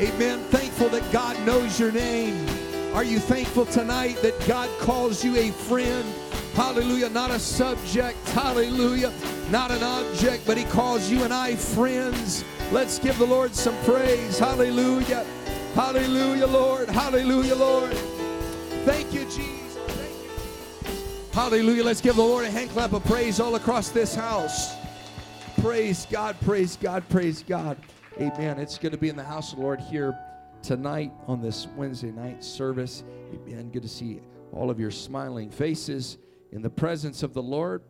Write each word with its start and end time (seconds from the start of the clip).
Amen. 0.00 0.40
Thankful 0.50 0.90
that 0.90 1.10
God 1.10 1.38
knows 1.46 1.80
your 1.80 1.90
name. 1.90 2.46
Are 2.94 3.04
you 3.04 3.18
thankful 3.18 3.64
tonight 3.64 4.18
that 4.22 4.34
God 4.46 4.68
calls 4.78 5.24
you 5.24 5.36
a 5.36 5.50
friend? 5.50 6.04
Hallelujah. 6.54 7.08
Not 7.08 7.30
a 7.30 7.38
subject. 7.38 8.18
Hallelujah. 8.28 9.12
Not 9.50 9.70
an 9.70 9.82
object, 9.82 10.44
but 10.46 10.58
He 10.58 10.64
calls 10.64 11.10
you 11.10 11.22
and 11.24 11.32
I 11.32 11.56
friends. 11.56 12.44
Let's 12.72 12.98
give 12.98 13.18
the 13.18 13.26
Lord 13.26 13.54
some 13.54 13.76
praise. 13.84 14.38
Hallelujah. 14.38 15.24
Hallelujah, 15.74 16.46
Lord. 16.46 16.90
Hallelujah, 16.90 17.54
Lord. 17.54 17.92
Thank 18.84 19.14
you, 19.14 19.24
Jesus. 19.24 19.76
Thank 19.76 20.94
you. 20.94 21.32
Hallelujah. 21.32 21.84
Let's 21.84 22.02
give 22.02 22.16
the 22.16 22.22
Lord 22.22 22.44
a 22.44 22.50
hand 22.50 22.68
clap 22.70 22.92
of 22.92 23.04
praise 23.04 23.40
all 23.40 23.54
across 23.54 23.88
this 23.90 24.14
house. 24.14 24.74
Praise 25.60 26.06
God, 26.10 26.36
praise 26.42 26.76
God, 26.76 27.08
praise 27.08 27.42
God. 27.42 27.78
Amen. 28.18 28.58
It's 28.58 28.78
going 28.78 28.92
to 28.92 28.98
be 28.98 29.10
in 29.10 29.16
the 29.16 29.22
house 29.22 29.52
of 29.52 29.58
the 29.58 29.62
Lord 29.62 29.78
here 29.78 30.18
tonight 30.62 31.12
on 31.26 31.42
this 31.42 31.66
Wednesday 31.76 32.10
night 32.10 32.42
service. 32.42 33.04
Amen. 33.34 33.68
Good 33.68 33.82
to 33.82 33.90
see 33.90 34.22
all 34.52 34.70
of 34.70 34.80
your 34.80 34.90
smiling 34.90 35.50
faces 35.50 36.16
in 36.50 36.62
the 36.62 36.70
presence 36.70 37.22
of 37.22 37.34
the 37.34 37.42
Lord. 37.42 37.82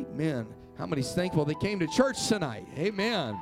Amen. 0.00 0.46
How 0.78 0.86
many's 0.86 1.12
thankful 1.12 1.44
they 1.44 1.54
came 1.56 1.78
to 1.80 1.86
church 1.86 2.28
tonight? 2.28 2.66
Amen. 2.78 3.38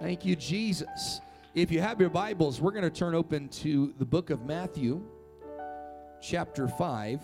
Thank 0.00 0.24
you, 0.24 0.34
Jesus. 0.34 1.20
If 1.54 1.70
you 1.70 1.80
have 1.80 2.00
your 2.00 2.10
Bibles, 2.10 2.60
we're 2.60 2.72
going 2.72 2.82
to 2.82 2.90
turn 2.90 3.14
open 3.14 3.48
to 3.50 3.94
the 3.98 4.04
book 4.04 4.30
of 4.30 4.44
Matthew, 4.44 5.00
chapter 6.20 6.66
5. 6.66 7.22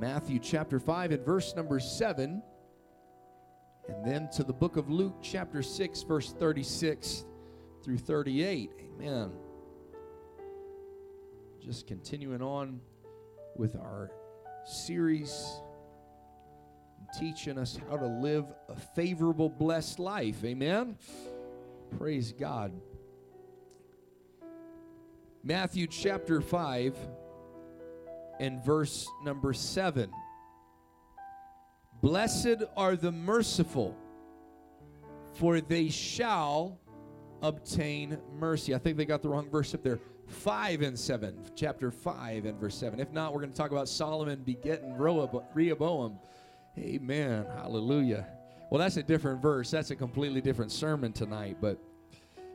Matthew 0.00 0.38
chapter 0.38 0.80
5 0.80 1.12
and 1.12 1.26
verse 1.26 1.54
number 1.54 1.78
7. 1.78 2.42
And 3.88 4.04
then 4.04 4.28
to 4.30 4.44
the 4.44 4.52
book 4.52 4.76
of 4.76 4.88
Luke, 4.88 5.16
chapter 5.22 5.62
6, 5.62 6.02
verse 6.02 6.32
36 6.32 7.24
through 7.82 7.98
38. 7.98 8.70
Amen. 8.80 9.32
Just 11.60 11.86
continuing 11.86 12.42
on 12.42 12.80
with 13.56 13.76
our 13.76 14.10
series, 14.64 15.60
teaching 17.18 17.58
us 17.58 17.78
how 17.88 17.96
to 17.96 18.06
live 18.06 18.46
a 18.68 18.76
favorable, 18.76 19.48
blessed 19.48 19.98
life. 19.98 20.44
Amen. 20.44 20.96
Praise 21.98 22.32
God. 22.32 22.72
Matthew 25.42 25.86
chapter 25.86 26.40
5 26.40 26.96
and 28.40 28.64
verse 28.64 29.06
number 29.22 29.52
7. 29.52 30.10
Blessed 32.04 32.64
are 32.76 32.96
the 32.96 33.10
merciful, 33.10 33.96
for 35.32 35.62
they 35.62 35.88
shall 35.88 36.78
obtain 37.40 38.18
mercy. 38.38 38.74
I 38.74 38.78
think 38.78 38.98
they 38.98 39.06
got 39.06 39.22
the 39.22 39.30
wrong 39.30 39.48
verse 39.48 39.72
up 39.74 39.82
there. 39.82 39.98
5 40.26 40.82
and 40.82 40.98
7, 40.98 41.34
chapter 41.56 41.90
5 41.90 42.44
and 42.44 42.60
verse 42.60 42.76
7. 42.76 43.00
If 43.00 43.10
not, 43.10 43.32
we're 43.32 43.40
going 43.40 43.52
to 43.52 43.56
talk 43.56 43.70
about 43.70 43.88
Solomon 43.88 44.42
begetting 44.42 44.98
Rehoboam. 44.98 46.18
Amen. 46.76 47.46
Hallelujah. 47.56 48.26
Well, 48.70 48.80
that's 48.80 48.98
a 48.98 49.02
different 49.02 49.40
verse. 49.40 49.70
That's 49.70 49.90
a 49.90 49.96
completely 49.96 50.42
different 50.42 50.72
sermon 50.72 51.10
tonight. 51.10 51.56
But 51.58 51.78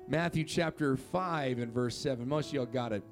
Matthew 0.08 0.44
chapter 0.44 0.95
5 0.95 1.58
and 1.58 1.73
verse 1.73 1.97
7. 1.97 2.30
Most 2.30 2.50
of 2.50 2.53
y'all 2.53 2.66
got 2.67 2.94
it. 2.94 3.03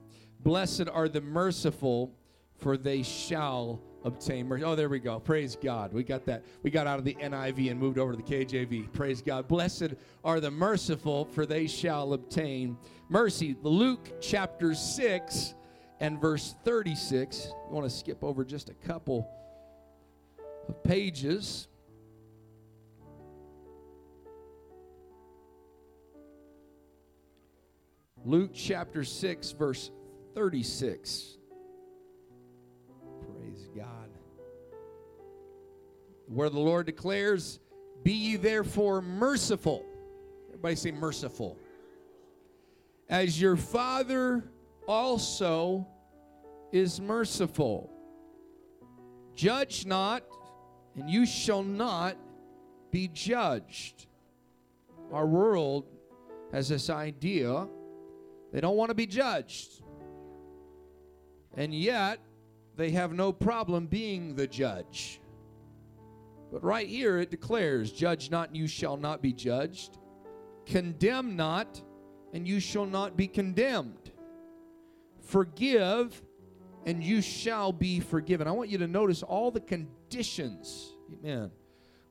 Blessed 0.41 0.87
are 0.87 1.09
the 1.09 1.21
merciful, 1.21 2.13
for 2.57 2.77
they 2.77 3.03
shall 3.03 3.81
obtain 4.03 4.47
mercy. 4.47 4.63
Oh, 4.63 4.75
there 4.75 4.89
we 4.89 4.99
go. 4.99 5.19
Praise 5.19 5.55
God. 5.55 5.93
We 5.93 6.03
got 6.03 6.25
that. 6.25 6.43
We 6.63 6.71
got 6.71 6.87
out 6.87 6.99
of 6.99 7.05
the 7.05 7.15
NIV 7.15 7.71
and 7.71 7.79
moved 7.79 7.97
over 7.97 8.13
to 8.13 8.17
the 8.17 8.23
KJV. 8.23 8.93
Praise 8.93 9.21
God. 9.21 9.47
Blessed 9.47 9.93
are 10.23 10.39
the 10.39 10.51
merciful, 10.51 11.25
for 11.25 11.45
they 11.45 11.67
shall 11.67 12.13
obtain 12.13 12.77
mercy. 13.09 13.55
Luke 13.61 14.09
chapter 14.21 14.73
6 14.73 15.53
and 15.99 16.19
verse 16.19 16.55
36. 16.63 17.51
I 17.51 17.73
want 17.73 17.85
to 17.85 17.95
skip 17.95 18.23
over 18.23 18.43
just 18.43 18.69
a 18.69 18.73
couple 18.73 19.29
of 20.67 20.83
pages. 20.83 21.67
Luke 28.25 28.51
chapter 28.53 29.03
6, 29.03 29.51
verse 29.51 29.89
36. 30.35 31.36
Where 36.27 36.49
the 36.49 36.59
Lord 36.59 36.85
declares, 36.85 37.59
Be 38.03 38.13
ye 38.13 38.35
therefore 38.35 39.01
merciful. 39.01 39.85
Everybody 40.49 40.75
say 40.75 40.91
merciful. 40.91 41.57
As 43.09 43.39
your 43.39 43.55
Father 43.55 44.43
also 44.87 45.87
is 46.71 46.99
merciful. 46.99 47.89
Judge 49.35 49.85
not, 49.85 50.23
and 50.95 51.09
you 51.09 51.25
shall 51.25 51.63
not 51.63 52.17
be 52.91 53.07
judged. 53.07 54.07
Our 55.11 55.25
world 55.25 55.85
has 56.51 56.67
this 56.67 56.89
idea 56.89 57.67
they 58.51 58.61
don't 58.61 58.77
want 58.77 58.89
to 58.89 58.95
be 58.95 59.05
judged. 59.05 59.83
And 61.55 61.73
yet, 61.73 62.19
they 62.75 62.91
have 62.91 63.13
no 63.13 63.33
problem 63.33 63.87
being 63.87 64.35
the 64.35 64.47
judge. 64.47 65.19
But 66.51 66.63
right 66.63 66.87
here 66.87 67.19
it 67.19 67.29
declares, 67.29 67.91
Judge 67.91 68.31
not, 68.31 68.49
and 68.49 68.57
you 68.57 68.67
shall 68.67 68.97
not 68.97 69.21
be 69.21 69.33
judged. 69.33 69.97
Condemn 70.65 71.35
not, 71.35 71.81
and 72.33 72.47
you 72.47 72.59
shall 72.59 72.85
not 72.85 73.17
be 73.17 73.27
condemned. 73.27 74.11
Forgive, 75.21 76.21
and 76.85 77.03
you 77.03 77.21
shall 77.21 77.71
be 77.71 77.99
forgiven. 77.99 78.47
I 78.47 78.51
want 78.51 78.69
you 78.69 78.77
to 78.77 78.87
notice 78.87 79.23
all 79.23 79.51
the 79.51 79.59
conditions. 79.59 80.95
Amen. 81.13 81.51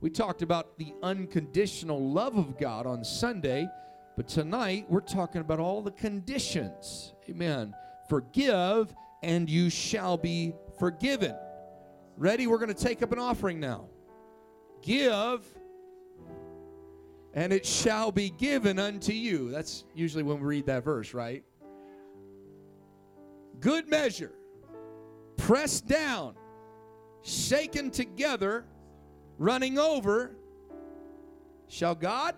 We 0.00 0.10
talked 0.10 0.42
about 0.42 0.76
the 0.78 0.92
unconditional 1.02 2.12
love 2.12 2.36
of 2.36 2.58
God 2.58 2.86
on 2.86 3.02
Sunday, 3.02 3.66
but 4.16 4.28
tonight 4.28 4.86
we're 4.90 5.00
talking 5.00 5.40
about 5.40 5.60
all 5.60 5.80
the 5.80 5.90
conditions. 5.90 7.14
Amen. 7.28 7.74
Forgive, 8.08 8.94
and 9.22 9.48
you 9.48 9.70
shall 9.70 10.18
be 10.18 10.54
forgiven. 10.78 11.34
Ready? 12.18 12.46
We're 12.46 12.58
going 12.58 12.72
to 12.72 12.74
take 12.74 13.02
up 13.02 13.12
an 13.12 13.18
offering 13.18 13.58
now. 13.58 13.88
Give, 14.86 15.44
and 17.34 17.52
it 17.52 17.66
shall 17.66 18.12
be 18.12 18.30
given 18.30 18.78
unto 18.78 19.12
you. 19.12 19.50
That's 19.50 19.84
usually 19.96 20.22
when 20.22 20.38
we 20.38 20.46
read 20.46 20.66
that 20.66 20.84
verse, 20.84 21.12
right? 21.12 21.42
Good 23.58 23.88
measure, 23.88 24.32
pressed 25.36 25.88
down, 25.88 26.36
shaken 27.22 27.90
together, 27.90 28.64
running 29.38 29.76
over, 29.76 30.36
shall 31.66 31.96
God? 31.96 32.36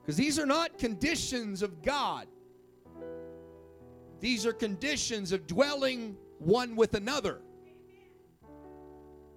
Because 0.00 0.16
these 0.16 0.38
are 0.38 0.46
not 0.46 0.78
conditions 0.78 1.60
of 1.60 1.82
God. 1.82 2.26
These 4.20 4.46
are 4.46 4.54
conditions 4.54 5.32
of 5.32 5.46
dwelling 5.46 6.16
one 6.38 6.74
with 6.74 6.94
another. 6.94 7.42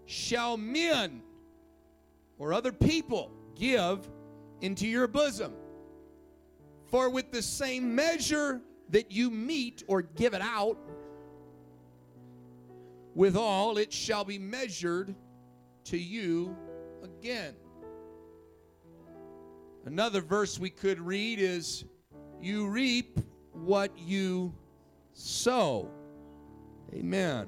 Shall 0.09 0.57
men 0.57 1.21
or 2.39 2.51
other 2.51 2.71
people 2.71 3.31
give 3.55 4.09
into 4.59 4.87
your 4.87 5.05
bosom? 5.05 5.53
For 6.87 7.11
with 7.11 7.31
the 7.31 7.43
same 7.43 7.93
measure 7.93 8.59
that 8.89 9.11
you 9.11 9.29
meet 9.29 9.83
or 9.85 10.01
give 10.01 10.33
it 10.33 10.41
out, 10.41 10.79
withal 13.13 13.77
it 13.77 13.93
shall 13.93 14.25
be 14.25 14.39
measured 14.39 15.13
to 15.83 15.97
you 15.99 16.57
again. 17.03 17.53
Another 19.85 20.21
verse 20.21 20.57
we 20.57 20.71
could 20.71 20.99
read 20.99 21.37
is 21.37 21.85
You 22.41 22.67
reap 22.67 23.19
what 23.53 23.91
you 23.95 24.55
sow. 25.13 25.91
Amen. 26.95 27.47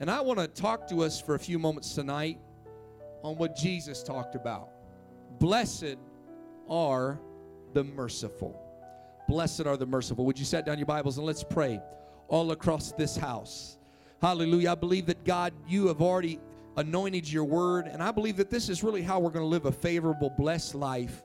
And 0.00 0.10
I 0.10 0.22
want 0.22 0.38
to 0.38 0.48
talk 0.48 0.88
to 0.88 1.02
us 1.02 1.20
for 1.20 1.34
a 1.34 1.38
few 1.38 1.58
moments 1.58 1.94
tonight 1.94 2.38
on 3.22 3.36
what 3.36 3.54
Jesus 3.54 4.02
talked 4.02 4.34
about. 4.34 4.70
Blessed 5.38 5.96
are 6.70 7.20
the 7.74 7.84
merciful. 7.84 8.58
Blessed 9.28 9.66
are 9.66 9.76
the 9.76 9.84
merciful. 9.84 10.24
Would 10.24 10.38
you 10.38 10.46
set 10.46 10.64
down 10.64 10.78
your 10.78 10.86
Bibles 10.86 11.18
and 11.18 11.26
let's 11.26 11.44
pray 11.44 11.82
all 12.28 12.50
across 12.52 12.92
this 12.92 13.14
house? 13.14 13.76
Hallelujah. 14.22 14.72
I 14.72 14.74
believe 14.74 15.04
that 15.04 15.22
God, 15.24 15.52
you 15.68 15.88
have 15.88 16.00
already 16.00 16.40
anointed 16.78 17.30
your 17.30 17.44
word, 17.44 17.86
and 17.86 18.02
I 18.02 18.10
believe 18.10 18.38
that 18.38 18.48
this 18.48 18.70
is 18.70 18.82
really 18.82 19.02
how 19.02 19.20
we're 19.20 19.30
going 19.30 19.44
to 19.44 19.48
live 19.48 19.66
a 19.66 19.72
favorable, 19.72 20.30
blessed 20.30 20.74
life 20.74 21.22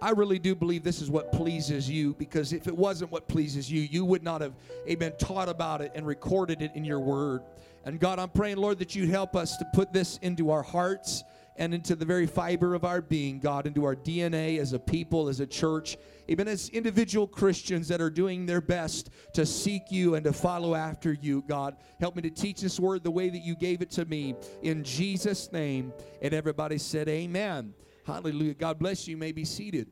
I 0.00 0.10
really 0.10 0.38
do 0.38 0.54
believe 0.54 0.84
this 0.84 1.02
is 1.02 1.10
what 1.10 1.32
pleases 1.32 1.90
you 1.90 2.14
because 2.14 2.52
if 2.52 2.68
it 2.68 2.76
wasn't 2.76 3.10
what 3.10 3.26
pleases 3.26 3.70
you, 3.70 3.80
you 3.80 4.04
would 4.04 4.22
not 4.22 4.40
have, 4.40 4.54
amen, 4.88 5.12
taught 5.18 5.48
about 5.48 5.80
it 5.80 5.90
and 5.94 6.06
recorded 6.06 6.62
it 6.62 6.70
in 6.74 6.84
your 6.84 7.00
word. 7.00 7.42
And 7.84 7.98
God, 7.98 8.18
I'm 8.18 8.28
praying, 8.28 8.58
Lord, 8.58 8.78
that 8.78 8.94
you'd 8.94 9.08
help 9.08 9.34
us 9.34 9.56
to 9.56 9.64
put 9.74 9.92
this 9.92 10.18
into 10.18 10.50
our 10.50 10.62
hearts 10.62 11.24
and 11.56 11.74
into 11.74 11.96
the 11.96 12.04
very 12.04 12.26
fiber 12.26 12.74
of 12.74 12.84
our 12.84 13.00
being, 13.00 13.40
God, 13.40 13.66
into 13.66 13.84
our 13.84 13.96
DNA 13.96 14.60
as 14.60 14.72
a 14.72 14.78
people, 14.78 15.28
as 15.28 15.40
a 15.40 15.46
church, 15.46 15.96
even 16.28 16.46
as 16.46 16.68
individual 16.68 17.26
Christians 17.26 17.88
that 17.88 18.00
are 18.00 18.10
doing 18.10 18.46
their 18.46 18.60
best 18.60 19.10
to 19.32 19.44
seek 19.44 19.90
you 19.90 20.14
and 20.14 20.22
to 20.24 20.32
follow 20.32 20.76
after 20.76 21.12
you, 21.12 21.42
God. 21.48 21.76
Help 21.98 22.14
me 22.14 22.22
to 22.22 22.30
teach 22.30 22.60
this 22.60 22.78
word 22.78 23.02
the 23.02 23.10
way 23.10 23.28
that 23.28 23.40
you 23.40 23.56
gave 23.56 23.82
it 23.82 23.90
to 23.92 24.04
me. 24.04 24.36
In 24.62 24.84
Jesus' 24.84 25.50
name. 25.50 25.92
And 26.22 26.32
everybody 26.32 26.78
said, 26.78 27.08
Amen. 27.08 27.74
Hallelujah. 28.08 28.54
God 28.54 28.78
bless 28.78 29.06
you. 29.06 29.12
You 29.12 29.16
may 29.18 29.32
be 29.32 29.44
seated. 29.44 29.90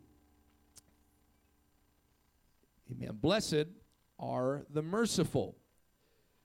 Amen. 2.91 3.19
Blessed 3.21 3.67
are 4.19 4.65
the 4.71 4.81
merciful. 4.81 5.55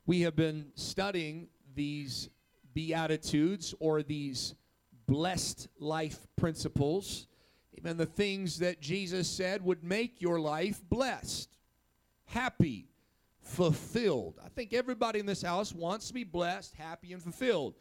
We 0.06 0.21
have 0.21 0.35
been 0.35 0.73
studying 0.75 1.47
these 1.73 2.27
Beatitudes 2.73 3.73
or 3.79 4.03
these 4.03 4.53
blessed 5.07 5.69
life 5.79 6.19
principles. 6.35 7.27
Amen. 7.79 7.95
The 7.95 8.06
things 8.06 8.59
that 8.59 8.81
Jesus 8.81 9.29
said 9.29 9.63
would 9.63 9.81
make 9.81 10.21
your 10.21 10.41
life 10.41 10.81
blessed, 10.89 11.57
happy, 12.25 12.89
fulfilled. 13.39 14.39
I 14.44 14.50
think 14.50 14.73
everybody 14.73 15.19
in 15.19 15.25
this 15.25 15.41
house 15.41 15.73
wants 15.73 16.09
to 16.09 16.13
be 16.13 16.25
blessed, 16.25 16.75
happy, 16.75 17.13
and 17.13 17.23
fulfilled. 17.23 17.75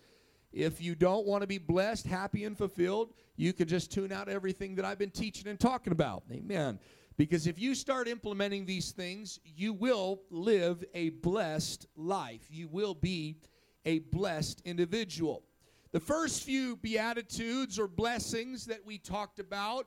If 0.52 0.80
you 0.80 0.94
don't 0.94 1.26
want 1.26 1.42
to 1.42 1.46
be 1.46 1.58
blessed, 1.58 2.06
happy, 2.06 2.44
and 2.44 2.56
fulfilled, 2.56 3.14
you 3.36 3.52
can 3.52 3.68
just 3.68 3.92
tune 3.92 4.12
out 4.12 4.28
everything 4.28 4.74
that 4.76 4.84
I've 4.84 4.98
been 4.98 5.10
teaching 5.10 5.48
and 5.48 5.58
talking 5.58 5.92
about. 5.92 6.24
Amen. 6.32 6.78
Because 7.16 7.46
if 7.46 7.58
you 7.58 7.74
start 7.74 8.08
implementing 8.08 8.66
these 8.66 8.92
things, 8.92 9.38
you 9.44 9.72
will 9.72 10.22
live 10.30 10.82
a 10.94 11.10
blessed 11.10 11.86
life. 11.94 12.46
You 12.48 12.66
will 12.68 12.94
be 12.94 13.36
a 13.84 13.98
blessed 13.98 14.62
individual. 14.64 15.42
The 15.92 16.00
first 16.00 16.44
few 16.44 16.76
Beatitudes 16.76 17.78
or 17.78 17.88
blessings 17.88 18.64
that 18.66 18.84
we 18.84 18.98
talked 18.98 19.38
about, 19.38 19.86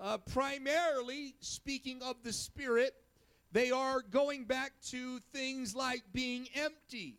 uh, 0.00 0.18
primarily 0.18 1.34
speaking 1.40 2.02
of 2.02 2.16
the 2.22 2.32
Spirit, 2.32 2.94
they 3.52 3.70
are 3.70 4.02
going 4.02 4.44
back 4.44 4.72
to 4.90 5.20
things 5.32 5.74
like 5.76 6.02
being 6.12 6.48
empty, 6.54 7.18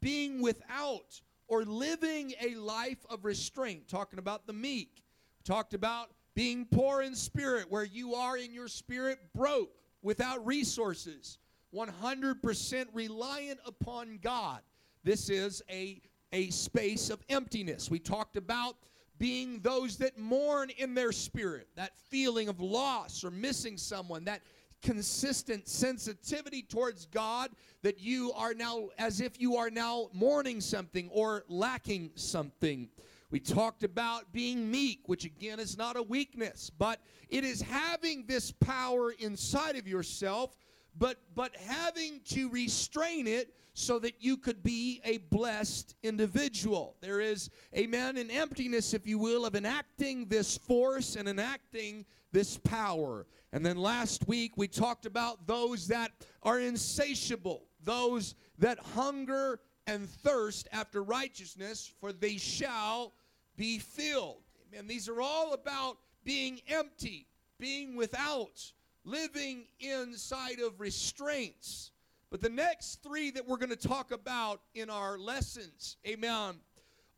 being 0.00 0.40
without, 0.40 1.20
or 1.52 1.66
living 1.66 2.32
a 2.40 2.54
life 2.54 3.04
of 3.10 3.26
restraint. 3.26 3.86
Talking 3.86 4.18
about 4.18 4.46
the 4.46 4.54
meek. 4.54 5.02
Talked 5.44 5.74
about 5.74 6.08
being 6.34 6.64
poor 6.64 7.02
in 7.02 7.14
spirit, 7.14 7.66
where 7.70 7.84
you 7.84 8.14
are 8.14 8.38
in 8.38 8.54
your 8.54 8.68
spirit 8.68 9.18
broke, 9.34 9.70
without 10.00 10.46
resources, 10.46 11.36
100% 11.74 12.86
reliant 12.94 13.60
upon 13.66 14.18
God. 14.22 14.60
This 15.04 15.28
is 15.28 15.62
a, 15.68 16.00
a 16.32 16.48
space 16.48 17.10
of 17.10 17.20
emptiness. 17.28 17.90
We 17.90 17.98
talked 17.98 18.38
about 18.38 18.76
being 19.18 19.60
those 19.60 19.98
that 19.98 20.16
mourn 20.16 20.70
in 20.78 20.94
their 20.94 21.12
spirit, 21.12 21.68
that 21.76 21.98
feeling 22.08 22.48
of 22.48 22.62
loss 22.62 23.24
or 23.24 23.30
missing 23.30 23.76
someone, 23.76 24.24
that 24.24 24.40
consistent 24.82 25.68
sensitivity 25.68 26.62
towards 26.62 27.06
God 27.06 27.50
that 27.82 28.00
you 28.00 28.32
are 28.32 28.54
now, 28.54 28.88
as 28.98 29.20
if 29.20 29.40
you 29.40 29.56
are 29.56 29.70
now 29.70 30.08
mourning 30.12 30.60
something 30.60 31.08
or 31.10 31.44
lacking 31.48 32.10
something. 32.14 32.88
We 33.30 33.40
talked 33.40 33.82
about 33.82 34.30
being 34.32 34.70
meek, 34.70 35.08
which 35.08 35.24
again 35.24 35.58
is 35.58 35.78
not 35.78 35.96
a 35.96 36.02
weakness, 36.02 36.70
but 36.76 37.00
it 37.30 37.44
is 37.44 37.62
having 37.62 38.26
this 38.26 38.52
power 38.52 39.12
inside 39.12 39.76
of 39.76 39.88
yourself, 39.88 40.54
but 40.98 41.18
but 41.34 41.56
having 41.56 42.20
to 42.30 42.48
restrain 42.50 43.26
it 43.26 43.54
so 43.74 43.98
that 43.98 44.14
you 44.20 44.36
could 44.36 44.62
be 44.62 45.00
a 45.04 45.18
blessed 45.18 45.94
individual. 46.02 46.96
There 47.00 47.20
is, 47.20 47.48
amen, 47.74 48.18
an 48.18 48.30
emptiness, 48.30 48.92
if 48.92 49.06
you 49.06 49.18
will, 49.18 49.46
of 49.46 49.54
enacting 49.54 50.26
this 50.26 50.58
force 50.58 51.16
and 51.16 51.26
enacting 51.26 52.04
this 52.32 52.58
power. 52.58 53.26
And 53.52 53.64
then 53.64 53.78
last 53.78 54.28
week 54.28 54.52
we 54.56 54.68
talked 54.68 55.06
about 55.06 55.46
those 55.46 55.88
that 55.88 56.12
are 56.42 56.60
insatiable, 56.60 57.64
those 57.82 58.34
that 58.58 58.78
hunger 58.78 59.60
and 59.86 60.08
thirst 60.08 60.68
after 60.72 61.02
righteousness, 61.02 61.90
for 62.00 62.12
they 62.12 62.36
shall 62.36 63.14
be 63.56 63.78
filled. 63.78 64.42
Amen. 64.72 64.86
These 64.86 65.08
are 65.08 65.20
all 65.20 65.54
about 65.54 65.98
being 66.24 66.60
empty, 66.68 67.26
being 67.58 67.96
without, 67.96 68.62
living 69.04 69.64
inside 69.80 70.60
of 70.60 70.80
restraints. 70.80 71.90
But 72.30 72.40
the 72.40 72.48
next 72.48 73.02
three 73.02 73.30
that 73.32 73.46
we're 73.46 73.58
going 73.58 73.70
to 73.70 73.88
talk 73.88 74.10
about 74.12 74.60
in 74.74 74.88
our 74.88 75.18
lessons, 75.18 75.96
amen, 76.06 76.54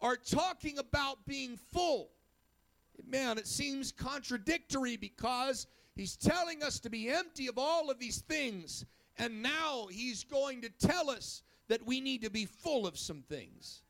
are 0.00 0.16
talking 0.16 0.78
about 0.78 1.24
being 1.26 1.56
full. 1.72 2.10
Amen. 3.00 3.38
It 3.38 3.46
seems 3.46 3.92
contradictory 3.92 4.96
because 4.96 5.66
he's 5.94 6.16
telling 6.16 6.62
us 6.62 6.80
to 6.80 6.90
be 6.90 7.08
empty 7.08 7.48
of 7.48 7.58
all 7.58 7.90
of 7.90 7.98
these 7.98 8.22
things. 8.22 8.84
And 9.18 9.42
now 9.42 9.86
he's 9.90 10.24
going 10.24 10.62
to 10.62 10.68
tell 10.68 11.10
us 11.10 11.42
that 11.68 11.86
we 11.86 12.00
need 12.00 12.22
to 12.22 12.30
be 12.30 12.46
full 12.46 12.86
of 12.86 12.98
some 12.98 13.22
things. 13.22 13.82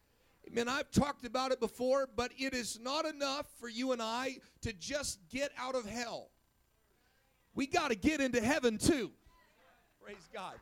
Amen. 0.47 0.69
I've 0.69 0.91
talked 0.91 1.25
about 1.25 1.53
it 1.53 1.61
before, 1.61 2.09
but 2.15 2.33
it 2.39 2.53
is 2.53 2.79
not 2.81 3.07
enough 3.07 3.47
for 3.59 3.69
you 3.69 3.93
and 3.93 4.03
I 4.03 4.37
to 4.61 4.73
just 4.75 5.19
get 5.31 5.53
out 5.59 5.75
of 5.75 5.87
hell. 5.87 6.29
We 7.55 7.67
got 7.67 7.89
to 7.91 7.95
get 7.95 8.21
into 8.21 8.41
heaven 8.41 8.79
too. 8.79 9.13
Praise 10.03 10.29
God. 10.33 10.55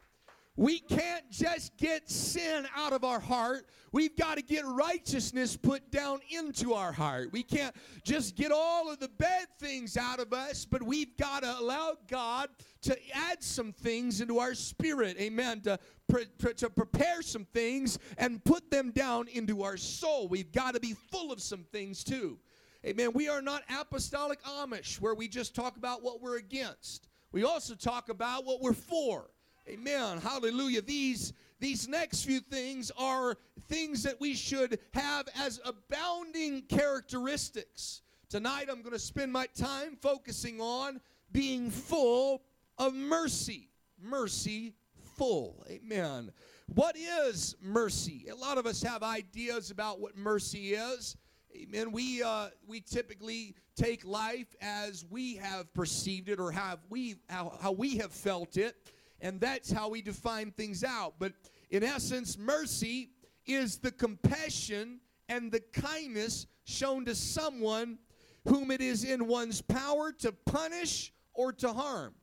We 0.56 0.80
can't 0.80 1.30
just 1.30 1.78
get 1.78 2.10
sin 2.10 2.66
out 2.76 2.92
of 2.92 3.04
our 3.04 3.20
heart. 3.20 3.66
We've 3.90 4.14
got 4.14 4.36
to 4.36 4.42
get 4.42 4.66
righteousness 4.66 5.56
put 5.56 5.90
down 5.90 6.20
into 6.30 6.74
our 6.74 6.92
heart. 6.92 7.30
We 7.32 7.42
can't 7.42 7.74
just 8.04 8.36
get 8.36 8.52
all 8.52 8.90
of 8.90 9.00
the 9.00 9.08
bad 9.08 9.46
things 9.58 9.96
out 9.96 10.20
of 10.20 10.34
us, 10.34 10.66
but 10.66 10.82
we've 10.82 11.16
got 11.16 11.42
to 11.42 11.58
allow 11.58 11.94
God 12.06 12.50
to 12.82 12.96
add 13.14 13.42
some 13.42 13.72
things 13.72 14.20
into 14.20 14.38
our 14.40 14.54
spirit. 14.54 15.16
Amen. 15.18 15.62
To, 15.62 15.78
pre- 16.06 16.26
pre- 16.38 16.54
to 16.54 16.68
prepare 16.68 17.22
some 17.22 17.46
things 17.46 17.98
and 18.18 18.44
put 18.44 18.70
them 18.70 18.90
down 18.90 19.28
into 19.28 19.62
our 19.62 19.78
soul. 19.78 20.28
We've 20.28 20.52
got 20.52 20.74
to 20.74 20.80
be 20.80 20.94
full 21.10 21.32
of 21.32 21.40
some 21.40 21.64
things 21.72 22.04
too. 22.04 22.38
Amen. 22.84 23.12
We 23.12 23.28
are 23.28 23.42
not 23.42 23.62
apostolic 23.78 24.42
Amish 24.42 25.00
where 25.00 25.14
we 25.14 25.28
just 25.28 25.54
talk 25.54 25.76
about 25.76 26.02
what 26.02 26.20
we're 26.20 26.38
against. 26.38 27.08
We 27.30 27.44
also 27.44 27.74
talk 27.74 28.08
about 28.08 28.44
what 28.44 28.60
we're 28.60 28.72
for. 28.72 29.30
Amen. 29.68 30.18
Hallelujah. 30.18 30.82
These 30.82 31.32
these 31.60 31.86
next 31.86 32.24
few 32.24 32.40
things 32.40 32.90
are 32.98 33.36
things 33.68 34.02
that 34.02 34.20
we 34.20 34.34
should 34.34 34.80
have 34.94 35.28
as 35.38 35.60
abounding 35.64 36.62
characteristics. 36.62 38.02
Tonight 38.28 38.66
I'm 38.68 38.82
going 38.82 38.94
to 38.94 38.98
spend 38.98 39.32
my 39.32 39.46
time 39.56 39.96
focusing 40.00 40.60
on 40.60 41.00
being 41.30 41.70
full 41.70 42.42
of 42.78 42.94
mercy. 42.94 43.68
Mercy 44.02 44.74
full. 45.16 45.64
Amen. 45.70 46.32
What 46.74 46.96
is 46.96 47.54
mercy? 47.62 48.26
A 48.28 48.34
lot 48.34 48.58
of 48.58 48.66
us 48.66 48.82
have 48.82 49.04
ideas 49.04 49.70
about 49.70 50.00
what 50.00 50.16
mercy 50.16 50.74
is. 50.74 51.16
Amen. 51.54 51.92
We 51.92 52.22
uh, 52.22 52.48
we 52.66 52.80
typically 52.80 53.54
take 53.76 54.04
life 54.04 54.54
as 54.60 55.04
we 55.10 55.36
have 55.36 55.72
perceived 55.74 56.28
it 56.28 56.40
or 56.40 56.50
have 56.50 56.78
we 56.88 57.16
how, 57.28 57.58
how 57.60 57.72
we 57.72 57.98
have 57.98 58.12
felt 58.12 58.56
it 58.56 58.76
and 59.20 59.40
that's 59.40 59.70
how 59.70 59.88
we 59.88 60.02
define 60.02 60.50
things 60.50 60.82
out. 60.82 61.14
But 61.18 61.32
in 61.70 61.82
essence, 61.82 62.36
mercy 62.36 63.10
is 63.46 63.78
the 63.78 63.92
compassion 63.92 65.00
and 65.28 65.50
the 65.50 65.60
kindness 65.60 66.46
shown 66.64 67.04
to 67.04 67.14
someone 67.14 67.98
whom 68.46 68.70
it 68.70 68.80
is 68.80 69.04
in 69.04 69.26
one's 69.26 69.62
power 69.62 70.12
to 70.20 70.32
punish 70.32 71.12
or 71.34 71.52
to 71.52 71.72
harm. 71.72 72.14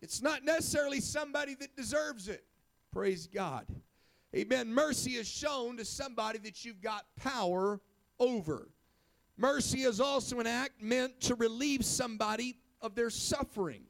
It's 0.00 0.22
not 0.22 0.44
necessarily 0.44 1.00
somebody 1.00 1.54
that 1.56 1.76
deserves 1.76 2.28
it. 2.28 2.44
Praise 2.90 3.26
God. 3.26 3.66
Amen. 4.34 4.72
Mercy 4.72 5.12
is 5.12 5.28
shown 5.28 5.76
to 5.76 5.84
somebody 5.84 6.38
that 6.38 6.64
you've 6.64 6.80
got 6.80 7.04
power 7.16 7.80
over. 8.22 8.68
Mercy 9.36 9.82
is 9.82 10.00
also 10.00 10.38
an 10.38 10.46
act 10.46 10.80
meant 10.80 11.20
to 11.22 11.34
relieve 11.34 11.84
somebody 11.84 12.56
of 12.80 12.94
their 12.94 13.10
suffering 13.10 13.82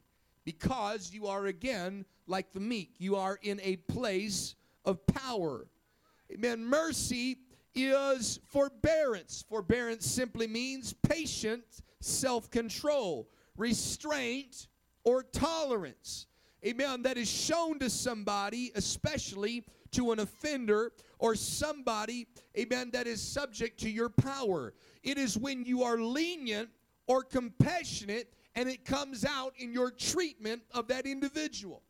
because 0.43 1.13
you 1.13 1.27
are 1.27 1.45
again 1.45 2.03
like 2.25 2.51
the 2.51 2.59
meek. 2.59 2.95
You 2.97 3.15
are 3.15 3.37
in 3.43 3.61
a 3.63 3.75
place 3.75 4.55
of 4.83 5.05
power. 5.05 5.67
Amen. 6.31 6.65
Mercy 6.65 7.37
is 7.75 8.39
forbearance. 8.49 9.45
Forbearance 9.47 10.05
simply 10.05 10.47
means 10.47 10.93
patient 10.93 11.63
self 11.99 12.49
control, 12.49 13.29
restraint, 13.55 14.67
or 15.03 15.21
tolerance. 15.21 16.25
Amen. 16.65 17.03
That 17.03 17.17
is 17.17 17.29
shown 17.29 17.77
to 17.79 17.89
somebody, 17.89 18.71
especially 18.73 19.65
to 19.93 20.11
an 20.11 20.19
offender 20.19 20.91
or 21.19 21.35
somebody, 21.35 22.27
amen, 22.57 22.91
that 22.91 23.07
is 23.07 23.21
subject 23.21 23.79
to 23.81 23.89
your 23.89 24.09
power. 24.09 24.73
It 25.03 25.17
is 25.17 25.37
when 25.37 25.65
you 25.65 25.83
are 25.83 25.97
lenient 25.97 26.69
or 27.07 27.23
compassionate 27.23 28.33
and 28.55 28.69
it 28.69 28.85
comes 28.85 29.25
out 29.25 29.53
in 29.57 29.73
your 29.73 29.91
treatment 29.91 30.61
of 30.71 30.87
that 30.87 31.05
individual. 31.05 31.81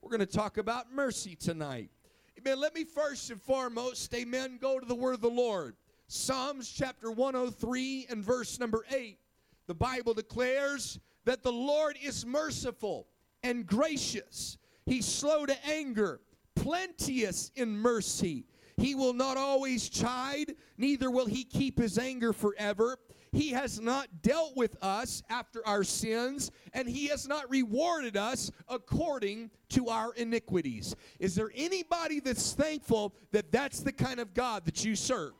We're 0.00 0.10
going 0.10 0.20
to 0.20 0.26
talk 0.26 0.58
about 0.58 0.92
mercy 0.92 1.36
tonight. 1.36 1.90
Amen. 2.38 2.58
Let 2.60 2.74
me 2.74 2.84
first 2.84 3.30
and 3.30 3.40
foremost, 3.40 4.12
amen, 4.14 4.58
go 4.60 4.78
to 4.78 4.86
the 4.86 4.94
word 4.94 5.14
of 5.14 5.20
the 5.20 5.30
Lord. 5.30 5.76
Psalms 6.08 6.70
chapter 6.70 7.10
103 7.10 8.06
and 8.10 8.22
verse 8.22 8.58
number 8.58 8.84
8, 8.94 9.18
the 9.66 9.74
Bible 9.74 10.12
declares 10.12 10.98
that 11.24 11.42
the 11.42 11.52
Lord 11.52 11.96
is 12.02 12.26
merciful 12.26 13.06
and 13.42 13.66
gracious. 13.66 14.58
He's 14.84 15.06
slow 15.06 15.46
to 15.46 15.56
anger, 15.66 16.20
plenteous 16.54 17.50
in 17.56 17.76
mercy. 17.76 18.44
He 18.76 18.94
will 18.94 19.12
not 19.12 19.36
always 19.36 19.88
chide, 19.88 20.54
neither 20.78 21.10
will 21.10 21.26
he 21.26 21.44
keep 21.44 21.78
his 21.78 21.98
anger 21.98 22.32
forever. 22.32 22.98
He 23.32 23.50
has 23.50 23.80
not 23.80 24.08
dealt 24.20 24.56
with 24.56 24.76
us 24.82 25.22
after 25.30 25.66
our 25.66 25.84
sins, 25.84 26.50
and 26.74 26.86
He 26.86 27.06
has 27.06 27.26
not 27.26 27.48
rewarded 27.50 28.14
us 28.14 28.50
according 28.68 29.50
to 29.70 29.88
our 29.88 30.12
iniquities. 30.14 30.94
Is 31.18 31.34
there 31.34 31.50
anybody 31.54 32.20
that's 32.20 32.52
thankful 32.52 33.14
that 33.30 33.50
that's 33.50 33.80
the 33.80 33.92
kind 33.92 34.20
of 34.20 34.34
God 34.34 34.66
that 34.66 34.84
you 34.84 34.94
serve? 34.94 35.32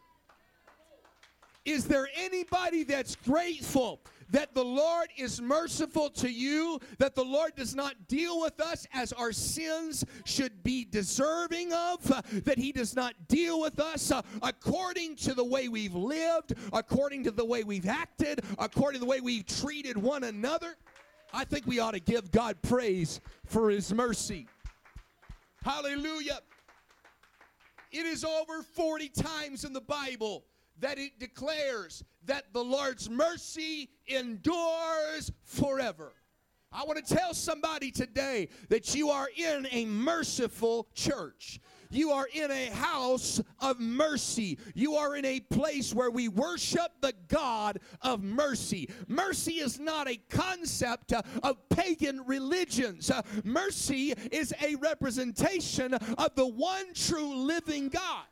Is 1.66 1.84
there 1.84 2.08
anybody 2.16 2.82
that's 2.82 3.14
grateful 3.14 4.00
that 4.32 4.54
the 4.54 4.64
Lord 4.64 5.08
is 5.16 5.40
merciful 5.40 6.10
to 6.10 6.30
you, 6.30 6.80
that 6.98 7.14
the 7.14 7.24
Lord 7.24 7.54
does 7.54 7.74
not 7.74 8.08
deal 8.08 8.40
with 8.40 8.60
us 8.60 8.86
as 8.92 9.12
our 9.12 9.32
sins 9.32 10.04
should 10.24 10.62
be 10.62 10.84
deserving 10.84 11.72
of, 11.72 12.02
that 12.44 12.58
He 12.58 12.72
does 12.72 12.96
not 12.96 13.14
deal 13.28 13.60
with 13.60 13.78
us 13.78 14.10
uh, 14.10 14.22
according 14.42 15.16
to 15.16 15.34
the 15.34 15.44
way 15.44 15.68
we've 15.68 15.94
lived, 15.94 16.54
according 16.72 17.24
to 17.24 17.30
the 17.30 17.44
way 17.44 17.62
we've 17.62 17.88
acted, 17.88 18.40
according 18.58 19.00
to 19.00 19.04
the 19.04 19.10
way 19.10 19.20
we've 19.20 19.46
treated 19.46 19.96
one 19.96 20.24
another. 20.24 20.76
I 21.32 21.44
think 21.44 21.66
we 21.66 21.78
ought 21.78 21.92
to 21.92 22.00
give 22.00 22.30
God 22.30 22.60
praise 22.62 23.20
for 23.46 23.70
His 23.70 23.92
mercy. 23.92 24.48
Hallelujah. 25.62 26.40
It 27.90 28.06
is 28.06 28.24
over 28.24 28.62
40 28.62 29.10
times 29.10 29.64
in 29.64 29.74
the 29.74 29.80
Bible 29.80 30.44
that 30.82 30.98
it 30.98 31.18
declares 31.18 32.04
that 32.26 32.52
the 32.52 32.62
Lord's 32.62 33.08
mercy 33.08 33.88
endures 34.06 35.32
forever. 35.44 36.12
I 36.72 36.84
want 36.84 37.04
to 37.04 37.14
tell 37.14 37.34
somebody 37.34 37.90
today 37.90 38.48
that 38.68 38.94
you 38.94 39.10
are 39.10 39.28
in 39.36 39.68
a 39.70 39.84
merciful 39.84 40.88
church. 40.94 41.60
You 41.90 42.10
are 42.12 42.26
in 42.32 42.50
a 42.50 42.70
house 42.70 43.40
of 43.60 43.78
mercy. 43.78 44.58
You 44.74 44.94
are 44.94 45.14
in 45.14 45.26
a 45.26 45.40
place 45.40 45.94
where 45.94 46.10
we 46.10 46.28
worship 46.28 46.90
the 47.02 47.12
God 47.28 47.78
of 48.00 48.22
mercy. 48.22 48.88
Mercy 49.06 49.54
is 49.54 49.78
not 49.78 50.08
a 50.08 50.16
concept 50.30 51.12
of 51.12 51.68
pagan 51.68 52.24
religions, 52.26 53.10
mercy 53.44 54.14
is 54.32 54.54
a 54.62 54.76
representation 54.76 55.92
of 55.94 56.34
the 56.34 56.46
one 56.46 56.94
true 56.94 57.34
living 57.34 57.88
God. 57.88 58.24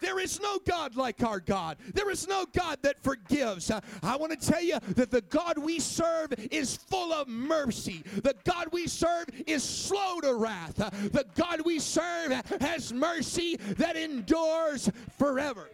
There 0.00 0.18
is 0.18 0.40
no 0.40 0.58
God 0.66 0.96
like 0.96 1.22
our 1.22 1.40
God. 1.40 1.76
There 1.94 2.10
is 2.10 2.26
no 2.28 2.46
God 2.52 2.78
that 2.82 3.02
forgives. 3.02 3.70
I 4.02 4.16
want 4.16 4.38
to 4.38 4.50
tell 4.50 4.62
you 4.62 4.78
that 4.96 5.10
the 5.10 5.22
God 5.22 5.58
we 5.58 5.80
serve 5.80 6.32
is 6.50 6.76
full 6.76 7.12
of 7.12 7.28
mercy. 7.28 8.02
The 8.22 8.34
God 8.44 8.68
we 8.72 8.86
serve 8.86 9.26
is 9.46 9.62
slow 9.62 10.20
to 10.20 10.34
wrath. 10.34 10.76
The 10.76 11.26
God 11.34 11.62
we 11.64 11.78
serve 11.78 12.32
has 12.60 12.92
mercy 12.92 13.56
that 13.78 13.96
endures 13.96 14.90
forever. 15.18 15.70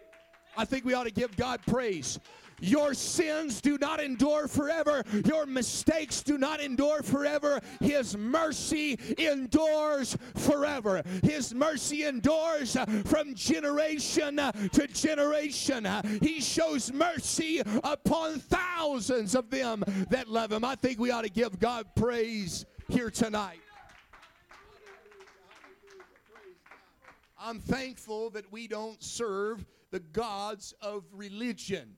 I 0.57 0.65
think 0.65 0.85
we 0.85 0.93
ought 0.93 1.05
to 1.05 1.11
give 1.11 1.35
God 1.37 1.61
praise 1.65 2.19
your 2.61 2.93
sins 2.93 3.59
do 3.59 3.77
not 3.77 3.99
endure 3.99 4.47
forever. 4.47 5.03
Your 5.25 5.45
mistakes 5.45 6.21
do 6.21 6.37
not 6.37 6.61
endure 6.61 7.03
forever. 7.03 7.59
His 7.79 8.15
mercy 8.17 8.97
endures 9.17 10.17
forever. 10.35 11.03
His 11.23 11.53
mercy 11.53 12.05
endures 12.05 12.77
from 13.05 13.35
generation 13.35 14.37
to 14.37 14.87
generation. 14.87 15.87
He 16.21 16.39
shows 16.39 16.93
mercy 16.93 17.61
upon 17.83 18.39
thousands 18.39 19.35
of 19.35 19.49
them 19.49 19.83
that 20.09 20.29
love 20.29 20.51
Him. 20.51 20.63
I 20.63 20.75
think 20.75 20.99
we 20.99 21.11
ought 21.11 21.23
to 21.23 21.29
give 21.29 21.59
God 21.59 21.87
praise 21.95 22.65
here 22.89 23.09
tonight. 23.09 23.59
I'm 27.39 27.59
thankful 27.59 28.29
that 28.31 28.51
we 28.51 28.67
don't 28.67 29.01
serve 29.01 29.65
the 29.89 29.99
gods 29.99 30.75
of 30.81 31.03
religion. 31.11 31.97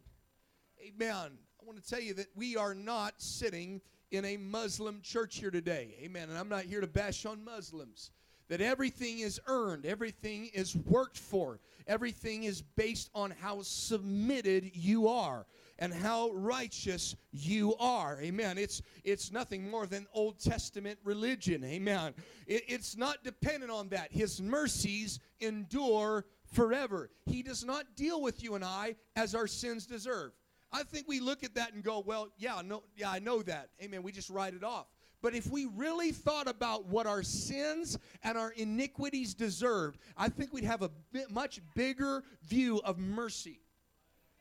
Amen. 0.86 1.38
I 1.62 1.66
want 1.66 1.82
to 1.82 1.90
tell 1.90 2.02
you 2.02 2.14
that 2.16 2.28
we 2.36 2.58
are 2.58 2.74
not 2.74 3.14
sitting 3.18 3.80
in 4.12 4.26
a 4.26 4.36
Muslim 4.36 5.00
church 5.02 5.38
here 5.38 5.52
today. 5.52 5.96
Amen. 6.02 6.30
And 6.30 6.38
I'm 6.38 6.50
not 6.50 6.64
here 6.64 6.82
to 6.82 6.88
bash 6.88 7.26
on 7.26 7.44
Muslims. 7.44 8.12
That 8.50 8.60
everything 8.60 9.20
is 9.20 9.40
earned, 9.48 9.86
everything 9.86 10.50
is 10.54 10.76
worked 10.76 11.18
for, 11.18 11.60
everything 11.88 12.44
is 12.44 12.62
based 12.62 13.10
on 13.16 13.32
how 13.32 13.62
submitted 13.62 14.72
you 14.76 15.08
are 15.08 15.46
and 15.80 15.94
how 15.94 16.32
righteous 16.32 17.16
you 17.32 17.76
are. 17.80 18.20
Amen. 18.22 18.58
It's 18.58 18.82
it's 19.06 19.32
nothing 19.32 19.72
more 19.72 19.88
than 19.88 20.06
Old 20.14 20.40
Testament 20.40 21.00
religion. 21.06 21.64
Amen. 21.64 22.14
It, 22.46 22.64
it's 22.68 22.98
not 22.98 23.24
dependent 23.24 23.72
on 23.72 23.88
that. 23.90 24.12
His 24.12 24.42
mercies 24.42 25.20
endure 25.40 26.26
forever. 26.52 27.10
He 27.26 27.42
does 27.42 27.64
not 27.64 27.96
deal 27.96 28.22
with 28.22 28.44
you 28.44 28.56
and 28.56 28.66
I 28.66 28.96
as 29.16 29.34
our 29.34 29.48
sins 29.48 29.86
deserve. 29.86 30.34
I 30.74 30.82
think 30.82 31.08
we 31.08 31.20
look 31.20 31.44
at 31.44 31.54
that 31.56 31.74
and 31.74 31.84
go, 31.84 32.00
well, 32.00 32.30
yeah, 32.38 32.62
no, 32.66 32.84
yeah, 32.98 33.12
I 33.12 33.20
know 33.20 33.44
that. 33.44 33.70
Amen. 33.82 34.02
We 34.02 34.12
just 34.12 34.32
write 34.32 34.56
it 34.56 34.64
off. 34.64 34.88
But 35.22 35.36
if 35.36 35.50
we 35.50 35.66
really 35.74 36.12
thought 36.12 36.50
about 36.50 36.88
what 36.88 37.08
our 37.08 37.24
sins 37.24 37.98
and 38.24 38.38
our 38.38 38.52
iniquities 38.52 39.34
deserved, 39.34 40.00
I 40.18 40.28
think 40.28 40.52
we'd 40.52 40.66
have 40.66 40.82
a 40.82 40.90
bit, 41.14 41.32
much 41.32 41.62
bigger 41.76 42.24
view 42.44 42.82
of 42.84 42.98
mercy. 42.98 43.62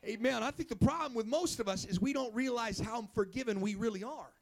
Amen. 0.04 0.42
I 0.42 0.50
think 0.50 0.68
the 0.68 0.76
problem 0.76 1.14
with 1.14 1.26
most 1.26 1.60
of 1.60 1.68
us 1.68 1.84
is 1.84 2.00
we 2.00 2.12
don't 2.12 2.34
realize 2.34 2.80
how 2.80 3.08
forgiven 3.14 3.60
we 3.60 3.76
really 3.76 4.02
are. 4.02 4.32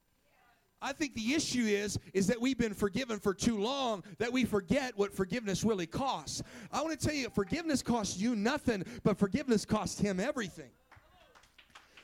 I 0.81 0.95
think 0.95 1.15
the 1.15 1.35
issue 1.35 1.65
is 1.67 1.99
is 2.15 2.27
that 2.29 2.41
we've 2.41 2.57
been 2.57 2.73
forgiven 2.73 3.19
for 3.19 3.35
too 3.35 3.59
long 3.59 4.03
that 4.17 4.33
we 4.33 4.47
forget 4.47 4.97
what 4.97 5.13
forgiveness 5.13 5.63
really 5.63 5.87
costs. 5.87 6.43
I 6.73 6.81
want 6.81 6.99
to 6.99 7.07
tell 7.07 7.15
you 7.15 7.29
forgiveness 7.29 7.83
costs 7.83 8.19
you 8.19 8.35
nothing, 8.35 8.85
but 9.03 9.19
forgiveness 9.19 9.67
costs 9.67 10.01
him 10.01 10.19
everything. 10.19 10.71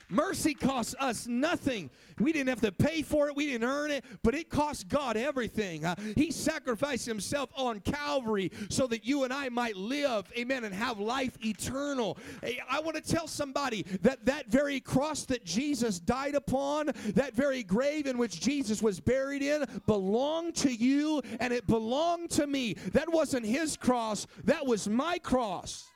Mercy 0.09 0.55
costs 0.55 0.95
us 1.01 1.27
nothing. 1.27 1.91
We 2.19 2.33
didn't 2.33 2.49
have 2.49 2.61
to 2.63 2.73
pay 2.73 3.03
for 3.03 3.29
it, 3.29 3.37
we 3.37 3.47
didn't 3.47 3.69
earn 3.69 3.91
it, 3.91 4.05
but 4.23 4.35
it 4.35 4.49
cost 4.49 4.89
God 4.89 5.17
everything. 5.17 5.85
Uh, 5.85 5.95
he 6.15 6.31
sacrificed 6.31 7.07
himself 7.07 7.51
on 7.57 7.81
Calvary 7.81 8.53
so 8.69 8.87
that 8.87 9.05
you 9.05 9.25
and 9.25 9.33
I 9.33 9.49
might 9.49 9.77
live, 9.77 10.31
amen, 10.37 10.65
and 10.65 10.75
have 10.75 10.99
life 10.99 11.37
eternal. 11.45 12.17
Hey, 12.43 12.61
I 12.71 12.81
want 12.81 12.97
to 12.97 13.03
tell 13.03 13.27
somebody 13.27 13.83
that 14.03 14.25
that 14.27 14.47
very 14.49 14.81
cross 14.81 15.25
that 15.27 15.45
Jesus 15.45 15.99
died 15.99 16.35
upon, 16.35 16.87
that 17.15 17.35
very 17.35 17.63
grave 17.63 18.07
in 18.07 18.19
which 18.19 18.41
Jesus 18.41 18.83
was 18.83 19.01
buried 19.01 19.43
in, 19.43 19.65
belonged 19.87 20.55
to 20.57 20.73
you 20.73 21.23
and 21.41 21.53
it 21.53 21.67
belonged 21.67 22.31
to 22.31 22.47
me. 22.47 22.75
That 22.93 23.11
wasn't 23.13 23.45
his 23.45 23.77
cross, 23.77 24.27
that 24.45 24.65
was 24.67 24.89
my 24.89 25.19
cross. 25.19 25.91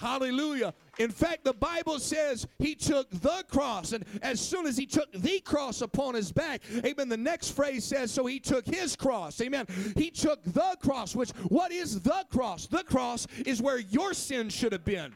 Hallelujah. 0.00 0.72
In 0.98 1.10
fact, 1.10 1.44
the 1.44 1.52
Bible 1.52 1.98
says 1.98 2.46
he 2.58 2.74
took 2.74 3.10
the 3.10 3.44
cross, 3.50 3.92
and 3.92 4.02
as 4.22 4.40
soon 4.40 4.66
as 4.66 4.78
he 4.78 4.86
took 4.86 5.12
the 5.12 5.40
cross 5.40 5.82
upon 5.82 6.14
his 6.14 6.32
back, 6.32 6.62
amen, 6.86 7.10
the 7.10 7.18
next 7.18 7.50
phrase 7.50 7.84
says, 7.84 8.10
so 8.10 8.24
he 8.24 8.40
took 8.40 8.66
his 8.66 8.96
cross, 8.96 9.38
amen. 9.42 9.66
He 9.96 10.10
took 10.10 10.42
the 10.42 10.74
cross, 10.80 11.14
which, 11.14 11.32
what 11.50 11.70
is 11.70 12.00
the 12.00 12.24
cross? 12.30 12.66
The 12.66 12.82
cross 12.82 13.26
is 13.44 13.60
where 13.60 13.78
your 13.78 14.14
sin 14.14 14.48
should 14.48 14.72
have 14.72 14.86
been. 14.86 15.12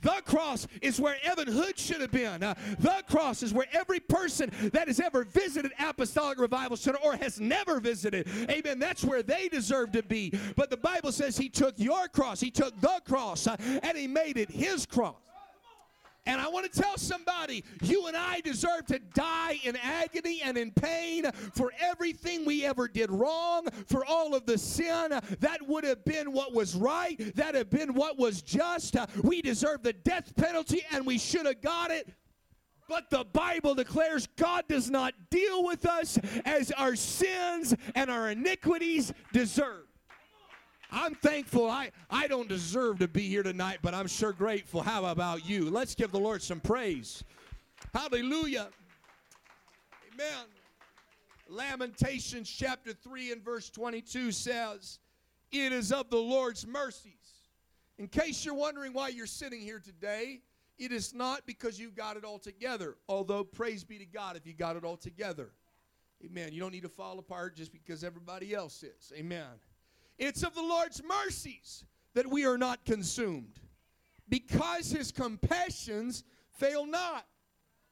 The 0.00 0.22
cross 0.24 0.66
is 0.80 1.00
where 1.00 1.16
Evan 1.22 1.48
Hood 1.48 1.78
should 1.78 2.00
have 2.00 2.12
been. 2.12 2.42
Uh, 2.42 2.54
the 2.78 3.02
cross 3.08 3.42
is 3.42 3.52
where 3.52 3.66
every 3.72 4.00
person 4.00 4.50
that 4.72 4.86
has 4.88 5.00
ever 5.00 5.24
visited 5.24 5.72
Apostolic 5.78 6.38
Revival 6.38 6.76
Center 6.76 6.98
or 7.04 7.16
has 7.16 7.40
never 7.40 7.80
visited, 7.80 8.28
amen, 8.48 8.78
that's 8.78 9.04
where 9.04 9.22
they 9.22 9.48
deserve 9.48 9.92
to 9.92 10.02
be. 10.02 10.32
But 10.56 10.70
the 10.70 10.76
Bible 10.76 11.12
says 11.12 11.36
he 11.36 11.48
took 11.48 11.74
your 11.76 12.08
cross, 12.08 12.40
he 12.40 12.50
took 12.50 12.80
the 12.80 13.00
cross, 13.04 13.46
uh, 13.46 13.56
and 13.82 13.96
he 13.96 14.06
made 14.06 14.36
it 14.36 14.50
his 14.50 14.86
cross. 14.86 15.16
And 16.28 16.42
I 16.42 16.48
want 16.48 16.70
to 16.70 16.80
tell 16.80 16.98
somebody, 16.98 17.64
you 17.80 18.06
and 18.06 18.14
I 18.14 18.40
deserve 18.40 18.84
to 18.88 18.98
die 18.98 19.58
in 19.64 19.76
agony 19.76 20.42
and 20.44 20.58
in 20.58 20.70
pain 20.70 21.24
for 21.54 21.72
everything 21.80 22.44
we 22.44 22.66
ever 22.66 22.86
did 22.86 23.10
wrong, 23.10 23.66
for 23.86 24.04
all 24.04 24.34
of 24.34 24.44
the 24.44 24.58
sin. 24.58 25.18
That 25.40 25.66
would 25.66 25.84
have 25.84 26.04
been 26.04 26.32
what 26.32 26.52
was 26.52 26.74
right, 26.74 27.34
that 27.34 27.54
have 27.54 27.70
been 27.70 27.94
what 27.94 28.18
was 28.18 28.42
just. 28.42 28.94
We 29.22 29.40
deserve 29.40 29.82
the 29.82 29.94
death 29.94 30.36
penalty 30.36 30.82
and 30.92 31.06
we 31.06 31.16
should 31.16 31.46
have 31.46 31.62
got 31.62 31.90
it. 31.90 32.06
But 32.90 33.08
the 33.08 33.24
Bible 33.24 33.74
declares 33.74 34.28
God 34.36 34.64
does 34.68 34.90
not 34.90 35.14
deal 35.30 35.64
with 35.64 35.86
us 35.86 36.18
as 36.44 36.70
our 36.72 36.94
sins 36.94 37.74
and 37.94 38.10
our 38.10 38.28
iniquities 38.28 39.14
deserve. 39.32 39.87
I'm 40.90 41.14
thankful. 41.14 41.68
I, 41.68 41.90
I 42.10 42.28
don't 42.28 42.48
deserve 42.48 42.98
to 43.00 43.08
be 43.08 43.22
here 43.22 43.42
tonight, 43.42 43.78
but 43.82 43.94
I'm 43.94 44.06
sure 44.06 44.32
grateful. 44.32 44.80
How 44.80 45.04
about 45.04 45.46
you? 45.46 45.68
Let's 45.68 45.94
give 45.94 46.12
the 46.12 46.18
Lord 46.18 46.42
some 46.42 46.60
praise. 46.60 47.24
Hallelujah. 47.92 48.68
Amen. 50.12 50.46
Lamentations 51.48 52.48
chapter 52.48 52.92
3 52.92 53.32
and 53.32 53.44
verse 53.44 53.70
22 53.70 54.32
says, 54.32 54.98
It 55.52 55.72
is 55.72 55.92
of 55.92 56.10
the 56.10 56.16
Lord's 56.16 56.66
mercies 56.66 57.12
In 57.98 58.08
case 58.08 58.44
you're 58.44 58.54
wondering 58.54 58.92
why 58.92 59.08
you're 59.08 59.26
sitting 59.26 59.60
here 59.60 59.80
today, 59.80 60.40
it 60.78 60.92
is 60.92 61.14
not 61.14 61.44
because 61.46 61.78
you 61.78 61.90
got 61.90 62.16
it 62.16 62.24
all 62.24 62.38
together, 62.38 62.96
although 63.08 63.44
praise 63.44 63.82
be 63.82 63.98
to 63.98 64.06
God 64.06 64.36
if 64.36 64.46
you 64.46 64.54
got 64.54 64.76
it 64.76 64.84
all 64.84 64.96
together. 64.96 65.50
Amen. 66.24 66.52
You 66.52 66.60
don't 66.60 66.72
need 66.72 66.82
to 66.82 66.88
fall 66.88 67.18
apart 67.18 67.56
just 67.56 67.72
because 67.72 68.04
everybody 68.04 68.54
else 68.54 68.82
is. 68.82 69.12
Amen. 69.16 69.46
It's 70.18 70.42
of 70.42 70.54
the 70.54 70.62
Lord's 70.62 71.02
mercies 71.02 71.84
that 72.14 72.26
we 72.26 72.44
are 72.44 72.58
not 72.58 72.84
consumed 72.84 73.60
because 74.28 74.90
his 74.90 75.12
compassions 75.12 76.24
fail 76.50 76.86
not. 76.86 77.24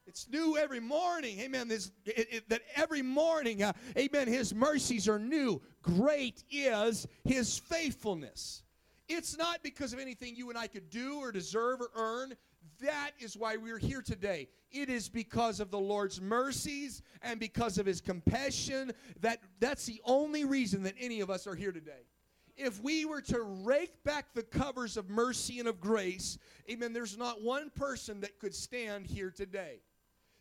It's 0.07 0.29
new 0.29 0.57
every 0.57 0.81
morning. 0.81 1.41
Amen. 1.41 1.69
This, 1.69 1.91
it, 2.05 2.29
it, 2.31 2.49
that 2.49 2.63
every 2.77 3.03
morning, 3.03 3.63
uh, 3.63 3.73
amen, 3.99 4.29
his 4.29 4.55
mercies 4.55 5.09
are 5.09 5.19
new. 5.19 5.61
Great 5.83 6.45
is 6.51 7.09
his 7.25 7.59
faithfulness. 7.59 8.63
It's 9.09 9.37
not 9.37 9.63
because 9.63 9.93
of 9.93 9.99
anything 9.99 10.37
you 10.37 10.49
and 10.49 10.59
I 10.59 10.69
could 10.69 10.91
do 10.91 11.19
or 11.19 11.33
deserve 11.33 11.81
or 11.81 11.91
earn. 11.97 12.35
That 12.81 13.13
is 13.19 13.37
why 13.37 13.57
we're 13.57 13.79
here 13.79 14.03
today. 14.03 14.49
It 14.71 14.91
is 14.91 15.09
because 15.09 15.61
of 15.61 15.71
the 15.71 15.79
Lord's 15.79 16.21
mercies 16.21 17.03
and 17.23 17.41
because 17.41 17.79
of 17.79 17.87
his 17.87 18.01
compassion 18.01 18.93
that 19.21 19.41
that's 19.61 19.87
the 19.87 20.01
only 20.05 20.45
reason 20.45 20.83
that 20.85 20.95
any 21.01 21.21
of 21.21 21.31
us 21.31 21.47
are 21.47 21.55
here 21.55 21.73
today 21.73 22.03
if 22.57 22.83
we 22.83 23.05
were 23.05 23.21
to 23.23 23.43
rake 23.43 24.03
back 24.05 24.35
the 24.35 24.43
covers 24.43 24.97
of 24.97 25.09
mercy 25.09 25.59
and 25.59 25.69
of 25.69 25.81
grace, 25.81 26.39
amen, 26.71 26.93
there's 26.93 27.17
not 27.17 27.43
one 27.43 27.71
person 27.71 28.21
that 28.21 28.39
could 28.39 28.55
stand 28.55 29.07
here 29.07 29.31
today. 29.31 29.81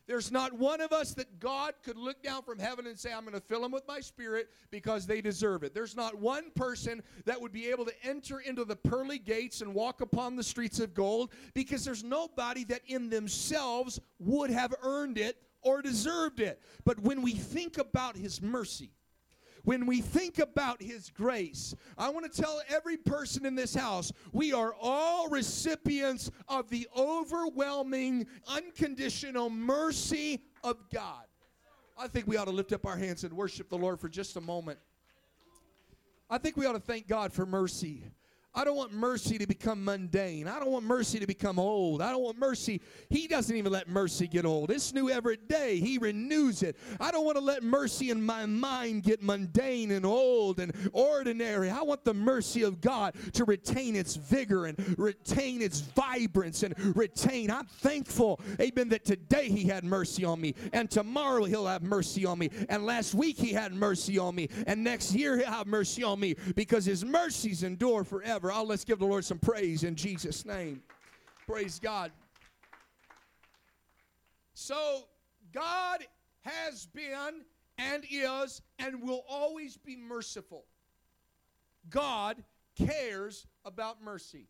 There's 0.06 0.30
not 0.30 0.52
one 0.52 0.80
of 0.80 0.92
us 0.92 1.14
that 1.14 1.40
God 1.40 1.74
could 1.82 1.96
look 1.96 2.22
down 2.22 2.42
from 2.42 2.60
heaven 2.60 2.86
and 2.86 2.96
say, 2.96 3.12
I'm 3.12 3.22
going 3.22 3.34
to 3.34 3.40
fill 3.40 3.62
them 3.62 3.72
with 3.72 3.88
my 3.88 3.98
spirit 3.98 4.50
because 4.70 5.04
they 5.04 5.20
deserve 5.20 5.64
it. 5.64 5.74
There's 5.74 5.96
not 5.96 6.16
one 6.16 6.52
person 6.54 7.02
that 7.24 7.40
would 7.40 7.52
be 7.52 7.68
able 7.68 7.84
to 7.86 8.04
enter 8.04 8.38
into 8.38 8.64
the 8.64 8.76
pearly 8.76 9.18
gates 9.18 9.62
and 9.62 9.74
walk 9.74 10.00
upon 10.00 10.36
the 10.36 10.44
streets 10.44 10.78
of 10.78 10.94
gold 10.94 11.32
because 11.54 11.84
there's 11.84 12.04
nobody 12.04 12.62
that 12.64 12.82
in 12.86 13.10
themselves 13.10 14.00
would 14.20 14.50
have 14.50 14.72
earned 14.82 15.18
it 15.18 15.42
or 15.62 15.82
deserved 15.82 16.38
it. 16.38 16.62
But 16.84 17.00
when 17.00 17.20
we 17.20 17.32
think 17.32 17.76
about 17.76 18.16
His 18.16 18.40
mercy, 18.40 18.92
when 19.66 19.84
we 19.84 20.00
think 20.00 20.38
about 20.38 20.80
His 20.80 21.10
grace, 21.10 21.74
I 21.98 22.08
want 22.08 22.32
to 22.32 22.40
tell 22.40 22.62
every 22.68 22.96
person 22.96 23.44
in 23.44 23.56
this 23.56 23.74
house 23.74 24.12
we 24.32 24.52
are 24.52 24.74
all 24.80 25.28
recipients 25.28 26.30
of 26.48 26.70
the 26.70 26.86
overwhelming, 26.96 28.26
unconditional 28.46 29.50
mercy 29.50 30.40
of 30.62 30.76
God. 30.94 31.24
I 31.98 32.06
think 32.06 32.28
we 32.28 32.36
ought 32.36 32.44
to 32.44 32.52
lift 32.52 32.72
up 32.72 32.86
our 32.86 32.96
hands 32.96 33.24
and 33.24 33.32
worship 33.34 33.68
the 33.68 33.76
Lord 33.76 33.98
for 33.98 34.08
just 34.08 34.36
a 34.36 34.40
moment. 34.40 34.78
I 36.30 36.38
think 36.38 36.56
we 36.56 36.64
ought 36.66 36.74
to 36.74 36.78
thank 36.78 37.08
God 37.08 37.32
for 37.32 37.44
mercy. 37.44 38.04
I 38.56 38.64
don't 38.64 38.76
want 38.76 38.94
mercy 38.94 39.36
to 39.36 39.46
become 39.46 39.84
mundane. 39.84 40.48
I 40.48 40.58
don't 40.58 40.70
want 40.70 40.86
mercy 40.86 41.18
to 41.18 41.26
become 41.26 41.58
old. 41.58 42.00
I 42.00 42.10
don't 42.10 42.22
want 42.22 42.38
mercy. 42.38 42.80
He 43.10 43.28
doesn't 43.28 43.54
even 43.54 43.70
let 43.70 43.86
mercy 43.86 44.26
get 44.26 44.46
old. 44.46 44.70
It's 44.70 44.94
new 44.94 45.10
every 45.10 45.36
day. 45.36 45.78
He 45.78 45.98
renews 45.98 46.62
it. 46.62 46.78
I 46.98 47.10
don't 47.10 47.26
want 47.26 47.36
to 47.36 47.44
let 47.44 47.62
mercy 47.62 48.08
in 48.08 48.24
my 48.24 48.46
mind 48.46 49.02
get 49.02 49.22
mundane 49.22 49.90
and 49.90 50.06
old 50.06 50.58
and 50.58 50.72
ordinary. 50.94 51.68
I 51.68 51.82
want 51.82 52.02
the 52.04 52.14
mercy 52.14 52.62
of 52.62 52.80
God 52.80 53.14
to 53.34 53.44
retain 53.44 53.94
its 53.94 54.16
vigor 54.16 54.64
and 54.64 54.98
retain 54.98 55.60
its 55.60 55.80
vibrance 55.80 56.62
and 56.62 56.74
retain. 56.96 57.50
I'm 57.50 57.66
thankful, 57.66 58.40
amen, 58.58 58.88
that 58.88 59.04
today 59.04 59.50
He 59.50 59.64
had 59.64 59.84
mercy 59.84 60.24
on 60.24 60.40
me 60.40 60.54
and 60.72 60.90
tomorrow 60.90 61.44
He'll 61.44 61.66
have 61.66 61.82
mercy 61.82 62.24
on 62.24 62.38
me. 62.38 62.48
And 62.70 62.86
last 62.86 63.12
week 63.12 63.36
He 63.36 63.52
had 63.52 63.74
mercy 63.74 64.18
on 64.18 64.34
me 64.34 64.48
and 64.66 64.82
next 64.82 65.14
year 65.14 65.36
He'll 65.36 65.46
have 65.46 65.66
mercy 65.66 66.02
on 66.02 66.18
me 66.18 66.36
because 66.54 66.86
His 66.86 67.04
mercies 67.04 67.62
endure 67.62 68.02
forever 68.02 68.45
forever. 68.46 68.60
Oh, 68.60 68.64
let's 68.64 68.84
give 68.84 68.98
the 68.98 69.06
Lord 69.06 69.24
some 69.24 69.38
praise 69.38 69.82
in 69.82 69.96
Jesus' 69.96 70.44
name. 70.44 70.82
Praise 71.46 71.78
God. 71.78 72.12
So, 74.54 75.04
God 75.52 76.06
has 76.42 76.86
been 76.86 77.42
and 77.78 78.04
is 78.10 78.62
and 78.78 79.02
will 79.02 79.24
always 79.28 79.76
be 79.76 79.96
merciful. 79.96 80.64
God 81.90 82.42
cares 82.76 83.46
about 83.64 84.02
mercy. 84.02 84.48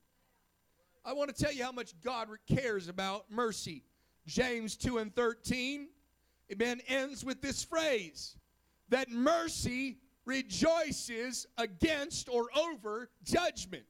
I 1.04 1.12
want 1.12 1.35
to 1.35 1.42
tell 1.42 1.52
you 1.52 1.64
how 1.64 1.72
much 1.72 1.94
God 2.02 2.28
cares 2.46 2.88
about 2.88 3.30
mercy. 3.30 3.82
James 4.26 4.76
2 4.76 4.98
and 4.98 5.14
13, 5.14 5.88
amen, 6.52 6.80
ends 6.88 7.24
with 7.24 7.40
this 7.40 7.64
phrase 7.64 8.37
that 8.88 9.11
mercy 9.11 9.98
rejoices 10.26 11.46
against 11.56 12.28
or 12.28 12.46
over 12.56 13.08
judgment. 13.24 13.84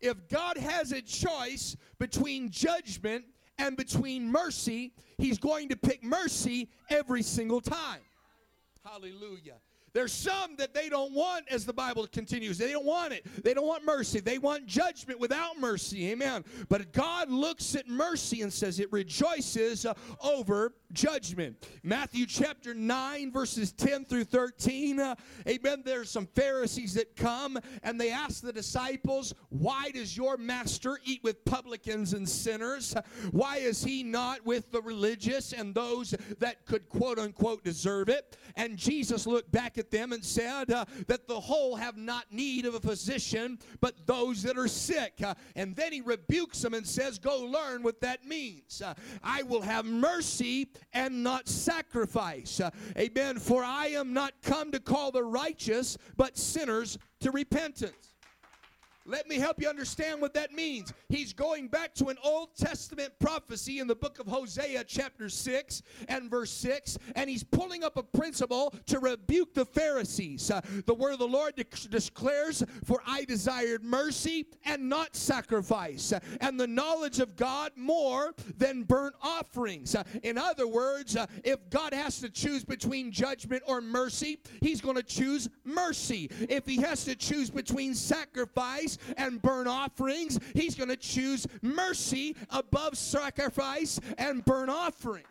If 0.00 0.28
God 0.28 0.58
has 0.58 0.92
a 0.92 1.00
choice 1.00 1.76
between 1.98 2.50
judgment 2.50 3.24
and 3.58 3.76
between 3.76 4.30
mercy, 4.30 4.92
He's 5.16 5.38
going 5.38 5.70
to 5.70 5.76
pick 5.76 6.04
mercy 6.04 6.68
every 6.90 7.22
single 7.22 7.62
time. 7.62 8.00
Hallelujah. 8.84 9.54
There's 9.96 10.12
some 10.12 10.56
that 10.56 10.74
they 10.74 10.90
don't 10.90 11.14
want, 11.14 11.46
as 11.50 11.64
the 11.64 11.72
Bible 11.72 12.06
continues. 12.06 12.58
They 12.58 12.70
don't 12.70 12.84
want 12.84 13.14
it. 13.14 13.24
They 13.42 13.54
don't 13.54 13.66
want 13.66 13.82
mercy. 13.82 14.20
They 14.20 14.36
want 14.36 14.66
judgment 14.66 15.18
without 15.18 15.58
mercy. 15.58 16.10
Amen. 16.10 16.44
But 16.68 16.92
God 16.92 17.30
looks 17.30 17.74
at 17.74 17.88
mercy 17.88 18.42
and 18.42 18.52
says 18.52 18.78
it 18.78 18.92
rejoices 18.92 19.86
uh, 19.86 19.94
over 20.22 20.74
judgment. 20.92 21.66
Matthew 21.82 22.26
chapter 22.26 22.74
9, 22.74 23.32
verses 23.32 23.72
10 23.72 24.04
through 24.04 24.24
13. 24.24 25.00
Uh, 25.00 25.14
amen. 25.48 25.82
There's 25.82 26.10
some 26.10 26.26
Pharisees 26.26 26.92
that 26.92 27.16
come 27.16 27.58
and 27.82 27.98
they 27.98 28.10
ask 28.10 28.42
the 28.42 28.52
disciples, 28.52 29.32
Why 29.48 29.90
does 29.94 30.14
your 30.14 30.36
master 30.36 30.98
eat 31.06 31.22
with 31.22 31.42
publicans 31.46 32.12
and 32.12 32.28
sinners? 32.28 32.94
Why 33.30 33.56
is 33.56 33.82
he 33.82 34.02
not 34.02 34.44
with 34.44 34.70
the 34.72 34.82
religious 34.82 35.54
and 35.54 35.74
those 35.74 36.14
that 36.38 36.66
could 36.66 36.86
quote 36.90 37.18
unquote 37.18 37.64
deserve 37.64 38.10
it? 38.10 38.36
And 38.56 38.76
Jesus 38.76 39.26
looked 39.26 39.50
back 39.50 39.78
at 39.78 39.85
at 39.86 39.90
them 39.90 40.12
and 40.12 40.24
said 40.24 40.70
uh, 40.70 40.84
that 41.06 41.28
the 41.28 41.38
whole 41.38 41.76
have 41.76 41.96
not 41.96 42.24
need 42.30 42.66
of 42.66 42.74
a 42.74 42.80
physician, 42.80 43.58
but 43.80 44.06
those 44.06 44.42
that 44.42 44.58
are 44.58 44.68
sick. 44.68 45.14
Uh, 45.22 45.34
and 45.54 45.74
then 45.76 45.92
he 45.92 46.00
rebukes 46.00 46.60
them 46.60 46.74
and 46.74 46.86
says, 46.86 47.18
Go 47.18 47.40
learn 47.44 47.82
what 47.82 48.00
that 48.00 48.26
means. 48.26 48.82
Uh, 48.82 48.94
I 49.22 49.42
will 49.42 49.62
have 49.62 49.84
mercy 49.84 50.68
and 50.92 51.22
not 51.22 51.48
sacrifice. 51.48 52.60
Uh, 52.60 52.70
amen. 52.98 53.38
For 53.38 53.62
I 53.62 53.88
am 53.88 54.12
not 54.12 54.34
come 54.42 54.72
to 54.72 54.80
call 54.80 55.12
the 55.12 55.24
righteous, 55.24 55.96
but 56.16 56.36
sinners 56.36 56.98
to 57.20 57.30
repentance. 57.30 58.14
Let 59.08 59.28
me 59.28 59.36
help 59.36 59.62
you 59.62 59.68
understand 59.68 60.20
what 60.20 60.34
that 60.34 60.52
means. 60.52 60.92
He's 61.08 61.32
going 61.32 61.68
back 61.68 61.94
to 61.94 62.06
an 62.06 62.16
Old 62.24 62.56
Testament 62.56 63.12
prophecy 63.20 63.78
in 63.78 63.86
the 63.86 63.94
book 63.94 64.18
of 64.18 64.26
Hosea, 64.26 64.82
chapter 64.82 65.28
6 65.28 65.82
and 66.08 66.28
verse 66.28 66.50
6, 66.50 66.98
and 67.14 67.30
he's 67.30 67.44
pulling 67.44 67.84
up 67.84 67.96
a 67.96 68.02
principle 68.02 68.74
to 68.86 68.98
rebuke 68.98 69.54
the 69.54 69.64
Pharisees. 69.64 70.50
Uh, 70.50 70.60
the 70.86 70.94
word 70.94 71.12
of 71.12 71.20
the 71.20 71.28
Lord 71.28 71.54
de- 71.54 71.64
declares, 71.88 72.64
For 72.84 73.00
I 73.06 73.24
desired 73.24 73.84
mercy 73.84 74.46
and 74.64 74.88
not 74.88 75.14
sacrifice, 75.14 76.12
uh, 76.12 76.18
and 76.40 76.58
the 76.58 76.66
knowledge 76.66 77.20
of 77.20 77.36
God 77.36 77.70
more 77.76 78.34
than 78.58 78.82
burnt 78.82 79.14
offerings. 79.22 79.94
Uh, 79.94 80.02
in 80.24 80.36
other 80.36 80.66
words, 80.66 81.16
uh, 81.16 81.26
if 81.44 81.70
God 81.70 81.94
has 81.94 82.18
to 82.20 82.28
choose 82.28 82.64
between 82.64 83.12
judgment 83.12 83.62
or 83.68 83.80
mercy, 83.80 84.40
he's 84.60 84.80
going 84.80 84.96
to 84.96 85.02
choose 85.04 85.48
mercy. 85.64 86.28
If 86.48 86.66
he 86.66 86.80
has 86.82 87.04
to 87.04 87.14
choose 87.14 87.50
between 87.50 87.94
sacrifice, 87.94 88.95
and 89.16 89.40
burnt 89.40 89.68
offerings. 89.68 90.38
He's 90.54 90.74
going 90.74 90.90
to 90.90 90.96
choose 90.96 91.46
mercy 91.62 92.36
above 92.50 92.96
sacrifice 92.96 94.00
and 94.18 94.44
burnt 94.44 94.70
offerings. 94.70 95.26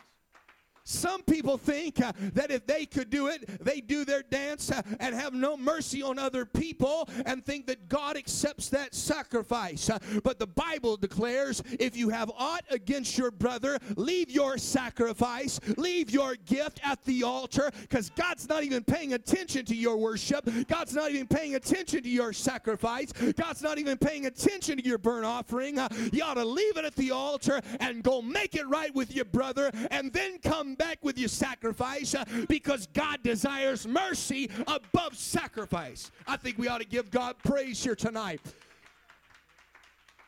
Some 0.88 1.22
people 1.24 1.58
think 1.58 2.00
uh, 2.00 2.12
that 2.34 2.52
if 2.52 2.64
they 2.64 2.86
could 2.86 3.10
do 3.10 3.26
it, 3.26 3.64
they 3.64 3.80
do 3.80 4.04
their 4.04 4.22
dance 4.22 4.70
uh, 4.70 4.82
and 5.00 5.16
have 5.16 5.34
no 5.34 5.56
mercy 5.56 6.00
on 6.00 6.16
other 6.16 6.44
people 6.44 7.08
and 7.26 7.44
think 7.44 7.66
that 7.66 7.88
God 7.88 8.16
accepts 8.16 8.68
that 8.68 8.94
sacrifice. 8.94 9.90
Uh, 9.90 9.98
but 10.22 10.38
the 10.38 10.46
Bible 10.46 10.96
declares 10.96 11.60
if 11.80 11.96
you 11.96 12.08
have 12.10 12.30
aught 12.38 12.64
against 12.70 13.18
your 13.18 13.32
brother, 13.32 13.80
leave 13.96 14.30
your 14.30 14.58
sacrifice, 14.58 15.58
leave 15.76 16.08
your 16.10 16.36
gift 16.46 16.80
at 16.84 17.02
the 17.04 17.24
altar 17.24 17.72
because 17.80 18.10
God's 18.10 18.48
not 18.48 18.62
even 18.62 18.84
paying 18.84 19.14
attention 19.14 19.64
to 19.64 19.74
your 19.74 19.96
worship. 19.96 20.48
God's 20.68 20.94
not 20.94 21.10
even 21.10 21.26
paying 21.26 21.56
attention 21.56 22.04
to 22.04 22.08
your 22.08 22.32
sacrifice. 22.32 23.10
God's 23.10 23.60
not 23.60 23.78
even 23.78 23.98
paying 23.98 24.26
attention 24.26 24.78
to 24.78 24.84
your 24.84 24.98
burnt 24.98 25.24
offering. 25.24 25.80
Uh, 25.80 25.88
you 26.12 26.22
ought 26.22 26.34
to 26.34 26.44
leave 26.44 26.76
it 26.76 26.84
at 26.84 26.94
the 26.94 27.10
altar 27.10 27.60
and 27.80 28.04
go 28.04 28.22
make 28.22 28.54
it 28.54 28.68
right 28.68 28.94
with 28.94 29.12
your 29.12 29.24
brother 29.24 29.72
and 29.90 30.12
then 30.12 30.38
come 30.38 30.75
back 30.76 30.98
with 31.02 31.18
your 31.18 31.28
sacrifice 31.28 32.14
uh, 32.14 32.24
because 32.48 32.86
God 32.88 33.22
desires 33.22 33.86
mercy 33.86 34.50
above 34.66 35.16
sacrifice. 35.16 36.10
I 36.26 36.36
think 36.36 36.58
we 36.58 36.68
ought 36.68 36.80
to 36.80 36.86
give 36.86 37.10
God 37.10 37.36
praise 37.44 37.82
here 37.82 37.96
tonight. 37.96 38.40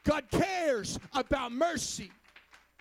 God 0.05 0.25
cares 0.31 0.99
about 1.13 1.53
mercy. 1.53 2.11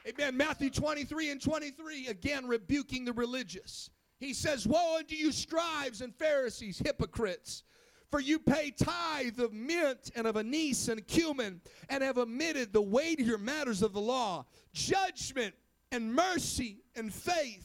Amen. 0.07 0.37
Matthew 0.37 0.69
23 0.69 1.31
and 1.31 1.41
23, 1.41 2.07
again 2.07 2.47
rebuking 2.47 3.03
the 3.03 3.11
religious. 3.11 3.89
He 4.19 4.33
says, 4.33 4.65
Woe 4.65 4.97
unto 4.97 5.15
you, 5.15 5.31
scribes 5.31 6.01
and 6.01 6.15
Pharisees, 6.15 6.79
hypocrites! 6.79 7.63
For 8.09 8.21
you 8.21 8.39
pay 8.39 8.71
tithe 8.71 9.39
of 9.41 9.51
mint 9.51 10.11
and 10.15 10.25
of 10.25 10.37
anise 10.37 10.87
and 10.87 11.05
cumin, 11.05 11.59
and 11.89 12.01
have 12.01 12.17
omitted 12.17 12.71
the 12.71 12.81
weightier 12.81 13.37
matters 13.37 13.81
of 13.81 13.91
the 13.91 13.99
law, 13.99 14.45
judgment 14.71 15.53
and 15.91 16.13
mercy 16.13 16.83
and 16.95 17.13
faith. 17.13 17.63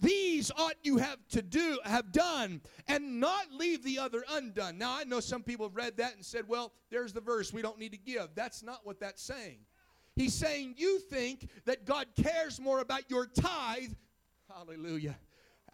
These 0.00 0.50
ought 0.56 0.76
you 0.82 0.96
have 0.96 1.18
to 1.28 1.42
do, 1.42 1.78
have 1.84 2.10
done, 2.10 2.62
and 2.88 3.20
not 3.20 3.52
leave 3.52 3.84
the 3.84 3.98
other 3.98 4.24
undone. 4.30 4.78
Now 4.78 4.96
I 4.96 5.04
know 5.04 5.20
some 5.20 5.42
people 5.42 5.66
have 5.66 5.76
read 5.76 5.98
that 5.98 6.14
and 6.14 6.24
said, 6.24 6.48
well, 6.48 6.72
there's 6.90 7.12
the 7.12 7.20
verse, 7.20 7.52
we 7.52 7.60
don't 7.60 7.78
need 7.78 7.92
to 7.92 7.98
give. 7.98 8.28
That's 8.34 8.62
not 8.62 8.80
what 8.84 8.98
that's 8.98 9.22
saying. 9.22 9.58
He's 10.16 10.34
saying 10.34 10.74
you 10.78 11.00
think 11.00 11.48
that 11.66 11.84
God 11.84 12.06
cares 12.20 12.60
more 12.60 12.80
about 12.80 13.10
your 13.10 13.26
tithe. 13.26 13.92
Hallelujah. 14.48 15.16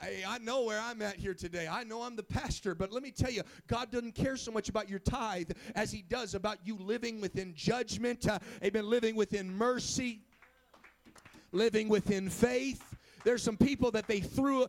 Hey, 0.01 0.25
I 0.29 0.37
know 0.38 0.64
where 0.64 0.79
I'm 0.79 1.01
at 1.01 1.16
here 1.16 1.33
today. 1.33 1.66
I 1.66 1.83
know 1.83 2.03
I'm 2.03 2.16
the 2.16 2.22
pastor, 2.22 2.75
but 2.75 2.92
let 2.92 3.03
me 3.03 3.11
tell 3.11 3.31
you, 3.31 3.42
God 3.66 3.90
doesn't 3.90 4.14
care 4.14 4.37
so 4.37 4.53
much 4.53 4.68
about 4.68 4.90
your 4.90 4.99
tithe 4.99 5.53
as 5.75 5.90
He 5.90 6.03
does 6.03 6.35
about 6.35 6.59
you 6.64 6.77
living 6.77 7.18
within 7.18 7.55
judgment, 7.55 8.29
uh, 8.29 8.38
amen, 8.62 8.90
living 8.90 9.16
within 9.16 9.51
mercy, 9.51 10.20
living 11.52 11.88
within 11.88 12.28
faith. 12.28 12.95
There's 13.26 13.42
some 13.42 13.56
people 13.56 13.90
that 13.90 14.06
they 14.06 14.20
threw. 14.20 14.66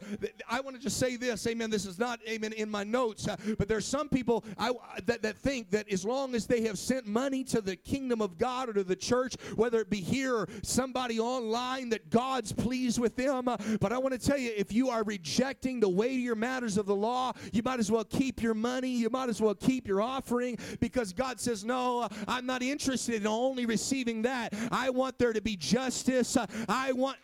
I 0.49 0.61
want 0.61 0.75
to 0.75 0.81
just 0.81 0.97
say 0.97 1.15
this, 1.15 1.45
amen. 1.45 1.69
This 1.69 1.85
is 1.85 1.99
not, 1.99 2.19
amen, 2.27 2.53
in 2.53 2.71
my 2.71 2.83
notes, 2.83 3.27
uh, 3.27 3.35
but 3.55 3.67
there's 3.67 3.85
some 3.85 4.09
people 4.09 4.43
I, 4.57 4.71
that, 5.05 5.21
that 5.21 5.37
think 5.37 5.69
that 5.69 5.87
as 5.91 6.03
long 6.03 6.33
as 6.33 6.47
they 6.47 6.61
have 6.61 6.79
sent 6.79 7.05
money 7.05 7.43
to 7.43 7.61
the 7.61 7.75
kingdom 7.75 8.19
of 8.19 8.39
God 8.39 8.69
or 8.69 8.73
to 8.73 8.83
the 8.83 8.95
church, 8.95 9.35
whether 9.55 9.79
it 9.79 9.91
be 9.91 10.01
here 10.01 10.33
or 10.33 10.49
somebody 10.63 11.19
online, 11.19 11.89
that 11.89 12.09
God's 12.09 12.51
pleased 12.51 12.97
with 12.97 13.15
them. 13.15 13.47
Uh, 13.47 13.57
but 13.79 13.93
I 13.93 13.99
want 13.99 14.19
to 14.19 14.27
tell 14.27 14.39
you, 14.39 14.51
if 14.57 14.73
you 14.73 14.89
are 14.89 15.03
rejecting 15.03 15.79
the 15.79 15.89
weightier 15.89 16.33
matters 16.33 16.77
of 16.77 16.87
the 16.87 16.95
law, 16.95 17.33
you 17.53 17.61
might 17.61 17.79
as 17.79 17.91
well 17.91 18.05
keep 18.05 18.41
your 18.41 18.55
money. 18.55 18.89
You 18.89 19.11
might 19.11 19.29
as 19.29 19.39
well 19.39 19.53
keep 19.53 19.87
your 19.87 20.01
offering 20.01 20.57
because 20.79 21.13
God 21.13 21.39
says, 21.39 21.63
No, 21.63 21.99
uh, 21.99 22.09
I'm 22.27 22.47
not 22.47 22.63
interested 22.63 23.21
in 23.21 23.27
only 23.27 23.67
receiving 23.67 24.23
that. 24.23 24.55
I 24.71 24.89
want 24.89 25.19
there 25.19 25.31
to 25.31 25.41
be 25.41 25.55
justice. 25.55 26.35
I 26.67 26.91
want 26.93 27.17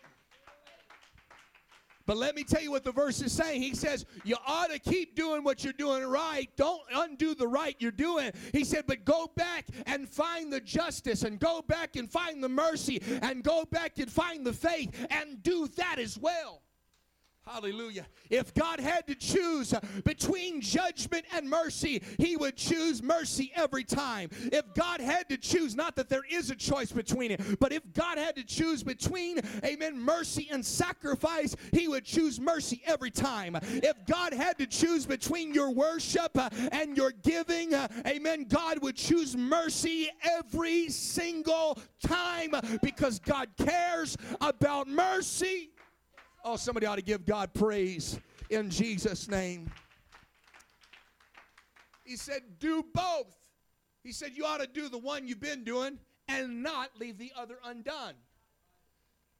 but 2.06 2.16
let 2.16 2.34
me 2.34 2.44
tell 2.44 2.62
you 2.62 2.70
what 2.70 2.84
the 2.84 2.92
verse 2.92 3.22
is 3.22 3.32
saying. 3.32 3.62
He 3.62 3.74
says, 3.74 4.04
You 4.24 4.36
ought 4.46 4.70
to 4.70 4.78
keep 4.78 5.16
doing 5.16 5.44
what 5.44 5.64
you're 5.64 5.72
doing 5.72 6.04
right. 6.04 6.48
Don't 6.56 6.82
undo 6.94 7.34
the 7.34 7.46
right 7.46 7.76
you're 7.78 7.90
doing. 7.90 8.32
He 8.52 8.64
said, 8.64 8.84
But 8.86 9.04
go 9.04 9.30
back 9.36 9.66
and 9.86 10.08
find 10.08 10.52
the 10.52 10.60
justice, 10.60 11.22
and 11.22 11.38
go 11.38 11.62
back 11.62 11.96
and 11.96 12.10
find 12.10 12.42
the 12.42 12.48
mercy, 12.48 13.00
and 13.22 13.42
go 13.42 13.64
back 13.64 13.98
and 13.98 14.10
find 14.10 14.46
the 14.46 14.52
faith, 14.52 15.06
and 15.10 15.42
do 15.42 15.68
that 15.76 15.98
as 15.98 16.18
well. 16.18 16.63
Hallelujah. 17.46 18.06
If 18.30 18.54
God 18.54 18.80
had 18.80 19.06
to 19.06 19.14
choose 19.14 19.74
between 20.04 20.62
judgment 20.62 21.26
and 21.34 21.48
mercy, 21.48 22.02
He 22.18 22.36
would 22.36 22.56
choose 22.56 23.02
mercy 23.02 23.52
every 23.54 23.84
time. 23.84 24.30
If 24.50 24.72
God 24.74 25.00
had 25.00 25.28
to 25.28 25.36
choose, 25.36 25.76
not 25.76 25.94
that 25.96 26.08
there 26.08 26.24
is 26.30 26.50
a 26.50 26.54
choice 26.54 26.90
between 26.90 27.32
it, 27.32 27.60
but 27.60 27.70
if 27.70 27.82
God 27.92 28.16
had 28.16 28.34
to 28.36 28.44
choose 28.44 28.82
between, 28.82 29.40
amen, 29.62 30.00
mercy 30.00 30.48
and 30.50 30.64
sacrifice, 30.64 31.54
He 31.72 31.86
would 31.86 32.06
choose 32.06 32.40
mercy 32.40 32.80
every 32.86 33.10
time. 33.10 33.58
If 33.62 34.06
God 34.06 34.32
had 34.32 34.56
to 34.58 34.66
choose 34.66 35.04
between 35.04 35.52
your 35.52 35.70
worship 35.70 36.38
and 36.72 36.96
your 36.96 37.10
giving, 37.10 37.74
amen, 38.06 38.46
God 38.48 38.82
would 38.82 38.96
choose 38.96 39.36
mercy 39.36 40.08
every 40.22 40.88
single 40.88 41.78
time 42.02 42.54
because 42.82 43.18
God 43.18 43.50
cares 43.58 44.16
about 44.40 44.88
mercy. 44.88 45.68
Oh, 46.44 46.56
somebody 46.56 46.86
ought 46.86 46.96
to 46.96 47.02
give 47.02 47.24
God 47.24 47.54
praise 47.54 48.20
in 48.50 48.68
Jesus' 48.68 49.28
name. 49.28 49.70
He 52.04 52.16
said, 52.16 52.42
Do 52.58 52.84
both. 52.94 53.34
He 54.02 54.12
said, 54.12 54.32
You 54.34 54.44
ought 54.44 54.60
to 54.60 54.66
do 54.66 54.90
the 54.90 54.98
one 54.98 55.26
you've 55.26 55.40
been 55.40 55.64
doing 55.64 55.98
and 56.28 56.62
not 56.62 56.90
leave 57.00 57.16
the 57.16 57.32
other 57.36 57.56
undone. 57.64 58.14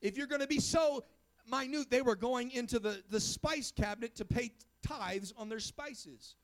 If 0.00 0.16
you're 0.16 0.26
going 0.26 0.40
to 0.40 0.46
be 0.46 0.60
so 0.60 1.04
minute, 1.50 1.90
they 1.90 2.02
were 2.02 2.16
going 2.16 2.50
into 2.52 2.78
the, 2.78 3.02
the 3.10 3.20
spice 3.20 3.70
cabinet 3.70 4.14
to 4.16 4.24
pay 4.24 4.52
tithes 4.82 5.32
on 5.36 5.48
their 5.48 5.60
spices. 5.60 6.36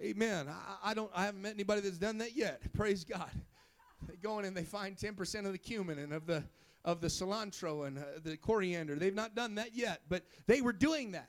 Amen. 0.00 0.48
I, 0.48 0.90
I 0.90 0.94
don't 0.94 1.10
I 1.14 1.24
haven't 1.26 1.42
met 1.42 1.54
anybody 1.54 1.80
that's 1.80 1.98
done 1.98 2.18
that 2.18 2.36
yet. 2.36 2.60
Praise 2.72 3.04
God. 3.04 3.30
They 4.08 4.16
go 4.16 4.40
in 4.40 4.44
and 4.44 4.56
they 4.56 4.64
find 4.64 4.96
10% 4.96 5.46
of 5.46 5.52
the 5.52 5.58
cumin 5.58 6.00
and 6.00 6.12
of 6.12 6.26
the 6.26 6.42
of 6.84 7.00
the 7.00 7.08
cilantro 7.08 7.86
and 7.86 7.98
uh, 7.98 8.02
the 8.22 8.36
coriander. 8.36 8.96
They've 8.96 9.14
not 9.14 9.34
done 9.34 9.56
that 9.56 9.74
yet, 9.74 10.02
but 10.08 10.24
they 10.46 10.60
were 10.60 10.72
doing 10.72 11.12
that. 11.12 11.28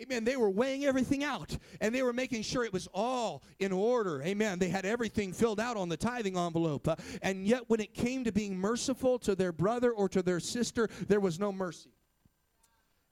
Amen. 0.00 0.24
They 0.24 0.36
were 0.36 0.50
weighing 0.50 0.84
everything 0.84 1.22
out 1.22 1.56
and 1.80 1.94
they 1.94 2.02
were 2.02 2.14
making 2.14 2.42
sure 2.42 2.64
it 2.64 2.72
was 2.72 2.88
all 2.94 3.42
in 3.60 3.72
order. 3.72 4.22
Amen. 4.22 4.58
They 4.58 4.68
had 4.68 4.84
everything 4.84 5.32
filled 5.32 5.60
out 5.60 5.76
on 5.76 5.88
the 5.88 5.96
tithing 5.96 6.36
envelope. 6.36 6.88
Uh, 6.88 6.96
and 7.20 7.46
yet, 7.46 7.68
when 7.68 7.78
it 7.78 7.94
came 7.94 8.24
to 8.24 8.32
being 8.32 8.56
merciful 8.56 9.18
to 9.20 9.34
their 9.34 9.52
brother 9.52 9.92
or 9.92 10.08
to 10.08 10.22
their 10.22 10.40
sister, 10.40 10.88
there 11.08 11.20
was 11.20 11.38
no 11.38 11.52
mercy. 11.52 11.90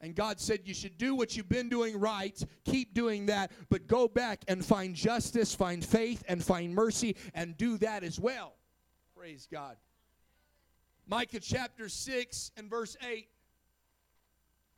And 0.01 0.15
God 0.15 0.41
said, 0.41 0.61
You 0.65 0.73
should 0.73 0.97
do 0.97 1.15
what 1.15 1.37
you've 1.37 1.49
been 1.49 1.69
doing 1.69 2.01
right, 2.01 2.43
keep 2.65 2.95
doing 2.95 3.27
that, 3.27 3.53
but 3.69 3.87
go 3.87 4.09
back 4.09 4.43
and 4.49 4.65
find 4.65 4.95
justice, 4.95 5.55
find 5.55 5.85
faith, 5.85 6.25
and 6.29 6.43
find 6.43 6.75
mercy, 6.75 7.17
and 7.35 7.57
do 7.57 7.77
that 7.79 8.03
as 8.03 8.19
well. 8.19 8.55
Praise 9.15 9.47
God. 9.51 9.77
Micah 11.11 11.41
chapter 11.41 11.89
6 11.89 12.53
and 12.57 12.71
verse 12.71 12.97
8. 13.05 13.27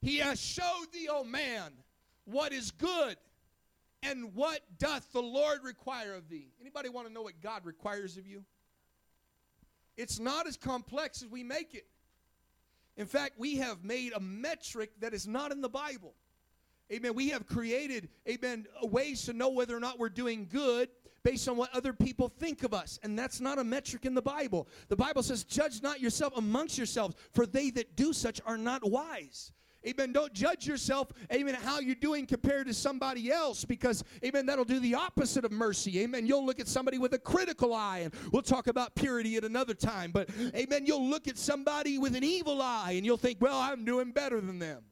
He 0.01 0.17
has 0.17 0.41
showed 0.41 0.87
thee, 0.91 1.07
O 1.11 1.25
man, 1.25 1.73
what 2.25 2.55
is 2.55 2.71
good 2.71 3.17
and 4.03 4.35
what 4.35 4.61
doth 4.79 5.13
the 5.13 5.21
Lord 5.21 5.59
require 5.63 6.15
of 6.15 6.31
thee. 6.31 6.49
Anybody 6.59 6.89
want 6.89 7.07
to 7.07 7.13
know 7.13 7.21
what 7.21 7.43
God 7.43 7.67
requires 7.67 8.17
of 8.17 8.27
you? 8.27 8.45
It's 9.99 10.19
not 10.19 10.47
as 10.47 10.57
complex 10.57 11.23
as 11.23 11.29
we 11.29 11.45
make 11.45 11.75
it. 11.75 11.87
In 12.97 13.05
fact, 13.05 13.35
we 13.37 13.57
have 13.57 13.85
made 13.85 14.15
a 14.15 14.21
metric 14.21 14.93
that 15.01 15.13
is 15.13 15.29
not 15.29 15.53
in 15.53 15.61
the 15.61 15.69
Bible. 15.69 16.15
Amen. 16.91 17.15
We 17.15 17.29
have 17.29 17.47
created, 17.47 18.09
amen, 18.27 18.67
ways 18.83 19.27
to 19.27 19.35
know 19.35 19.51
whether 19.51 19.77
or 19.77 19.81
not 19.81 19.99
we're 19.99 20.09
doing 20.09 20.49
good 20.51 20.89
based 21.25 21.49
on 21.49 21.57
what 21.57 21.75
other 21.75 21.93
people 21.93 22.29
think 22.29 22.63
of 22.63 22.75
us. 22.75 22.99
And 23.03 23.19
that's 23.19 23.41
not 23.41 23.59
a 23.59 23.65
metric 23.65 24.05
in 24.05 24.15
the 24.15 24.23
Bible. 24.23 24.69
The 24.89 24.97
Bible 24.97 25.23
says, 25.23 25.45
Judge 25.45 25.83
not 25.83 26.01
yourself 26.01 26.37
amongst 26.37 26.77
yourselves, 26.77 27.15
for 27.33 27.47
they 27.47 27.71
that 27.71 27.97
do 27.97 28.13
such 28.13 28.41
are 28.47 28.59
not 28.59 28.89
wise. 28.89 29.53
Amen. 29.87 30.13
Don't 30.13 30.33
judge 30.33 30.67
yourself, 30.67 31.09
amen, 31.33 31.55
how 31.55 31.81
you're 31.81 31.97
doing 31.97 32.25
compared 32.25 32.69
to 32.69 32.75
somebody 32.75 33.33
else 33.33 33.65
because, 33.65 34.05
amen, 34.25 34.47
that'll 34.47 34.65
do 34.65 34.79
the 34.79 34.95
opposite 34.95 35.45
of 35.45 35.51
mercy. 35.51 36.03
Amen. 36.03 36.25
You'll 36.25 36.47
look 36.47 36.61
at 36.61 36.69
somebody 36.69 36.99
with 36.99 37.15
a 37.15 37.19
critical 37.19 37.75
eye, 37.75 37.99
and 37.99 38.15
we'll 38.31 38.43
talk 38.43 38.69
about 38.69 38.95
purity 38.95 39.37
at 39.37 39.45
another 39.45 39.75
time. 39.75 40.13
But, 40.13 40.29
amen, 40.55 40.87
you'll 40.87 41.09
look 41.09 41.27
at 41.27 41.37
somebody 41.37 41.99
with 41.99 42.15
an 42.15 42.23
evil 42.23 42.63
eye 42.63 42.93
and 42.93 43.05
you'll 43.05 43.17
think, 43.17 43.39
well, 43.41 43.59
I'm 43.59 43.85
doing 43.85 44.13
better 44.13 44.41
than 44.41 44.61
them. 44.61 44.85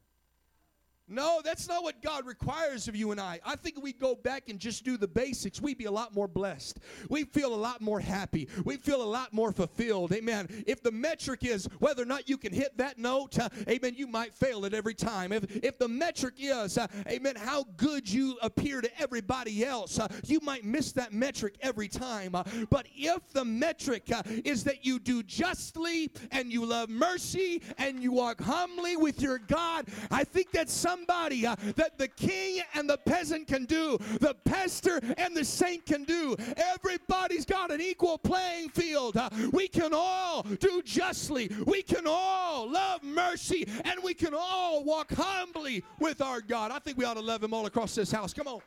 No, 1.10 1.40
that's 1.44 1.68
not 1.68 1.82
what 1.82 2.00
God 2.02 2.24
requires 2.24 2.86
of 2.86 2.94
you 2.94 3.10
and 3.10 3.20
I. 3.20 3.40
I 3.44 3.56
think 3.56 3.82
we 3.82 3.92
go 3.92 4.14
back 4.14 4.48
and 4.48 4.60
just 4.60 4.84
do 4.84 4.96
the 4.96 5.08
basics, 5.08 5.60
we'd 5.60 5.76
be 5.76 5.86
a 5.86 5.90
lot 5.90 6.14
more 6.14 6.28
blessed. 6.28 6.78
We 7.08 7.24
feel 7.24 7.52
a 7.52 7.56
lot 7.56 7.80
more 7.80 7.98
happy. 7.98 8.48
We 8.64 8.76
feel 8.76 9.02
a 9.02 9.04
lot 9.04 9.32
more 9.32 9.50
fulfilled. 9.50 10.12
Amen. 10.12 10.46
If 10.66 10.82
the 10.82 10.92
metric 10.92 11.44
is 11.44 11.68
whether 11.80 12.02
or 12.02 12.06
not 12.06 12.28
you 12.28 12.36
can 12.36 12.52
hit 12.52 12.76
that 12.78 12.98
note, 12.98 13.38
uh, 13.38 13.48
amen, 13.68 13.94
you 13.96 14.06
might 14.06 14.34
fail 14.34 14.64
it 14.64 14.72
every 14.72 14.94
time. 14.94 15.32
If, 15.32 15.56
if 15.64 15.78
the 15.78 15.88
metric 15.88 16.34
is, 16.38 16.78
uh, 16.78 16.86
amen, 17.08 17.34
how 17.36 17.64
good 17.76 18.10
you 18.10 18.38
appear 18.40 18.80
to 18.80 19.00
everybody 19.00 19.64
else, 19.64 19.98
uh, 19.98 20.06
you 20.26 20.38
might 20.42 20.64
miss 20.64 20.92
that 20.92 21.12
metric 21.12 21.56
every 21.60 21.88
time. 21.88 22.36
Uh, 22.36 22.44
but 22.70 22.86
if 22.94 23.28
the 23.32 23.44
metric 23.44 24.10
uh, 24.14 24.22
is 24.44 24.62
that 24.64 24.84
you 24.86 25.00
do 25.00 25.24
justly 25.24 26.10
and 26.30 26.52
you 26.52 26.64
love 26.64 26.88
mercy 26.88 27.62
and 27.78 28.00
you 28.00 28.12
walk 28.12 28.40
humbly 28.40 28.96
with 28.96 29.20
your 29.20 29.38
God, 29.38 29.86
I 30.10 30.22
think 30.22 30.52
that's 30.52 30.72
some 30.72 30.99
somebody 31.00 31.46
uh, 31.46 31.56
that 31.76 31.98
the 31.98 32.08
king 32.08 32.62
and 32.74 32.88
the 32.88 32.98
peasant 32.98 33.46
can 33.46 33.64
do, 33.64 33.98
the 34.20 34.34
pastor 34.44 35.00
and 35.16 35.36
the 35.36 35.44
saint 35.44 35.86
can 35.86 36.04
do. 36.04 36.36
Everybody's 36.56 37.44
got 37.44 37.70
an 37.70 37.80
equal 37.80 38.18
playing 38.18 38.68
field. 38.70 39.16
Uh, 39.16 39.30
we 39.52 39.68
can 39.68 39.92
all 39.94 40.42
do 40.42 40.82
justly, 40.84 41.50
we 41.66 41.82
can 41.82 42.04
all 42.06 42.70
love 42.70 43.02
mercy, 43.02 43.66
and 43.84 44.02
we 44.02 44.14
can 44.14 44.34
all 44.34 44.84
walk 44.84 45.12
humbly 45.12 45.82
with 45.98 46.20
our 46.20 46.40
God. 46.40 46.70
I 46.70 46.78
think 46.78 46.98
we 46.98 47.04
ought 47.04 47.14
to 47.14 47.20
love 47.20 47.42
Him 47.42 47.54
all 47.54 47.66
across 47.66 47.94
this 47.94 48.12
house. 48.12 48.32
Come 48.32 48.48
on. 48.48 48.60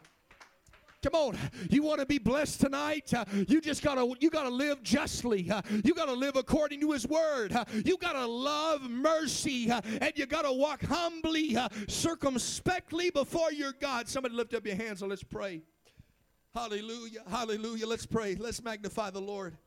Come 1.03 1.15
on, 1.15 1.37
you 1.69 1.83
want 1.83 1.99
to 1.99 2.05
be 2.05 2.17
blessed 2.17 2.61
tonight? 2.61 3.13
Uh, 3.13 3.25
you 3.49 3.59
just 3.59 3.83
gotta 3.83 4.15
you 4.21 4.29
gotta 4.29 4.49
live 4.49 4.81
justly. 4.83 5.51
Uh, 5.51 5.61
you 5.83 5.93
gotta 5.93 6.13
live 6.13 6.37
according 6.37 6.79
to 6.79 6.91
His 6.91 7.05
word. 7.05 7.51
Uh, 7.51 7.65
you 7.83 7.97
gotta 7.97 8.25
love 8.25 8.89
mercy, 8.89 9.69
uh, 9.69 9.81
and 9.99 10.13
you 10.15 10.25
gotta 10.25 10.51
walk 10.51 10.81
humbly, 10.85 11.57
uh, 11.57 11.67
circumspectly 11.89 13.09
before 13.09 13.51
your 13.51 13.73
God. 13.73 14.07
Somebody 14.07 14.33
lift 14.33 14.53
up 14.53 14.65
your 14.65 14.77
hands 14.77 15.01
and 15.01 15.09
let's 15.09 15.25
pray. 15.25 15.61
Hallelujah, 16.55 17.23
hallelujah. 17.29 17.85
Let's 17.85 18.05
pray. 18.05 18.35
Let's 18.35 18.63
magnify 18.63 19.09
the 19.09 19.21
Lord. 19.21 19.57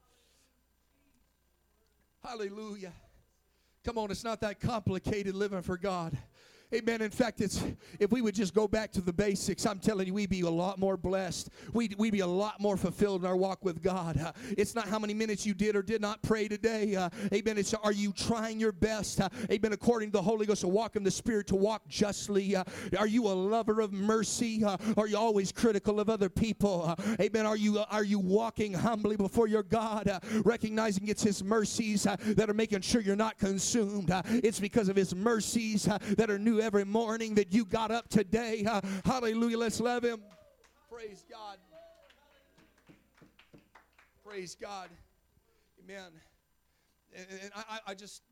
Hallelujah. 2.24 2.94
Come 3.84 3.98
on, 3.98 4.10
it's 4.10 4.24
not 4.24 4.40
that 4.40 4.58
complicated 4.58 5.34
living 5.34 5.60
for 5.60 5.76
God. 5.76 6.16
Amen. 6.74 7.00
In 7.00 7.10
fact, 7.10 7.40
it's 7.40 7.62
if 8.00 8.10
we 8.10 8.20
would 8.20 8.34
just 8.34 8.52
go 8.52 8.66
back 8.66 8.90
to 8.92 9.00
the 9.00 9.12
basics, 9.12 9.64
I'm 9.66 9.78
telling 9.78 10.08
you, 10.08 10.14
we'd 10.14 10.30
be 10.30 10.40
a 10.40 10.50
lot 10.50 10.80
more 10.80 10.96
blessed. 10.96 11.50
We'd, 11.72 11.94
we'd 11.96 12.10
be 12.10 12.20
a 12.20 12.26
lot 12.26 12.60
more 12.60 12.76
fulfilled 12.76 13.20
in 13.20 13.26
our 13.26 13.36
walk 13.36 13.64
with 13.64 13.84
God. 13.84 14.20
Uh, 14.20 14.32
it's 14.58 14.74
not 14.74 14.88
how 14.88 14.98
many 14.98 15.14
minutes 15.14 15.46
you 15.46 15.54
did 15.54 15.76
or 15.76 15.82
did 15.82 16.00
not 16.00 16.22
pray 16.22 16.48
today. 16.48 16.96
Uh, 16.96 17.08
amen. 17.32 17.56
It's 17.56 17.72
are 17.72 17.92
you 17.92 18.12
trying 18.12 18.58
your 18.58 18.72
best? 18.72 19.20
Uh, 19.20 19.28
amen. 19.48 19.74
According 19.74 20.08
to 20.08 20.14
the 20.14 20.22
Holy 20.22 20.44
Ghost, 20.44 20.62
to 20.62 20.68
walk 20.68 20.96
in 20.96 21.04
the 21.04 21.10
Spirit, 21.10 21.46
to 21.48 21.56
walk 21.56 21.86
justly. 21.86 22.56
Uh, 22.56 22.64
are 22.98 23.06
you 23.06 23.28
a 23.28 23.28
lover 23.28 23.80
of 23.80 23.92
mercy? 23.92 24.64
Uh, 24.64 24.76
are 24.96 25.06
you 25.06 25.16
always 25.16 25.52
critical 25.52 26.00
of 26.00 26.10
other 26.10 26.28
people? 26.28 26.96
Uh, 26.98 27.14
amen. 27.20 27.46
Are 27.46 27.56
you 27.56 27.78
are 27.90 28.04
you 28.04 28.18
walking 28.18 28.72
humbly 28.72 29.16
before 29.16 29.46
your 29.46 29.62
God, 29.62 30.10
recognizing 30.44 31.06
it's 31.06 31.22
His 31.22 31.44
mercies 31.44 32.02
that 32.02 32.50
are 32.50 32.54
making 32.54 32.80
sure 32.80 33.00
you're 33.00 33.14
not 33.14 33.38
consumed? 33.38 34.10
it's 34.26 34.58
because 34.58 34.88
of 34.88 34.96
His 34.96 35.14
mercies 35.14 35.84
that 35.84 36.28
are 36.28 36.40
new 36.40 36.55
every 36.60 36.84
morning 36.84 37.34
that 37.34 37.52
you 37.52 37.64
got 37.64 37.90
up 37.90 38.08
today. 38.08 38.64
Uh, 38.66 38.80
hallelujah. 39.04 39.58
Let's 39.58 39.80
love 39.80 40.04
him. 40.04 40.20
Praise 40.90 41.24
God. 41.30 41.58
Praise 44.24 44.56
God. 44.60 44.88
Amen. 45.84 46.10
And, 47.14 47.26
and 47.42 47.50
I, 47.54 47.78
I 47.88 47.94
just, 47.94 48.22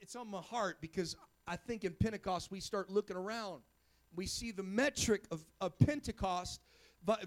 it's 0.00 0.16
on 0.16 0.28
my 0.28 0.40
heart 0.40 0.78
because 0.80 1.16
I 1.46 1.56
think 1.56 1.84
in 1.84 1.94
Pentecost 1.94 2.50
we 2.50 2.60
start 2.60 2.90
looking 2.90 3.16
around. 3.16 3.62
We 4.14 4.26
see 4.26 4.50
the 4.50 4.62
metric 4.62 5.24
of, 5.30 5.44
of 5.60 5.78
Pentecost 5.78 6.60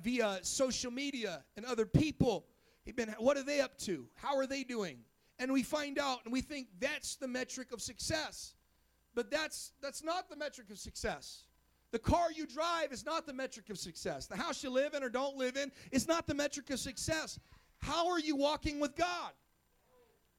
via 0.02 0.40
social 0.42 0.92
media 0.92 1.44
and 1.56 1.66
other 1.66 1.86
people. 1.86 2.46
Amen. 2.88 3.16
What 3.20 3.38
are 3.38 3.44
they 3.44 3.62
up 3.62 3.78
to? 3.80 4.08
How 4.16 4.38
are 4.38 4.48
they 4.48 4.64
doing? 4.64 5.00
And 5.40 5.52
we 5.52 5.64
find 5.64 6.00
out 6.00 6.20
and 6.24 6.34
we 6.34 6.42
think 6.42 6.68
that's 6.80 7.16
the 7.16 7.28
metric 7.28 7.72
of 7.72 7.82
success. 7.82 8.56
But 9.18 9.32
that's 9.32 9.72
that's 9.82 10.04
not 10.04 10.30
the 10.30 10.36
metric 10.36 10.70
of 10.70 10.78
success. 10.78 11.46
The 11.90 11.98
car 11.98 12.28
you 12.32 12.46
drive 12.46 12.92
is 12.92 13.04
not 13.04 13.26
the 13.26 13.34
metric 13.34 13.72
of 13.72 13.80
success. 13.80 14.28
The 14.28 14.36
house 14.36 14.64
you 14.64 14.70
live 14.70 14.94
in 14.94 15.02
or 15.02 15.10
don't 15.10 15.36
live 15.36 15.58
in 15.58 15.72
is 15.92 16.08
not 16.08 16.28
the 16.28 16.36
metric 16.36 16.70
of 16.70 16.80
success. 16.80 17.40
How 17.80 18.10
are 18.10 18.20
you 18.20 18.36
walking 18.36 18.80
with 18.80 18.96
God? 18.96 19.32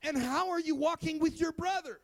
And 0.05 0.17
how 0.17 0.51
are 0.51 0.61
you 0.61 0.77
walking 0.77 1.19
with 1.19 1.41
your 1.41 1.51
brother? 1.51 1.99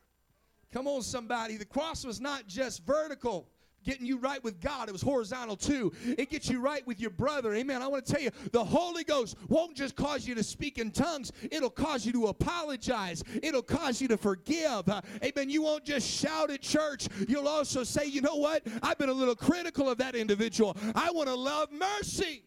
Come 0.73 0.85
on, 0.85 1.01
somebody. 1.01 1.55
The 1.55 1.63
cross 1.63 2.03
was 2.03 2.19
not 2.19 2.45
just 2.45 2.85
vertical, 2.85 3.47
getting 3.85 4.05
you 4.05 4.17
right 4.17 4.43
with 4.43 4.59
God. 4.59 4.89
It 4.89 4.91
was 4.91 5.01
horizontal 5.01 5.55
too. 5.55 5.93
It 6.03 6.29
gets 6.29 6.49
you 6.49 6.59
right 6.59 6.85
with 6.85 6.99
your 6.99 7.11
brother. 7.11 7.53
Amen. 7.53 7.81
I 7.81 7.87
want 7.87 8.05
to 8.05 8.11
tell 8.11 8.21
you, 8.21 8.31
the 8.51 8.63
Holy 8.63 9.03
Ghost 9.03 9.37
won't 9.47 9.75
just 9.75 9.95
cause 9.95 10.27
you 10.27 10.35
to 10.35 10.43
speak 10.43 10.77
in 10.77 10.91
tongues, 10.91 11.31
it'll 11.51 11.69
cause 11.69 12.05
you 12.05 12.11
to 12.13 12.27
apologize, 12.27 13.23
it'll 13.41 13.61
cause 13.61 14.01
you 14.01 14.07
to 14.09 14.17
forgive. 14.17 14.89
Uh, 14.89 15.01
amen. 15.23 15.49
You 15.49 15.61
won't 15.61 15.85
just 15.85 16.09
shout 16.09 16.51
at 16.51 16.61
church, 16.61 17.07
you'll 17.27 17.47
also 17.47 17.83
say, 17.83 18.05
you 18.05 18.21
know 18.21 18.35
what? 18.35 18.63
I've 18.81 18.97
been 18.97 19.09
a 19.09 19.13
little 19.13 19.35
critical 19.35 19.89
of 19.89 19.97
that 19.99 20.15
individual. 20.15 20.75
I 20.95 21.11
want 21.11 21.29
to 21.29 21.35
love 21.35 21.71
mercy. 21.71 22.43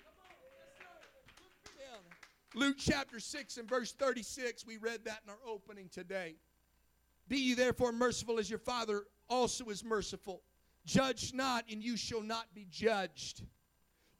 Luke 2.55 2.77
chapter 2.79 3.21
6 3.21 3.59
and 3.59 3.69
verse 3.69 3.93
36, 3.93 4.67
we 4.67 4.79
read 4.79 5.05
that 5.05 5.21
in 5.25 5.31
our 5.31 5.39
opening 5.47 5.89
today. 5.93 6.35
Be 7.29 7.37
ye 7.37 7.55
therefore 7.55 7.93
merciful 7.93 8.39
as 8.39 8.51
your 8.51 8.59
Father 8.59 9.05
also 9.29 9.67
is 9.67 9.85
merciful. 9.85 10.43
Judge 10.89 11.35
not, 11.35 11.65
and 11.71 11.83
you 11.83 11.99
shall 11.99 12.23
not 12.23 12.47
be 12.55 12.67
judged. 12.71 13.43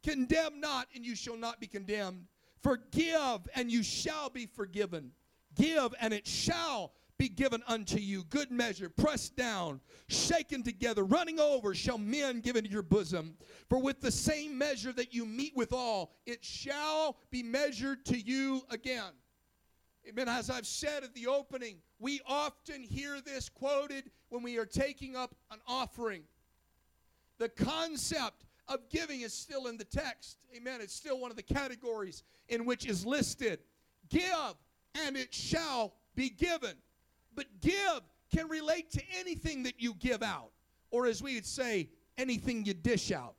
Condemn 0.03 0.59
not, 0.59 0.87
and 0.93 1.03
you 1.03 1.15
shall 1.15 1.35
not 1.35 1.59
be 1.59 1.65
condemned. 1.65 2.27
Forgive, 2.61 3.47
and 3.55 3.71
you 3.71 3.81
shall 3.81 4.29
be 4.29 4.45
forgiven. 4.45 5.11
Give, 5.55 5.95
and 5.99 6.13
it 6.13 6.27
shall 6.27 6.93
be 7.17 7.27
given 7.27 7.63
unto 7.67 7.97
you. 7.97 8.23
Good 8.25 8.51
measure, 8.51 8.87
pressed 8.87 9.35
down, 9.35 9.81
shaken 10.09 10.61
together, 10.61 11.03
running 11.03 11.39
over, 11.39 11.73
shall 11.73 11.97
men 11.97 12.39
give 12.39 12.55
into 12.55 12.69
your 12.69 12.83
bosom. 12.83 13.35
For 13.67 13.81
with 13.81 13.99
the 13.99 14.11
same 14.11 14.55
measure 14.55 14.93
that 14.93 15.11
you 15.11 15.25
meet 15.25 15.53
withal, 15.55 16.11
it 16.27 16.45
shall 16.45 17.17
be 17.31 17.41
measured 17.41 18.05
to 18.05 18.17
you 18.17 18.61
again. 18.69 19.11
Amen. 20.07 20.29
As 20.29 20.51
I've 20.51 20.67
said 20.67 21.03
at 21.03 21.15
the 21.15 21.25
opening, 21.25 21.77
we 21.97 22.21
often 22.27 22.83
hear 22.83 23.21
this 23.21 23.49
quoted 23.49 24.11
when 24.29 24.43
we 24.43 24.57
are 24.59 24.67
taking 24.67 25.15
up 25.15 25.33
an 25.49 25.59
offering. 25.67 26.23
The 27.39 27.49
concept 27.49 28.45
of 28.67 28.87
giving 28.89 29.21
is 29.21 29.33
still 29.33 29.67
in 29.67 29.77
the 29.77 29.85
text. 29.85 30.37
Amen. 30.55 30.81
It's 30.81 30.93
still 30.93 31.19
one 31.19 31.31
of 31.31 31.37
the 31.37 31.43
categories 31.43 32.23
in 32.49 32.65
which 32.65 32.85
is 32.85 33.05
listed. 33.05 33.59
Give, 34.09 34.55
and 35.05 35.17
it 35.17 35.33
shall 35.33 35.95
be 36.15 36.29
given. 36.29 36.73
But 37.33 37.47
give 37.61 38.01
can 38.31 38.47
relate 38.47 38.91
to 38.91 39.01
anything 39.17 39.63
that 39.63 39.81
you 39.81 39.95
give 39.95 40.21
out, 40.21 40.51
or 40.91 41.07
as 41.07 41.23
we 41.23 41.35
would 41.35 41.45
say, 41.45 41.89
anything 42.17 42.65
you 42.65 42.73
dish 42.73 43.11
out. 43.11 43.35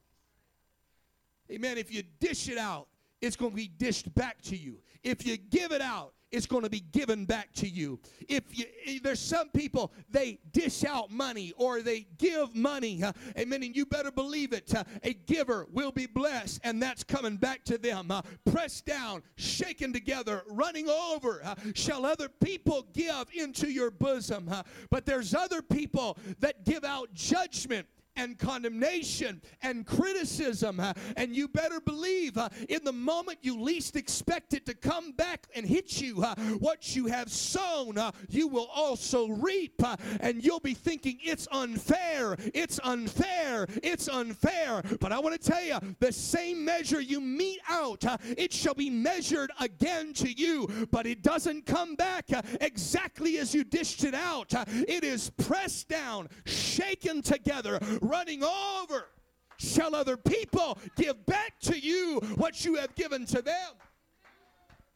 Amen. 1.50 1.78
If 1.78 1.92
you 1.92 2.02
dish 2.18 2.48
it 2.48 2.58
out, 2.58 2.88
it's 3.20 3.36
going 3.36 3.50
to 3.52 3.56
be 3.56 3.68
dished 3.68 4.12
back 4.14 4.40
to 4.42 4.56
you. 4.56 4.78
If 5.02 5.26
you 5.26 5.36
give 5.36 5.72
it 5.72 5.82
out, 5.82 6.14
it's 6.32 6.46
going 6.46 6.62
to 6.62 6.70
be 6.70 6.80
given 6.80 7.24
back 7.24 7.52
to 7.54 7.68
you. 7.68 7.98
If 8.28 8.44
you, 8.50 9.00
there's 9.00 9.20
some 9.20 9.48
people 9.50 9.92
they 10.10 10.38
dish 10.52 10.84
out 10.84 11.10
money 11.10 11.52
or 11.56 11.82
they 11.82 12.06
give 12.18 12.54
money, 12.54 13.02
uh, 13.02 13.12
amen. 13.38 13.62
And 13.62 13.74
you 13.74 13.86
better 13.86 14.10
believe 14.10 14.52
it. 14.52 14.74
Uh, 14.74 14.84
a 15.02 15.14
giver 15.14 15.66
will 15.72 15.92
be 15.92 16.06
blessed, 16.06 16.60
and 16.64 16.82
that's 16.82 17.02
coming 17.02 17.36
back 17.36 17.64
to 17.64 17.78
them. 17.78 18.10
Uh, 18.10 18.22
pressed 18.50 18.86
down, 18.86 19.22
shaken 19.36 19.92
together, 19.92 20.42
running 20.48 20.88
over. 20.88 21.42
Shall 21.74 22.06
other 22.06 22.28
people 22.28 22.86
give 22.92 23.26
into 23.34 23.70
your 23.70 23.90
bosom? 23.90 24.50
But 24.90 25.06
there's 25.06 25.34
other 25.34 25.62
people 25.62 26.16
that 26.40 26.64
give 26.64 26.84
out 26.84 27.12
judgment 27.14 27.86
and 28.16 28.38
condemnation 28.38 29.40
and 29.62 29.86
criticism. 29.86 30.80
Uh, 30.80 30.92
and 31.16 31.34
you 31.34 31.48
better 31.48 31.80
believe 31.80 32.36
uh, 32.36 32.48
in 32.68 32.82
the 32.84 32.92
moment 32.92 33.38
you 33.42 33.60
least 33.60 33.96
expect 33.96 34.54
it 34.54 34.66
to 34.66 34.74
come 34.74 35.12
back 35.12 35.46
and 35.54 35.66
hit 35.66 36.00
you, 36.00 36.22
uh, 36.22 36.34
what 36.58 36.94
you 36.94 37.06
have 37.06 37.30
sown, 37.30 37.96
you 38.28 38.48
will 38.48 38.68
also 38.74 39.28
reap. 39.28 39.82
And 40.20 40.44
you'll 40.44 40.60
be 40.60 40.74
thinking, 40.74 41.18
it's 41.22 41.48
unfair, 41.52 42.36
it's 42.54 42.78
unfair, 42.84 43.66
it's 43.82 44.08
unfair. 44.08 44.82
But 45.00 45.12
I 45.12 45.18
want 45.18 45.40
to 45.40 45.50
tell 45.50 45.62
you, 45.62 45.78
the 45.98 46.12
same 46.12 46.64
measure 46.64 47.00
you 47.00 47.20
mete 47.20 47.60
out, 47.68 48.04
it 48.36 48.52
shall 48.52 48.74
be 48.74 48.90
measured 48.90 49.50
again 49.60 50.12
to 50.14 50.30
you. 50.30 50.88
But 50.90 51.06
it 51.06 51.22
doesn't 51.22 51.66
come 51.66 51.94
back 51.94 52.26
exactly 52.60 53.38
as 53.38 53.54
you 53.54 53.64
dished 53.64 54.04
it 54.04 54.14
out. 54.14 54.52
it 54.68 55.04
is 55.04 55.30
pressed 55.30 55.88
down, 55.88 56.28
shaken 56.44 57.22
together, 57.22 57.78
running 58.00 58.42
over. 58.42 59.06
Shall 59.58 59.94
other 59.94 60.16
people 60.16 60.78
give 60.96 61.26
back 61.26 61.58
to 61.60 61.78
you 61.78 62.20
what 62.36 62.64
you 62.64 62.76
have 62.76 62.94
given 62.94 63.26
to 63.26 63.42
them? 63.42 63.72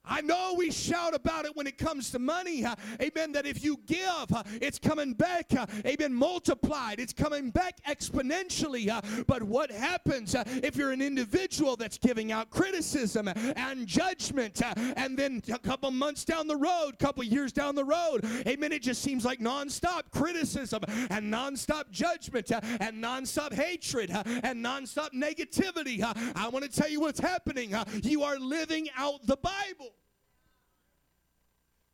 I 0.07 0.21
know 0.21 0.55
we 0.57 0.71
shout 0.71 1.15
about 1.15 1.45
it 1.47 1.57
when 1.57 1.67
it 1.67 1.79
comes 1.79 2.11
to 2.11 2.19
money. 2.19 2.65
Amen. 3.01 3.33
That 3.33 3.47
if 3.47 3.65
you 3.65 3.79
give, 3.87 4.27
it's 4.61 4.79
coming 4.79 5.15
back. 5.15 5.53
Amen. 5.87 6.13
Multiplied. 6.13 7.01
It's 7.01 7.13
coming 7.13 7.51
back 7.51 7.83
exponentially. 7.89 9.25
But 9.27 9.43
what 9.43 9.71
happens 9.71 10.35
if 10.47 10.77
you're 10.77 10.93
an 10.93 11.03
individual 11.03 11.77
that's 11.77 11.99
giving 11.99 12.33
out 12.33 12.51
criticism 12.51 13.29
and 13.29 13.87
judgment, 13.87 14.61
and 14.97 15.17
then 15.17 15.43
a 15.53 15.59
couple 15.59 15.91
months 15.91 16.25
down 16.25 16.47
the 16.47 16.57
road, 16.57 16.99
couple 16.99 17.25
years 17.25 17.53
down 17.53 17.75
the 17.75 17.85
road, 17.85 18.25
amen, 18.47 18.73
it 18.73 18.83
just 18.83 19.03
seems 19.03 19.25
like 19.25 19.41
nonstop 19.41 20.03
criticism 20.11 20.81
and 21.11 21.33
nonstop 21.33 21.91
judgment 21.91 22.51
and 22.51 23.03
nonstop 23.03 23.53
hatred 23.53 24.11
and 24.11 24.65
nonstop 24.65 25.11
negativity. 25.13 26.03
I 26.37 26.49
want 26.49 26.65
to 26.65 26.71
tell 26.71 26.91
you 26.91 27.01
what's 27.01 27.21
happening. 27.21 27.75
you 28.03 28.23
are 28.23 28.39
living 28.39 28.89
out 28.97 29.27
the 29.27 29.37
Bible. 29.37 29.94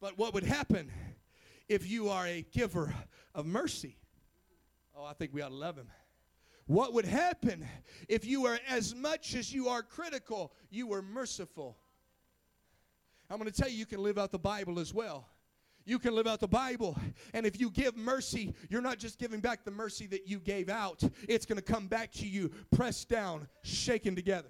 But 0.00 0.16
what 0.18 0.32
would 0.34 0.44
happen 0.44 0.90
if 1.68 1.88
you 1.88 2.08
are 2.08 2.26
a 2.26 2.44
giver 2.52 2.94
of 3.34 3.46
mercy? 3.46 3.96
Oh, 4.96 5.04
I 5.04 5.12
think 5.12 5.32
we 5.32 5.42
ought 5.42 5.50
to 5.50 5.54
love 5.54 5.76
him. 5.76 5.88
What 6.66 6.94
would 6.94 7.04
happen 7.04 7.66
if 8.08 8.24
you 8.24 8.42
were, 8.42 8.58
as 8.68 8.94
much 8.94 9.34
as 9.34 9.52
you 9.52 9.68
are 9.68 9.82
critical, 9.82 10.52
you 10.70 10.86
were 10.86 11.02
merciful? 11.02 11.76
I'm 13.28 13.38
going 13.38 13.50
to 13.50 13.56
tell 13.56 13.68
you, 13.68 13.76
you 13.76 13.86
can 13.86 14.02
live 14.02 14.18
out 14.18 14.32
the 14.32 14.38
Bible 14.38 14.78
as 14.78 14.94
well. 14.94 15.28
You 15.84 15.98
can 15.98 16.14
live 16.14 16.26
out 16.26 16.40
the 16.40 16.48
Bible. 16.48 16.96
And 17.34 17.44
if 17.44 17.60
you 17.60 17.70
give 17.70 17.96
mercy, 17.96 18.54
you're 18.68 18.82
not 18.82 18.98
just 18.98 19.18
giving 19.18 19.40
back 19.40 19.64
the 19.64 19.70
mercy 19.70 20.06
that 20.08 20.28
you 20.28 20.38
gave 20.38 20.68
out, 20.68 21.02
it's 21.28 21.44
going 21.44 21.58
to 21.58 21.64
come 21.64 21.88
back 21.88 22.12
to 22.12 22.28
you, 22.28 22.50
pressed 22.70 23.08
down, 23.08 23.48
shaken 23.62 24.14
together. 24.14 24.48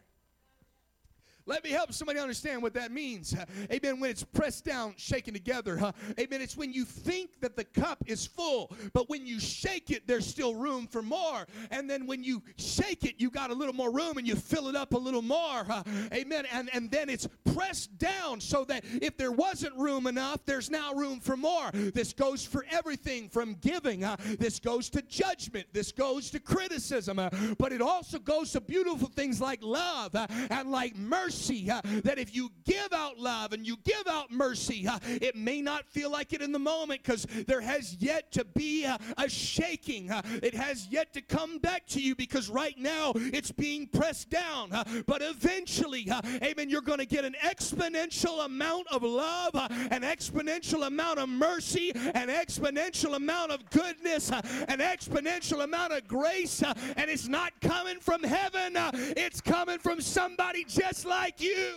Let 1.50 1.64
me 1.64 1.70
help 1.70 1.92
somebody 1.92 2.20
understand 2.20 2.62
what 2.62 2.74
that 2.74 2.92
means. 2.92 3.34
Amen. 3.72 3.98
When 3.98 4.08
it's 4.08 4.22
pressed 4.22 4.64
down, 4.64 4.94
shaken 4.96 5.34
together. 5.34 5.92
Amen. 6.16 6.40
It's 6.40 6.56
when 6.56 6.72
you 6.72 6.84
think 6.84 7.40
that 7.40 7.56
the 7.56 7.64
cup 7.64 8.04
is 8.06 8.24
full, 8.24 8.72
but 8.92 9.10
when 9.10 9.26
you 9.26 9.40
shake 9.40 9.90
it, 9.90 10.06
there's 10.06 10.24
still 10.24 10.54
room 10.54 10.86
for 10.86 11.02
more. 11.02 11.48
And 11.72 11.90
then 11.90 12.06
when 12.06 12.22
you 12.22 12.40
shake 12.56 13.04
it, 13.04 13.16
you 13.18 13.30
got 13.30 13.50
a 13.50 13.52
little 13.52 13.74
more 13.74 13.90
room 13.90 14.16
and 14.16 14.28
you 14.28 14.36
fill 14.36 14.68
it 14.68 14.76
up 14.76 14.94
a 14.94 14.96
little 14.96 15.22
more. 15.22 15.66
Amen. 16.14 16.46
And, 16.52 16.70
and 16.72 16.88
then 16.88 17.10
it's 17.10 17.26
pressed 17.52 17.98
down 17.98 18.40
so 18.40 18.64
that 18.66 18.84
if 19.02 19.16
there 19.16 19.32
wasn't 19.32 19.76
room 19.76 20.06
enough, 20.06 20.46
there's 20.46 20.70
now 20.70 20.94
room 20.94 21.18
for 21.18 21.36
more. 21.36 21.72
This 21.72 22.12
goes 22.12 22.44
for 22.44 22.64
everything 22.70 23.28
from 23.28 23.54
giving. 23.54 24.04
This 24.38 24.60
goes 24.60 24.88
to 24.90 25.02
judgment. 25.02 25.66
This 25.72 25.90
goes 25.90 26.30
to 26.30 26.38
criticism. 26.38 27.16
But 27.58 27.72
it 27.72 27.82
also 27.82 28.20
goes 28.20 28.52
to 28.52 28.60
beautiful 28.60 29.08
things 29.08 29.40
like 29.40 29.64
love 29.64 30.14
and 30.14 30.70
like 30.70 30.94
mercy 30.94 31.39
that 31.48 32.18
if 32.18 32.34
you 32.34 32.50
give 32.64 32.92
out 32.92 33.18
love 33.18 33.52
and 33.52 33.66
you 33.66 33.76
give 33.84 34.06
out 34.08 34.30
mercy, 34.30 34.86
it 35.04 35.36
may 35.36 35.60
not 35.60 35.86
feel 35.88 36.10
like 36.10 36.32
it 36.32 36.42
in 36.42 36.52
the 36.52 36.58
moment 36.58 37.02
because 37.02 37.26
there 37.46 37.60
has 37.60 37.94
yet 37.94 38.30
to 38.32 38.44
be 38.44 38.84
a, 38.84 38.98
shaking. 39.28 40.10
It 40.42 40.54
has 40.54 40.88
yet 40.88 41.12
to 41.14 41.20
come 41.20 41.58
back 41.58 41.86
to 41.88 42.00
you 42.00 42.14
because 42.14 42.48
right 42.48 42.76
now 42.76 43.12
it's 43.14 43.52
being 43.52 43.86
pressed 43.86 44.30
down. 44.30 44.70
But 45.06 45.22
eventually, 45.22 46.08
amen, 46.42 46.68
you're 46.68 46.80
going 46.80 46.98
to 46.98 47.06
get 47.06 47.24
an 47.24 47.36
exponential 47.44 48.44
amount 48.44 48.88
of 48.88 49.02
love, 49.02 49.54
an 49.54 50.02
exponential 50.02 50.86
amount 50.86 51.18
of 51.18 51.28
mercy, 51.28 51.92
an 51.94 52.28
exponential 52.28 53.16
amount 53.16 53.52
of 53.52 53.68
goodness, 53.70 54.30
an 54.30 54.78
exponential 54.78 55.62
amount 55.64 55.92
of 55.92 56.06
grace. 56.08 56.62
and 56.62 57.08
it's 57.10 57.28
not 57.28 57.52
coming 57.60 57.98
from 58.00 58.22
heaven, 58.22 58.74
it's 59.16 59.40
coming 59.40 59.78
from 59.78 60.00
somebody 60.00 60.64
just 60.64 61.04
like 61.06 61.19
like 61.20 61.40
you. 61.42 61.74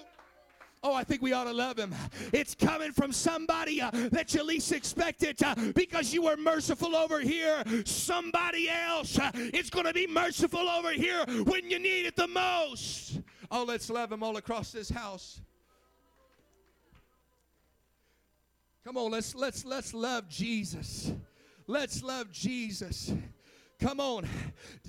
Oh, 0.86 0.93
I 0.93 1.03
think 1.03 1.21
we 1.21 1.34
ought 1.34 1.45
to 1.45 1.53
love 1.53 1.77
him. 1.77 1.93
It's 2.32 2.56
coming 2.56 2.91
from 2.93 3.12
somebody 3.12 3.82
uh, 3.82 3.91
that 4.12 4.34
you 4.34 4.43
least 4.43 4.71
expect 4.71 5.23
it 5.23 5.41
uh, 5.43 5.56
because 5.75 6.13
you 6.13 6.21
were 6.23 6.38
merciful 6.38 6.95
over 6.95 7.19
here. 7.19 7.63
Somebody 7.86 8.69
else 8.69 9.19
uh, 9.19 9.32
is 9.34 9.69
going 9.69 9.86
to 9.86 9.93
be 9.93 10.08
merciful 10.08 10.67
over 10.69 10.91
here 10.91 11.25
when 11.45 11.69
you 11.69 11.79
need 11.79 12.06
it 12.06 12.15
the 12.15 12.27
most. 12.27 13.19
Oh, 13.51 13.63
let's 13.63 13.89
love 13.89 14.12
him 14.13 14.23
all 14.23 14.38
across 14.38 14.71
this 14.71 14.89
house. 14.89 15.41
Come 18.86 18.97
on, 18.97 19.12
let's 19.12 19.34
let's 19.36 19.63
let's 19.63 19.93
love 19.93 20.27
Jesus. 20.27 21.13
Let's 21.67 22.03
love 22.03 22.32
Jesus. 22.32 23.13
Come 23.84 24.00
on. 24.00 24.26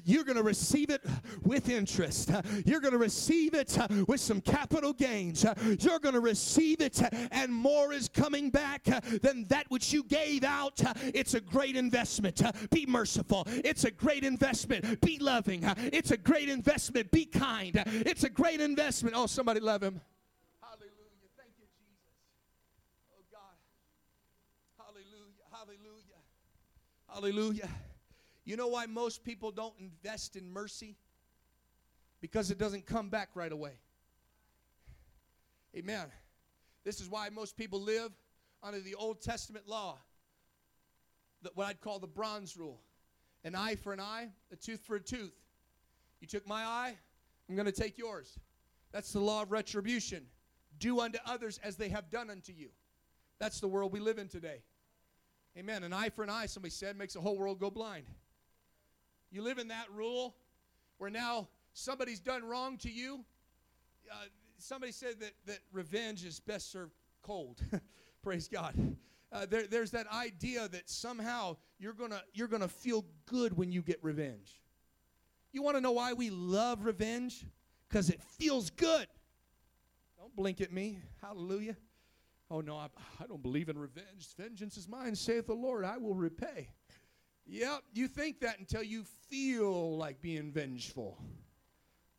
You're 0.04 0.22
going 0.22 0.36
to 0.36 0.44
receive 0.44 0.88
it 0.88 1.02
with 1.42 1.68
interest. 1.68 2.30
You're 2.64 2.78
going 2.78 2.92
to 2.92 2.98
receive 2.98 3.52
it 3.52 3.76
with 4.06 4.20
some 4.20 4.40
capital 4.40 4.92
gains. 4.92 5.44
You're 5.80 5.98
going 5.98 6.14
to 6.14 6.20
receive 6.20 6.80
it, 6.80 7.02
and 7.32 7.52
more 7.52 7.92
is 7.92 8.08
coming 8.08 8.50
back 8.50 8.84
than 8.84 9.46
that 9.48 9.64
which 9.68 9.92
you 9.92 10.04
gave 10.04 10.44
out. 10.44 10.80
It's 11.12 11.34
a 11.34 11.40
great 11.40 11.74
investment. 11.74 12.40
Be 12.70 12.86
merciful. 12.86 13.48
It's 13.48 13.82
a 13.82 13.90
great 13.90 14.22
investment. 14.22 15.00
Be 15.00 15.18
loving. 15.18 15.64
It's 15.92 16.12
a 16.12 16.16
great 16.16 16.48
investment. 16.48 17.10
Be 17.10 17.24
kind. 17.24 17.82
It's 17.86 18.22
a 18.22 18.30
great 18.30 18.60
investment. 18.60 19.16
Oh, 19.18 19.26
somebody 19.26 19.58
love 19.58 19.82
him. 19.82 20.00
Hallelujah. 20.62 21.32
Thank 21.36 21.50
you, 21.58 21.66
Jesus. 21.66 22.14
Oh, 23.10 23.24
God. 23.32 23.58
Hallelujah. 24.78 25.42
Hallelujah. 25.50 26.20
Hallelujah. 27.08 27.68
You 28.44 28.56
know 28.56 28.68
why 28.68 28.86
most 28.86 29.24
people 29.24 29.50
don't 29.50 29.74
invest 29.78 30.36
in 30.36 30.52
mercy? 30.52 30.96
Because 32.20 32.50
it 32.50 32.58
doesn't 32.58 32.86
come 32.86 33.08
back 33.08 33.30
right 33.34 33.52
away. 33.52 33.72
Amen. 35.76 36.06
This 36.84 37.00
is 37.00 37.08
why 37.08 37.28
most 37.30 37.56
people 37.56 37.80
live 37.80 38.12
under 38.62 38.80
the 38.80 38.94
Old 38.94 39.20
Testament 39.20 39.66
law, 39.68 39.98
what 41.54 41.66
I'd 41.66 41.80
call 41.80 41.98
the 41.98 42.06
bronze 42.06 42.56
rule 42.56 42.80
an 43.44 43.54
eye 43.54 43.74
for 43.74 43.92
an 43.92 44.00
eye, 44.00 44.28
a 44.50 44.56
tooth 44.56 44.80
for 44.80 44.96
a 44.96 45.00
tooth. 45.00 45.34
You 46.20 46.26
took 46.26 46.46
my 46.48 46.64
eye, 46.64 46.96
I'm 47.48 47.54
going 47.54 47.66
to 47.66 47.72
take 47.72 47.98
yours. 47.98 48.38
That's 48.90 49.12
the 49.12 49.20
law 49.20 49.42
of 49.42 49.52
retribution. 49.52 50.24
Do 50.78 51.00
unto 51.00 51.18
others 51.26 51.60
as 51.62 51.76
they 51.76 51.90
have 51.90 52.10
done 52.10 52.30
unto 52.30 52.52
you. 52.52 52.70
That's 53.38 53.60
the 53.60 53.68
world 53.68 53.92
we 53.92 54.00
live 54.00 54.18
in 54.18 54.28
today. 54.28 54.62
Amen. 55.58 55.84
An 55.84 55.92
eye 55.92 56.08
for 56.08 56.22
an 56.22 56.30
eye, 56.30 56.46
somebody 56.46 56.70
said, 56.70 56.96
makes 56.96 57.14
the 57.14 57.20
whole 57.20 57.36
world 57.36 57.60
go 57.60 57.70
blind. 57.70 58.06
You 59.34 59.42
live 59.42 59.58
in 59.58 59.66
that 59.68 59.90
rule 59.92 60.36
where 60.98 61.10
now 61.10 61.48
somebody's 61.72 62.20
done 62.20 62.44
wrong 62.44 62.78
to 62.78 62.88
you. 62.88 63.24
Uh, 64.08 64.26
somebody 64.58 64.92
said 64.92 65.18
that, 65.18 65.32
that 65.46 65.58
revenge 65.72 66.24
is 66.24 66.38
best 66.38 66.70
served 66.70 66.92
cold. 67.20 67.60
Praise 68.22 68.46
God. 68.46 68.76
Uh, 69.32 69.44
there, 69.44 69.66
there's 69.66 69.90
that 69.90 70.06
idea 70.12 70.68
that 70.68 70.88
somehow 70.88 71.56
you're 71.80 71.94
gonna 71.94 72.22
you're 72.32 72.46
gonna 72.46 72.68
feel 72.68 73.04
good 73.26 73.56
when 73.56 73.72
you 73.72 73.82
get 73.82 73.98
revenge. 74.02 74.60
You 75.50 75.62
want 75.62 75.76
to 75.76 75.80
know 75.80 75.90
why 75.90 76.12
we 76.12 76.30
love 76.30 76.84
revenge? 76.84 77.44
Because 77.88 78.10
it 78.10 78.22
feels 78.38 78.70
good. 78.70 79.08
Don't 80.16 80.34
blink 80.36 80.60
at 80.60 80.72
me. 80.72 81.00
Hallelujah. 81.20 81.76
Oh 82.52 82.60
no, 82.60 82.76
I, 82.76 82.86
I 83.20 83.26
don't 83.26 83.42
believe 83.42 83.68
in 83.68 83.76
revenge. 83.76 84.28
Vengeance 84.38 84.76
is 84.76 84.86
mine, 84.86 85.16
saith 85.16 85.48
the 85.48 85.54
Lord. 85.54 85.84
I 85.84 85.98
will 85.98 86.14
repay. 86.14 86.68
Yep, 87.46 87.82
you 87.92 88.08
think 88.08 88.40
that 88.40 88.58
until 88.58 88.82
you 88.82 89.04
feel 89.28 89.96
like 89.96 90.20
being 90.22 90.50
vengeful. 90.50 91.18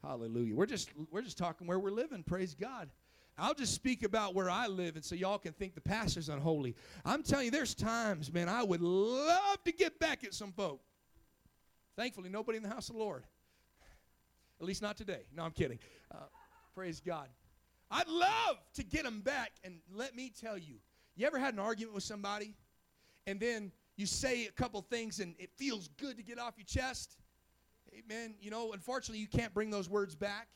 Hallelujah. 0.04 0.56
We're 0.56 0.68
just 0.68 0.90
we're 1.12 1.24
just 1.24 1.38
talking 1.38 1.66
where 1.66 1.80
we're 1.80 1.92
living. 1.92 2.24
Praise 2.24 2.54
God. 2.54 2.90
I'll 3.38 3.54
just 3.54 3.74
speak 3.74 4.04
about 4.04 4.34
where 4.34 4.50
I 4.50 4.68
live 4.68 4.96
and 4.96 5.04
so 5.04 5.14
y'all 5.14 5.38
can 5.38 5.52
think 5.52 5.76
the 5.76 5.82
pastor's 5.82 6.30
unholy. 6.30 6.76
I'm 7.04 7.22
telling 7.22 7.46
you, 7.46 7.52
there's 7.52 7.76
times, 7.76 8.32
man, 8.32 8.48
I 8.48 8.64
would 8.64 8.82
love 8.82 9.62
to 9.66 9.74
get 9.74 10.00
back 10.00 10.24
at 10.24 10.34
some 10.34 10.54
folk. 10.54 10.80
Thankfully, 11.98 12.30
nobody 12.30 12.58
in 12.58 12.64
the 12.64 12.70
house 12.70 12.88
of 12.88 12.96
the 12.96 13.02
Lord. 13.02 13.26
At 14.62 14.66
least 14.66 14.82
not 14.82 14.96
today. 14.96 15.24
No, 15.36 15.44
I'm 15.44 15.52
kidding. 15.52 15.80
Uh, 16.14 16.20
praise 16.74 17.02
God. 17.02 17.28
I'd 17.92 18.08
love 18.08 18.58
to 18.76 18.84
get 18.84 19.04
them 19.04 19.20
back. 19.20 19.52
And 19.66 19.80
let 19.94 20.16
me 20.16 20.32
tell 20.42 20.58
you, 20.58 20.76
you 21.16 21.28
ever 21.28 21.38
had 21.38 21.54
an 21.54 21.60
argument 21.60 21.94
with 21.94 22.04
somebody 22.04 22.56
and 23.28 23.40
then 23.40 23.72
you 23.96 24.06
say 24.06 24.46
a 24.46 24.52
couple 24.52 24.82
things 24.82 25.20
and 25.20 25.36
it 25.40 25.50
feels 25.56 25.88
good 25.98 26.18
to 26.18 26.24
get 26.24 26.40
off 26.40 26.54
your 26.58 26.66
chest. 26.66 27.18
Amen. 27.98 28.36
You 28.42 28.52
know, 28.52 28.74
unfortunately, 28.74 29.20
you 29.20 29.28
can't 29.28 29.54
bring 29.54 29.70
those 29.70 29.90
words 29.90 30.16
back. 30.16 30.48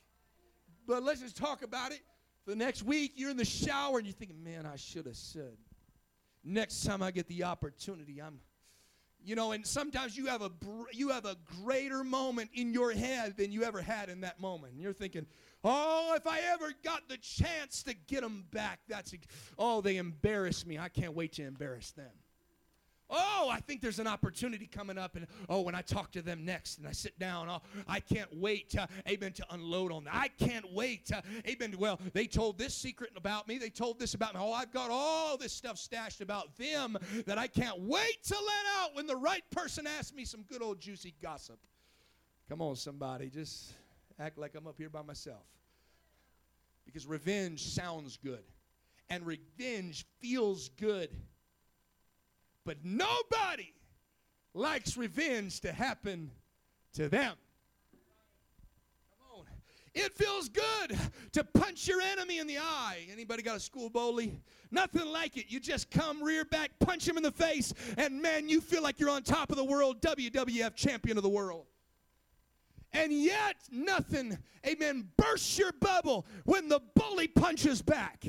But 0.85 1.03
let's 1.03 1.21
just 1.21 1.37
talk 1.37 1.61
about 1.63 1.91
it. 1.91 2.01
For 2.43 2.51
the 2.51 2.57
next 2.57 2.83
week, 2.83 3.13
you're 3.15 3.29
in 3.29 3.37
the 3.37 3.45
shower 3.45 3.97
and 3.97 4.07
you're 4.07 4.13
thinking, 4.13 4.43
man, 4.43 4.65
I 4.65 4.75
should 4.75 5.05
have 5.05 5.15
said. 5.15 5.57
Next 6.43 6.83
time 6.83 7.03
I 7.03 7.11
get 7.11 7.27
the 7.27 7.43
opportunity, 7.43 8.21
I'm 8.21 8.39
you 9.23 9.35
know 9.35 9.51
and 9.51 9.65
sometimes 9.65 10.17
you 10.17 10.25
have 10.27 10.41
a 10.41 10.51
you 10.91 11.09
have 11.09 11.25
a 11.25 11.35
greater 11.61 12.03
moment 12.03 12.49
in 12.53 12.73
your 12.73 12.91
head 12.91 13.35
than 13.37 13.51
you 13.51 13.63
ever 13.63 13.81
had 13.81 14.09
in 14.09 14.21
that 14.21 14.39
moment 14.39 14.73
and 14.73 14.81
you're 14.81 14.93
thinking 14.93 15.25
oh 15.63 16.13
if 16.15 16.25
i 16.25 16.39
ever 16.51 16.71
got 16.83 17.07
the 17.09 17.17
chance 17.17 17.83
to 17.83 17.93
get 18.07 18.21
them 18.21 18.45
back 18.51 18.79
that's 18.87 19.13
oh 19.57 19.81
they 19.81 19.97
embarrass 19.97 20.65
me 20.65 20.79
i 20.79 20.87
can't 20.87 21.13
wait 21.13 21.33
to 21.33 21.43
embarrass 21.43 21.91
them 21.91 22.11
Oh, 23.09 23.49
I 23.51 23.59
think 23.59 23.81
there's 23.81 23.99
an 23.99 24.07
opportunity 24.07 24.67
coming 24.67 24.97
up. 24.97 25.15
And 25.15 25.25
oh, 25.47 25.61
when 25.61 25.75
I 25.75 25.81
talk 25.81 26.11
to 26.11 26.21
them 26.21 26.45
next 26.45 26.77
and 26.77 26.87
I 26.87 26.91
sit 26.91 27.17
down, 27.17 27.49
oh, 27.49 27.61
I 27.87 27.99
can't 27.99 28.33
wait, 28.35 28.75
uh, 28.77 28.87
amen, 29.07 29.33
to 29.33 29.45
unload 29.49 29.91
on 29.91 30.03
them. 30.03 30.13
I 30.15 30.27
can't 30.27 30.71
wait, 30.73 31.11
uh, 31.11 31.21
amen. 31.47 31.75
Well, 31.79 31.99
they 32.13 32.27
told 32.27 32.57
this 32.57 32.75
secret 32.75 33.11
about 33.15 33.47
me. 33.47 33.57
They 33.57 33.69
told 33.69 33.99
this 33.99 34.13
about 34.13 34.35
me. 34.35 34.41
Oh, 34.43 34.53
I've 34.53 34.71
got 34.71 34.89
all 34.91 35.37
this 35.37 35.53
stuff 35.53 35.77
stashed 35.77 36.21
about 36.21 36.55
them 36.57 36.97
that 37.25 37.37
I 37.37 37.47
can't 37.47 37.79
wait 37.79 38.23
to 38.25 38.35
let 38.35 38.65
out 38.81 38.95
when 38.95 39.07
the 39.07 39.15
right 39.15 39.43
person 39.51 39.87
asks 39.87 40.13
me 40.13 40.25
some 40.25 40.43
good 40.43 40.61
old 40.61 40.79
juicy 40.79 41.15
gossip. 41.21 41.59
Come 42.47 42.61
on, 42.61 42.75
somebody. 42.75 43.29
Just 43.29 43.73
act 44.19 44.37
like 44.37 44.55
I'm 44.55 44.67
up 44.67 44.75
here 44.77 44.89
by 44.89 45.01
myself. 45.01 45.45
Because 46.85 47.05
revenge 47.05 47.63
sounds 47.63 48.17
good, 48.17 48.43
and 49.09 49.25
revenge 49.25 50.05
feels 50.19 50.69
good. 50.69 51.09
But 52.69 52.85
nobody 52.85 53.73
likes 54.53 54.95
revenge 54.95 55.61
to 55.61 55.71
happen 55.71 56.29
to 56.93 57.09
them. 57.09 57.33
Come 59.09 59.39
on. 59.39 59.45
It 59.95 60.15
feels 60.15 60.49
good 60.49 60.95
to 61.31 61.43
punch 61.43 61.87
your 61.87 61.99
enemy 61.99 62.37
in 62.37 62.45
the 62.45 62.59
eye. 62.59 63.07
Anybody 63.11 63.41
got 63.41 63.57
a 63.57 63.59
school 63.59 63.89
bully? 63.89 64.39
Nothing 64.69 65.07
like 65.07 65.35
it. 65.35 65.45
You 65.47 65.59
just 65.59 65.89
come 65.89 66.21
rear 66.21 66.45
back, 66.45 66.69
punch 66.79 67.07
him 67.07 67.17
in 67.17 67.23
the 67.23 67.31
face, 67.31 67.73
and 67.97 68.21
man, 68.21 68.47
you 68.47 68.61
feel 68.61 68.83
like 68.83 68.99
you're 68.99 69.09
on 69.09 69.23
top 69.23 69.49
of 69.49 69.57
the 69.57 69.65
world, 69.65 69.99
WWF 70.03 70.75
champion 70.75 71.17
of 71.17 71.23
the 71.23 71.29
world. 71.29 71.65
And 72.93 73.11
yet, 73.11 73.55
nothing, 73.71 74.37
amen, 74.63 75.09
bursts 75.17 75.57
your 75.57 75.71
bubble 75.71 76.27
when 76.45 76.69
the 76.69 76.81
bully 76.93 77.29
punches 77.29 77.81
back. 77.81 78.27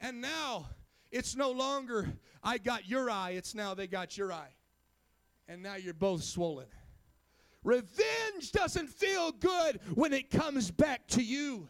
And 0.00 0.20
now, 0.20 0.66
it's 1.14 1.36
no 1.36 1.52
longer, 1.52 2.08
I 2.42 2.58
got 2.58 2.88
your 2.88 3.08
eye, 3.08 3.30
it's 3.36 3.54
now 3.54 3.72
they 3.72 3.86
got 3.86 4.18
your 4.18 4.32
eye. 4.32 4.52
And 5.46 5.62
now 5.62 5.76
you're 5.76 5.94
both 5.94 6.24
swollen. 6.24 6.66
Revenge 7.62 8.50
doesn't 8.50 8.88
feel 8.88 9.30
good 9.30 9.78
when 9.94 10.12
it 10.12 10.28
comes 10.28 10.72
back 10.72 11.06
to 11.08 11.22
you. 11.22 11.68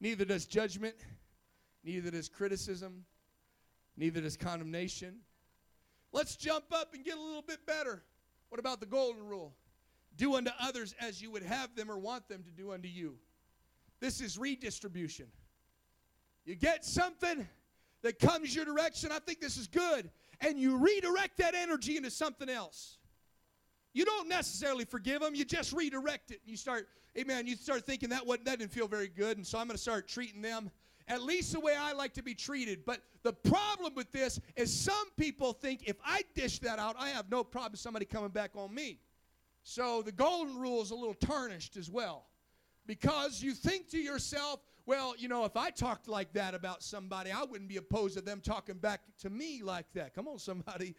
Neither 0.00 0.24
does 0.24 0.46
judgment, 0.46 0.94
neither 1.84 2.10
does 2.10 2.30
criticism, 2.30 3.04
neither 3.98 4.22
does 4.22 4.38
condemnation. 4.38 5.16
Let's 6.10 6.36
jump 6.36 6.72
up 6.72 6.94
and 6.94 7.04
get 7.04 7.18
a 7.18 7.22
little 7.22 7.42
bit 7.42 7.66
better. 7.66 8.02
What 8.48 8.58
about 8.58 8.80
the 8.80 8.86
golden 8.86 9.26
rule? 9.26 9.54
Do 10.16 10.36
unto 10.36 10.52
others 10.58 10.94
as 10.98 11.20
you 11.20 11.30
would 11.32 11.42
have 11.42 11.76
them 11.76 11.90
or 11.90 11.98
want 11.98 12.28
them 12.28 12.42
to 12.44 12.50
do 12.50 12.72
unto 12.72 12.88
you. 12.88 13.18
This 14.00 14.22
is 14.22 14.38
redistribution. 14.38 15.26
You 16.46 16.54
get 16.54 16.82
something 16.82 17.46
that 18.02 18.18
comes 18.18 18.54
your 18.54 18.64
direction, 18.64 19.10
I 19.12 19.18
think 19.18 19.40
this 19.40 19.56
is 19.56 19.66
good, 19.66 20.10
and 20.40 20.58
you 20.58 20.76
redirect 20.76 21.38
that 21.38 21.54
energy 21.54 21.96
into 21.96 22.10
something 22.10 22.48
else. 22.48 22.98
You 23.92 24.04
don't 24.04 24.28
necessarily 24.28 24.84
forgive 24.84 25.20
them, 25.20 25.34
you 25.34 25.44
just 25.44 25.72
redirect 25.72 26.30
it. 26.30 26.40
And 26.42 26.50
you 26.50 26.56
start, 26.56 26.88
amen, 27.18 27.46
you 27.46 27.56
start 27.56 27.84
thinking 27.86 28.10
that, 28.10 28.26
wasn't, 28.26 28.46
that 28.46 28.58
didn't 28.58 28.72
feel 28.72 28.88
very 28.88 29.08
good, 29.08 29.36
and 29.36 29.46
so 29.46 29.58
I'm 29.58 29.66
going 29.66 29.76
to 29.76 29.82
start 29.82 30.08
treating 30.08 30.42
them 30.42 30.70
at 31.08 31.22
least 31.22 31.52
the 31.52 31.60
way 31.60 31.74
I 31.76 31.92
like 31.92 32.12
to 32.14 32.22
be 32.22 32.34
treated. 32.34 32.84
But 32.84 33.00
the 33.22 33.32
problem 33.32 33.94
with 33.94 34.12
this 34.12 34.38
is 34.56 34.72
some 34.72 35.10
people 35.16 35.52
think 35.52 35.84
if 35.86 35.96
I 36.04 36.22
dish 36.34 36.58
that 36.60 36.78
out, 36.78 36.96
I 36.98 37.08
have 37.10 37.30
no 37.30 37.42
problem 37.42 37.76
somebody 37.76 38.04
coming 38.04 38.30
back 38.30 38.52
on 38.54 38.74
me. 38.74 39.00
So 39.62 40.02
the 40.02 40.12
golden 40.12 40.56
rule 40.56 40.82
is 40.82 40.90
a 40.90 40.94
little 40.94 41.14
tarnished 41.14 41.76
as 41.76 41.90
well. 41.90 42.26
Because 42.86 43.42
you 43.42 43.52
think 43.52 43.88
to 43.90 43.98
yourself, 43.98 44.60
well, 44.88 45.14
you 45.18 45.28
know, 45.28 45.44
if 45.44 45.54
I 45.54 45.68
talked 45.68 46.08
like 46.08 46.32
that 46.32 46.54
about 46.54 46.82
somebody, 46.82 47.30
I 47.30 47.44
wouldn't 47.44 47.68
be 47.68 47.76
opposed 47.76 48.16
to 48.16 48.22
them 48.22 48.40
talking 48.40 48.76
back 48.76 49.02
to 49.18 49.28
me 49.28 49.60
like 49.62 49.84
that. 49.92 50.14
Come 50.14 50.26
on, 50.26 50.38
somebody. 50.38 50.94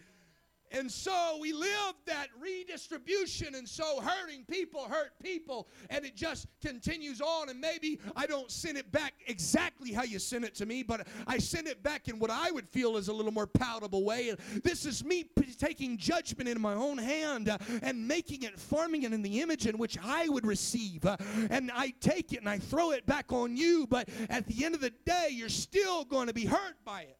And 0.72 0.92
so 0.92 1.38
we 1.42 1.52
live 1.52 1.96
that 2.06 2.28
redistribution, 2.40 3.56
and 3.56 3.68
so 3.68 4.02
hurting 4.02 4.46
people 4.46 4.84
hurt 4.84 5.12
people, 5.22 5.68
and 5.90 6.06
it 6.06 6.16
just 6.16 6.48
continues 6.62 7.22
on. 7.22 7.50
And 7.50 7.60
maybe 7.60 8.00
I 8.16 8.28
don't 8.28 8.52
send 8.52 8.78
it 8.78 8.92
back 8.92 9.14
exactly 9.26 9.92
how 9.92 10.04
you 10.04 10.20
send 10.20 10.46
it 10.46 10.54
to 10.56 10.66
me, 10.66 10.84
but 10.84 11.08
I 11.26 11.40
send 11.40 11.68
it 11.68 11.82
back 11.82 12.08
in 12.08 12.20
what 12.20 12.30
I 12.30 12.52
would 12.52 12.70
feel 12.70 12.98
is 12.98 13.08
a 13.08 13.14
little 13.14 13.32
more 13.32 13.48
palatable 13.48 14.04
way. 14.04 14.30
And 14.30 14.38
this 14.64 14.86
is 14.86 15.04
me 15.04 15.24
p- 15.24 15.54
taking 15.54 15.98
judgment 15.98 16.48
in 16.48 16.62
my 16.62 16.76
own 16.76 17.00
hand 17.00 17.50
uh, 17.50 17.58
and 17.82 18.08
making 18.08 18.44
it, 18.44 18.60
forming 18.60 19.04
it 19.04 19.14
in 19.14 19.24
the 19.24 19.42
image 19.42 19.66
in 19.66 19.78
which 19.78 19.98
I 20.04 20.30
would 20.30 20.46
receive. 20.46 21.06
Uh, 21.06 21.18
and 21.50 21.72
I 21.74 21.94
take 22.00 22.34
it 22.34 22.40
and 22.40 22.50
I 22.50 22.60
throw 22.60 22.92
it 22.92 23.06
back 23.08 23.34
on 23.34 23.58
you, 23.58 23.88
but 23.88 24.08
at 24.30 24.46
the 24.46 24.66
end 24.66 24.76
of 24.76 24.82
the 24.82 24.92
day, 25.06 25.30
you're 25.32 25.50
still 25.50 26.06
going 26.06 26.28
to 26.28 26.34
be 26.34 26.46
hurt 26.46 26.76
by 26.86 27.02
it. 27.02 27.18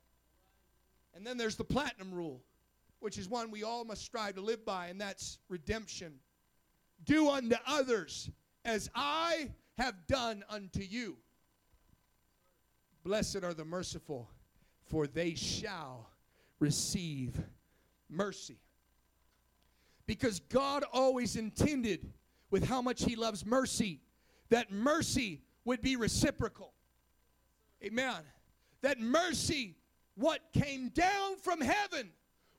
And 1.16 1.26
then 1.26 1.38
there's 1.38 1.56
the 1.56 1.64
platinum 1.64 2.14
rule 2.14 2.42
which 3.00 3.18
is 3.18 3.30
one 3.30 3.52
we 3.52 3.64
all 3.64 3.86
must 3.86 4.04
strive 4.04 4.36
to 4.36 4.42
live 4.42 4.66
by, 4.66 4.88
and 4.88 5.00
that's 5.00 5.40
redemption. 5.48 6.14
Do 7.06 7.30
unto 7.30 7.56
others 7.66 8.30
as 8.66 8.90
I 8.94 9.52
have 9.78 9.96
done 10.08 10.44
unto 10.50 10.82
you. 10.82 11.18
Blessed 13.04 13.44
are 13.44 13.54
the 13.54 13.66
merciful, 13.66 14.30
for 14.86 15.08
they 15.08 15.34
shall 15.34 16.10
receive 16.60 17.40
mercy. 18.10 18.60
Because 20.06 20.40
God 20.42 20.84
always 20.92 21.36
intended, 21.36 22.12
with 22.52 22.66
how 22.66 22.82
much 22.82 23.04
He 23.04 23.16
loves 23.16 23.46
mercy, 23.46 24.02
that 24.50 24.72
mercy 24.72 25.42
would 25.66 25.82
be 25.82 25.96
reciprocal. 25.96 26.74
Amen. 27.84 28.22
That 28.82 29.00
mercy, 29.00 29.76
what 30.16 30.42
came 30.52 30.90
down 30.90 31.38
from 31.38 31.62
heaven, 31.62 32.10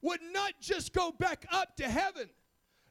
would 0.03 0.20
not 0.32 0.53
just 0.61 0.92
go 0.92 1.12
back 1.12 1.46
up 1.53 1.76
to 1.76 1.88
heaven, 1.88 2.28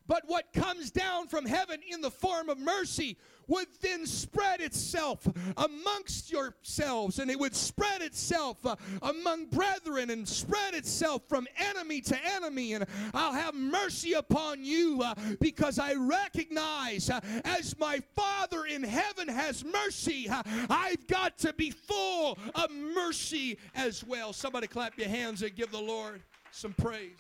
but 0.10 0.24
what 0.26 0.52
comes 0.54 0.90
down 0.90 1.28
from 1.28 1.46
heaven 1.46 1.82
in 1.88 2.02
the 2.02 2.10
form 2.10 2.50
of 2.50 2.58
mercy 2.58 3.16
would 3.48 3.68
then 3.82 4.08
spread 4.08 4.60
itself 4.60 5.28
amongst 5.56 6.32
yourselves 6.32 7.20
and 7.20 7.30
it 7.30 7.40
would 7.40 7.56
spread 7.56 8.02
itself 8.02 8.66
uh, 8.66 8.76
among 9.04 9.46
brethren 9.46 10.10
and 10.10 10.28
spread 10.28 10.74
itself 10.74 11.22
from 11.30 11.48
enemy 11.58 12.02
to 12.02 12.18
enemy. 12.26 12.74
And 12.74 12.86
I'll 13.14 13.34
have 13.34 13.54
mercy 13.54 14.14
upon 14.14 14.64
you 14.64 15.02
uh, 15.04 15.14
because 15.40 15.78
I 15.78 15.94
recognize 15.94 17.12
uh, 17.12 17.20
as 17.46 17.78
my 17.78 18.02
Father 18.16 18.66
in 18.66 18.82
heaven 18.82 19.28
has 19.28 19.64
mercy 19.64 20.28
uh, 20.28 20.42
I've 20.70 21.06
got 21.08 21.38
to 21.40 21.54
be 21.54 21.70
full 21.70 22.38
of 22.56 22.72
mercy 22.72 23.60
as 23.76 24.04
well. 24.04 24.34
Somebody 24.34 24.66
clap 24.66 24.98
your 24.98 25.10
hands 25.10 25.44
and 25.44 25.56
give 25.56 25.72
the 25.72 25.82
Lord 25.82 26.24
some 26.60 26.74
praise. 26.74 27.16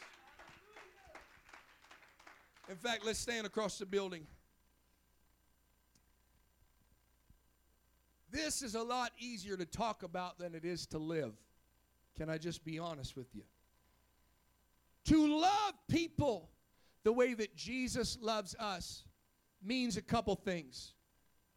In 2.69 2.75
fact, 2.75 3.05
let's 3.05 3.19
stand 3.19 3.47
across 3.47 3.79
the 3.79 3.85
building. 3.85 4.27
This 8.29 8.61
is 8.61 8.75
a 8.75 8.83
lot 8.83 9.11
easier 9.17 9.55
to 9.55 9.65
talk 9.65 10.03
about 10.03 10.37
than 10.37 10.53
it 10.53 10.65
is 10.65 10.85
to 10.87 10.97
live. 10.97 11.33
Can 12.17 12.29
I 12.29 12.37
just 12.37 12.65
be 12.65 12.77
honest 12.79 13.15
with 13.15 13.33
you? 13.33 13.43
To 15.05 15.39
love 15.39 15.73
people 15.89 16.49
the 17.03 17.13
way 17.13 17.33
that 17.33 17.55
Jesus 17.55 18.17
loves 18.21 18.55
us 18.59 19.05
means 19.63 19.95
a 19.95 20.01
couple 20.01 20.35
things. 20.35 20.93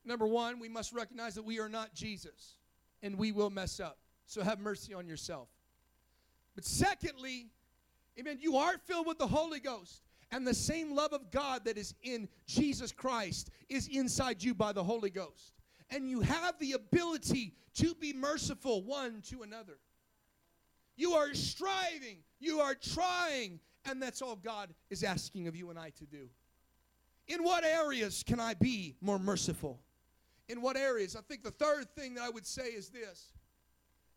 Number 0.04 0.26
one, 0.26 0.60
we 0.60 0.68
must 0.68 0.92
recognize 0.92 1.34
that 1.34 1.44
we 1.44 1.58
are 1.58 1.68
not 1.68 1.94
Jesus 1.94 2.54
and 3.02 3.18
we 3.18 3.32
will 3.32 3.50
mess 3.50 3.80
up. 3.80 3.98
So 4.26 4.42
have 4.42 4.60
mercy 4.60 4.94
on 4.94 5.08
yourself. 5.08 5.48
But 6.54 6.64
secondly, 6.64 7.48
Amen. 8.18 8.38
You 8.40 8.56
are 8.56 8.78
filled 8.78 9.06
with 9.06 9.18
the 9.18 9.26
Holy 9.26 9.60
Ghost. 9.60 10.02
And 10.30 10.46
the 10.46 10.54
same 10.54 10.94
love 10.94 11.12
of 11.12 11.30
God 11.30 11.66
that 11.66 11.76
is 11.76 11.94
in 12.02 12.26
Jesus 12.46 12.90
Christ 12.90 13.50
is 13.68 13.88
inside 13.88 14.42
you 14.42 14.54
by 14.54 14.72
the 14.72 14.82
Holy 14.82 15.10
Ghost. 15.10 15.52
And 15.90 16.08
you 16.08 16.20
have 16.20 16.58
the 16.58 16.72
ability 16.72 17.52
to 17.74 17.94
be 17.94 18.14
merciful 18.14 18.82
one 18.82 19.20
to 19.28 19.42
another. 19.42 19.78
You 20.96 21.12
are 21.12 21.34
striving, 21.34 22.18
you 22.40 22.60
are 22.60 22.74
trying, 22.74 23.60
and 23.84 24.02
that's 24.02 24.22
all 24.22 24.36
God 24.36 24.70
is 24.88 25.04
asking 25.04 25.48
of 25.48 25.56
you 25.56 25.68
and 25.68 25.78
I 25.78 25.90
to 25.90 26.06
do. 26.06 26.28
In 27.28 27.44
what 27.44 27.64
areas 27.64 28.24
can 28.26 28.40
I 28.40 28.54
be 28.54 28.96
more 29.00 29.18
merciful? 29.18 29.80
In 30.48 30.62
what 30.62 30.76
areas? 30.76 31.14
I 31.14 31.20
think 31.20 31.42
the 31.42 31.50
third 31.50 31.94
thing 31.94 32.14
that 32.14 32.24
I 32.24 32.30
would 32.30 32.46
say 32.46 32.68
is 32.68 32.88
this 32.88 33.32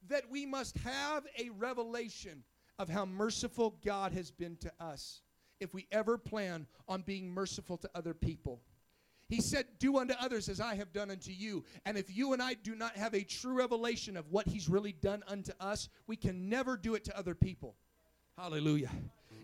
that 0.08 0.30
we 0.30 0.46
must 0.46 0.78
have 0.78 1.26
a 1.38 1.50
revelation 1.58 2.44
of 2.80 2.90
how 2.90 3.06
merciful 3.06 3.76
God 3.84 4.12
has 4.14 4.32
been 4.32 4.58
to 4.58 4.72
us 4.80 5.22
if 5.60 5.74
we 5.74 5.88
ever 5.92 6.18
plan 6.18 6.68
on 6.88 7.02
being 7.02 7.30
merciful 7.30 7.78
to 7.78 7.90
other 7.96 8.14
people. 8.14 8.62
He 9.28 9.42
said, 9.42 9.66
Do 9.80 9.98
unto 9.98 10.14
others 10.20 10.50
as 10.50 10.62
I 10.62 10.76
have 10.76 10.94
done 10.94 11.10
unto 11.10 11.32
you. 11.32 11.64
And 11.86 11.98
if 11.98 12.16
you 12.16 12.34
and 12.34 12.42
I 12.42 12.54
do 12.54 12.76
not 12.76 12.96
have 12.96 13.16
a 13.16 13.24
true 13.24 13.54
revelation 13.54 14.18
of 14.18 14.30
what 14.30 14.48
He's 14.48 14.70
really 14.70 14.92
done 14.92 15.24
unto 15.28 15.52
us, 15.60 15.90
we 16.08 16.16
can 16.16 16.48
never 16.48 16.78
do 16.78 16.96
it 16.96 17.04
to 17.06 17.18
other 17.18 17.34
people. 17.34 17.76
Hallelujah. 18.38 18.92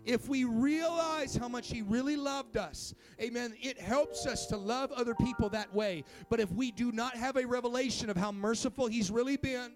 If 0.04 0.28
we 0.28 0.44
realize 0.44 1.36
how 1.36 1.48
much 1.48 1.70
He 1.70 1.82
really 1.82 2.16
loved 2.16 2.56
us, 2.56 2.94
amen, 3.20 3.54
it 3.60 3.80
helps 3.80 4.26
us 4.26 4.46
to 4.46 4.56
love 4.56 4.92
other 4.92 5.14
people 5.14 5.48
that 5.50 5.72
way. 5.74 6.04
But 6.28 6.38
if 6.38 6.50
we 6.52 6.70
do 6.70 6.92
not 6.92 7.16
have 7.16 7.36
a 7.36 7.44
revelation 7.44 8.08
of 8.08 8.16
how 8.16 8.30
merciful 8.30 8.86
He's 8.86 9.10
really 9.10 9.36
been, 9.36 9.72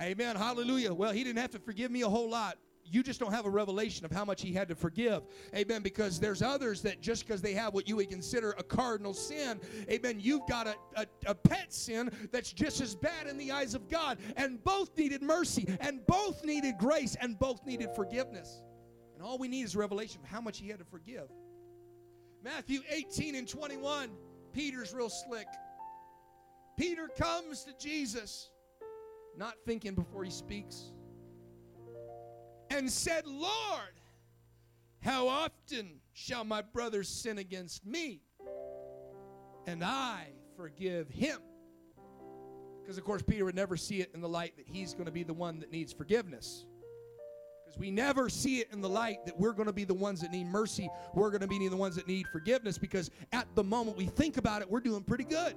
amen, 0.00 0.36
hallelujah. 0.36 0.92
Well, 0.92 1.12
He 1.12 1.22
didn't 1.22 1.38
have 1.38 1.50
to 1.52 1.60
forgive 1.60 1.90
me 1.92 2.02
a 2.02 2.08
whole 2.08 2.28
lot 2.28 2.58
you 2.90 3.04
just 3.04 3.20
don't 3.20 3.32
have 3.32 3.46
a 3.46 3.50
revelation 3.50 4.04
of 4.04 4.10
how 4.10 4.24
much 4.24 4.42
he 4.42 4.52
had 4.52 4.68
to 4.68 4.74
forgive. 4.74 5.22
Amen. 5.54 5.82
Because 5.82 6.18
there's 6.18 6.42
others 6.42 6.82
that 6.82 7.00
just 7.00 7.26
because 7.26 7.40
they 7.40 7.52
have 7.52 7.72
what 7.72 7.88
you 7.88 7.96
would 7.96 8.10
consider 8.10 8.50
a 8.58 8.62
cardinal 8.64 9.14
sin, 9.14 9.60
amen, 9.88 10.18
you've 10.18 10.46
got 10.48 10.66
a, 10.66 10.74
a, 10.96 11.06
a, 11.26 11.34
pet 11.34 11.72
sin 11.72 12.10
that's 12.32 12.52
just 12.52 12.80
as 12.80 12.96
bad 12.96 13.28
in 13.28 13.38
the 13.38 13.52
eyes 13.52 13.74
of 13.74 13.88
God. 13.88 14.18
And 14.36 14.62
both 14.64 14.96
needed 14.98 15.22
mercy, 15.22 15.68
and 15.80 16.04
both 16.06 16.44
needed 16.44 16.74
grace, 16.78 17.16
and 17.20 17.38
both 17.38 17.64
needed 17.64 17.90
forgiveness. 17.94 18.62
And 19.14 19.22
all 19.22 19.38
we 19.38 19.46
need 19.46 19.62
is 19.62 19.76
revelation 19.76 20.20
of 20.22 20.28
how 20.28 20.40
much 20.40 20.58
he 20.58 20.68
had 20.68 20.80
to 20.80 20.84
forgive. 20.84 21.28
Matthew 22.42 22.80
18 22.90 23.36
and 23.36 23.46
21, 23.46 24.10
Peter's 24.52 24.92
real 24.92 25.10
slick. 25.10 25.46
Peter 26.76 27.08
comes 27.18 27.64
to 27.64 27.72
Jesus, 27.78 28.50
not 29.36 29.54
thinking 29.64 29.94
before 29.94 30.24
he 30.24 30.30
speaks 30.30 30.92
and 32.70 32.90
said, 32.90 33.26
Lord, 33.26 34.00
how 35.00 35.28
often 35.28 36.00
shall 36.12 36.44
my 36.44 36.62
brother 36.62 37.02
sin 37.02 37.38
against 37.38 37.84
me? 37.84 38.20
And 39.66 39.84
I 39.84 40.28
forgive 40.56 41.08
him. 41.08 41.40
Because, 42.82 42.98
of 42.98 43.04
course, 43.04 43.22
Peter 43.22 43.44
would 43.44 43.54
never 43.54 43.76
see 43.76 44.00
it 44.00 44.10
in 44.14 44.20
the 44.20 44.28
light 44.28 44.56
that 44.56 44.66
he's 44.66 44.94
going 44.94 45.06
to 45.06 45.12
be 45.12 45.22
the 45.22 45.34
one 45.34 45.60
that 45.60 45.70
needs 45.70 45.92
forgiveness. 45.92 46.64
Because 47.64 47.78
we 47.78 47.90
never 47.90 48.28
see 48.28 48.58
it 48.58 48.68
in 48.72 48.80
the 48.80 48.88
light 48.88 49.24
that 49.26 49.38
we're 49.38 49.52
going 49.52 49.66
to 49.66 49.72
be 49.72 49.84
the 49.84 49.94
ones 49.94 50.20
that 50.22 50.32
need 50.32 50.46
mercy. 50.46 50.88
We're 51.14 51.30
going 51.30 51.42
to 51.42 51.46
be 51.46 51.68
the 51.68 51.76
ones 51.76 51.94
that 51.96 52.08
need 52.08 52.26
forgiveness. 52.32 52.78
Because 52.78 53.10
at 53.32 53.46
the 53.54 53.62
moment 53.62 53.96
we 53.96 54.06
think 54.06 54.38
about 54.38 54.62
it, 54.62 54.70
we're 54.70 54.80
doing 54.80 55.02
pretty 55.02 55.24
good. 55.24 55.54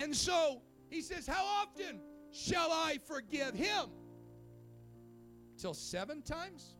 And 0.00 0.14
so 0.14 0.62
he 0.90 1.00
says, 1.00 1.26
How 1.26 1.44
often 1.44 2.00
shall 2.32 2.72
I 2.72 2.98
forgive 3.06 3.54
him? 3.54 3.86
Till 5.58 5.74
seven 5.74 6.22
times? 6.22 6.76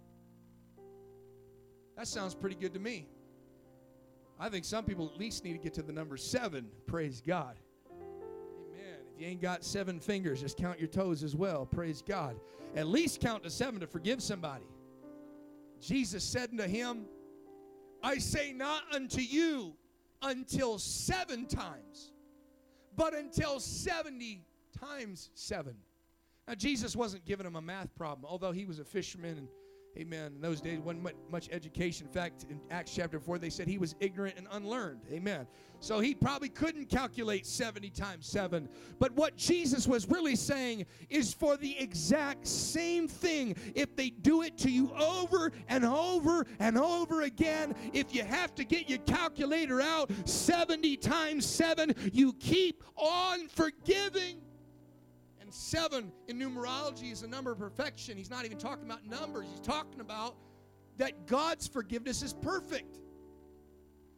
That 1.96 2.06
sounds 2.06 2.34
pretty 2.34 2.54
good 2.54 2.72
to 2.74 2.80
me. 2.80 3.08
I 4.38 4.48
think 4.48 4.64
some 4.64 4.84
people 4.84 5.10
at 5.12 5.18
least 5.18 5.42
need 5.42 5.54
to 5.54 5.58
get 5.58 5.74
to 5.74 5.82
the 5.82 5.92
number 5.92 6.16
seven. 6.16 6.68
Praise 6.86 7.20
God. 7.26 7.56
Amen. 7.90 8.98
If 9.12 9.20
you 9.20 9.26
ain't 9.26 9.42
got 9.42 9.64
seven 9.64 9.98
fingers, 9.98 10.40
just 10.40 10.56
count 10.56 10.78
your 10.78 10.88
toes 10.88 11.24
as 11.24 11.34
well. 11.34 11.66
Praise 11.66 12.02
God. 12.06 12.36
At 12.76 12.86
least 12.86 13.20
count 13.20 13.42
to 13.42 13.50
seven 13.50 13.80
to 13.80 13.86
forgive 13.88 14.22
somebody. 14.22 14.66
Jesus 15.80 16.22
said 16.22 16.50
unto 16.52 16.68
him, 16.68 17.06
I 18.00 18.18
say 18.18 18.52
not 18.52 18.82
unto 18.94 19.20
you 19.20 19.74
until 20.22 20.78
seven 20.78 21.46
times, 21.46 22.12
but 22.96 23.12
until 23.12 23.58
70 23.58 24.44
times 24.78 25.30
seven. 25.34 25.74
Now, 26.49 26.55
Jesus 26.55 26.96
wasn't 26.96 27.26
giving 27.26 27.46
him 27.46 27.57
a 27.57 27.61
math 27.61 27.94
problem, 27.94 28.24
although 28.24 28.53
he 28.53 28.64
was 28.64 28.78
a 28.78 28.84
fisherman 28.84 29.36
and 29.36 29.49
Amen. 29.96 30.34
In 30.36 30.40
those 30.40 30.61
days, 30.61 30.78
wasn't 30.78 31.12
much 31.28 31.49
education. 31.51 32.07
In 32.07 32.12
fact, 32.12 32.46
in 32.49 32.61
Acts 32.70 32.94
chapter 32.94 33.18
4, 33.18 33.38
they 33.38 33.51
said 33.51 33.66
he 33.66 33.78
was 33.78 33.96
ignorant 33.99 34.36
and 34.36 34.46
unlearned. 34.53 35.01
Amen. 35.11 35.44
So 35.80 35.99
he 35.99 36.14
probably 36.14 36.51
couldn't 36.51 36.88
calculate 36.88 37.44
70 37.46 37.90
times 37.90 38.26
7. 38.28 38.68
But 39.01 39.12
what 39.12 39.36
Jesus 39.36 39.88
was 39.88 40.09
really 40.09 40.36
saying 40.36 40.86
is 41.11 41.34
for 41.34 41.57
the 41.57 41.76
exact 41.80 42.46
same 42.46 43.09
thing, 43.09 43.57
if 43.74 43.96
they 43.96 44.11
do 44.11 44.42
it 44.42 44.57
to 44.59 44.70
you 44.70 44.92
over 44.94 45.51
and 45.68 45.84
over 45.84 46.46
and 46.61 46.78
over 46.78 47.22
again, 47.22 47.74
if 47.92 48.14
you 48.14 48.22
have 48.22 48.55
to 48.57 48.64
get 48.64 48.88
your 48.88 49.01
calculator 49.01 49.80
out 49.80 50.12
70 50.26 50.96
times 50.99 51.44
7, 51.44 51.92
you 52.12 52.34
keep 52.34 52.84
on 52.94 53.49
forgiving. 53.49 54.42
And 55.49 55.55
seven 55.55 56.12
in 56.26 56.38
numerology 56.38 57.11
is 57.11 57.22
a 57.22 57.26
number 57.26 57.53
of 57.53 57.59
perfection. 57.59 58.18
He's 58.18 58.28
not 58.28 58.44
even 58.44 58.59
talking 58.59 58.84
about 58.84 59.07
numbers, 59.07 59.46
he's 59.51 59.61
talking 59.61 60.03
about 60.03 60.36
that 60.99 61.26
God's 61.26 61.66
forgiveness 61.66 62.22
is 62.22 62.34
perfect. 62.34 62.99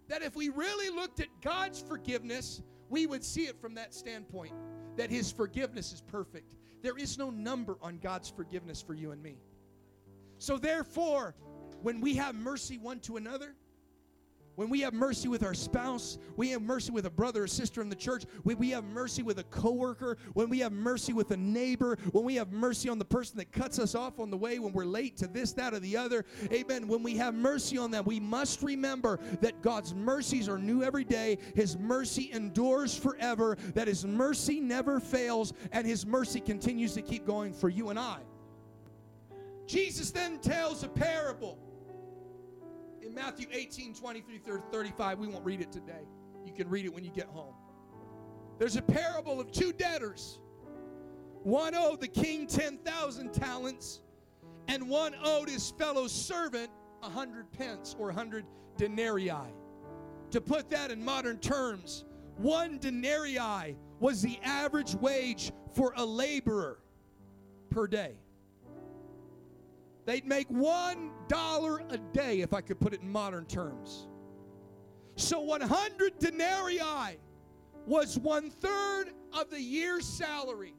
That 0.09 0.23
if 0.23 0.35
we 0.35 0.49
really 0.49 0.91
looked 0.91 1.21
at 1.21 1.29
God's 1.41 1.81
forgiveness, 1.81 2.63
we 2.89 3.07
would 3.07 3.23
see 3.23 3.43
it 3.43 3.61
from 3.61 3.77
that 3.77 3.95
standpoint 3.95 4.55
that 4.97 5.09
His 5.09 5.31
forgiveness 5.31 5.93
is 5.93 6.01
perfect. 6.01 6.57
There 6.83 6.99
is 6.99 7.17
no 7.17 7.31
number 7.31 7.77
on 7.81 7.99
God's 7.99 8.29
forgiveness 8.29 8.83
for 8.83 8.95
you 8.95 9.13
and 9.13 9.23
me. 9.23 9.37
So, 10.39 10.59
therefore, 10.59 11.37
when 11.81 12.01
we 12.01 12.17
have 12.17 12.35
mercy 12.35 12.77
one 12.77 12.99
to 13.03 13.19
another, 13.19 13.55
when 14.57 14.69
we 14.69 14.81
have 14.81 14.93
mercy 14.93 15.29
with 15.29 15.43
our 15.43 15.55
spouse, 15.55 16.19
we 16.37 16.51
have 16.51 16.63
mercy 16.63 16.93
with 16.93 17.07
a 17.07 17.11
brother 17.11 17.45
or 17.45 17.47
sister 17.47 17.81
in 17.81 17.89
the 17.89 17.97
church, 17.97 18.25
when 18.43 18.59
we 18.59 18.71
have 18.71 18.85
mercy 18.85 19.23
with 19.23 19.39
a 19.39 19.45
coworker, 19.45 20.19
when 20.35 20.49
we 20.51 20.59
have 20.59 20.73
mercy 20.73 21.13
with 21.13 21.31
a 21.31 21.37
neighbor, 21.37 21.97
when 22.13 22.25
we 22.25 22.35
have 22.35 22.53
mercy 22.53 22.89
on 22.89 22.99
the 22.99 23.05
person 23.05 23.39
that 23.39 23.53
cuts 23.53 23.79
us 23.79 23.95
off 23.95 24.19
on 24.19 24.31
the 24.31 24.37
way 24.37 24.59
when 24.59 24.73
we're 24.73 24.85
late 24.85 25.17
to 25.17 25.27
this, 25.27 25.53
that, 25.53 25.73
or 25.73 25.79
the 25.81 25.97
other. 25.97 26.25
Amen. 26.53 26.89
When 26.89 27.03
we 27.03 27.17
have 27.17 27.35
mercy 27.35 27.79
on 27.79 27.91
them, 27.91 28.05
we 28.05 28.21
must 28.21 28.63
remember 28.63 29.19
that 29.41 29.63
God's 29.63 29.95
mercies 29.95 30.49
are 30.49 30.59
new 30.59 30.83
every 30.83 31.05
day. 31.05 31.39
His 31.55 31.79
mercy 31.79 32.31
endures 32.33 32.95
forever, 32.97 33.57
that 33.75 33.89
His 33.89 34.05
mercy 34.05 34.61
never 34.61 35.01
fails, 35.01 35.53
and 35.73 35.87
His 35.87 36.05
mercy 36.05 36.41
continues 36.41 36.95
to 36.95 37.03
keep 37.03 37.27
going 37.27 37.53
for 37.53 37.69
you 37.69 37.89
and 37.91 37.99
I. 37.99 38.19
Jesus 39.67 40.11
then 40.11 40.39
tells 40.41 40.83
a 40.83 40.89
parable 40.89 41.57
in 43.11 43.17
Matthew 43.17 43.49
18 43.51 43.95
23 43.95 44.39
through 44.39 44.63
35. 44.71 45.19
We 45.19 45.27
won't 45.27 45.45
read 45.45 45.61
it 45.61 45.73
today. 45.73 46.07
You 46.47 46.53
can 46.53 46.69
read 46.69 46.85
it 46.85 46.95
when 46.95 47.05
you 47.05 47.11
get 47.11 47.27
home. 47.27 47.55
There's 48.59 48.77
a 48.77 48.83
parable 48.83 49.41
of 49.41 49.51
two 49.51 49.73
debtors. 49.73 50.39
One 51.43 51.75
owed 51.75 52.01
the 52.01 52.09
king 52.09 52.47
10,000 52.47 53.33
talents, 53.33 54.01
and 54.69 54.89
one 54.89 55.15
owed 55.25 55.49
his 55.49 55.71
fellow 55.73 56.07
servant 56.07 56.71
a 57.03 57.09
hundred 57.09 57.51
pence 57.53 57.97
or 57.99 58.11
a 58.11 58.15
hundred 58.15 58.45
denarii. 58.77 59.33
To 60.31 60.41
put 60.41 60.71
that 60.71 60.91
in 60.91 61.05
modern 61.05 61.39
terms, 61.39 62.05
one 62.37 62.79
denarii 62.79 63.77
was 63.99 64.23
the 64.23 64.39
average 64.45 64.95
wage 64.95 65.51
for 65.75 65.93
a 65.97 66.05
laborer 66.05 66.79
per 67.71 67.87
day. 67.87 68.15
They'd 70.11 70.27
make 70.27 70.51
one 70.51 71.13
dollar 71.29 71.85
a 71.89 71.97
day, 71.97 72.41
if 72.41 72.53
I 72.53 72.63
could 72.63 72.81
put 72.81 72.93
it 72.93 73.01
in 73.01 73.09
modern 73.09 73.47
terms. 73.47 74.09
So 75.15 75.39
100 75.39 76.19
denarii 76.19 76.81
was 77.87 78.19
one 78.19 78.51
third 78.51 79.13
of 79.33 79.51
the 79.51 79.61
year's 79.61 80.05
salary. 80.05 80.75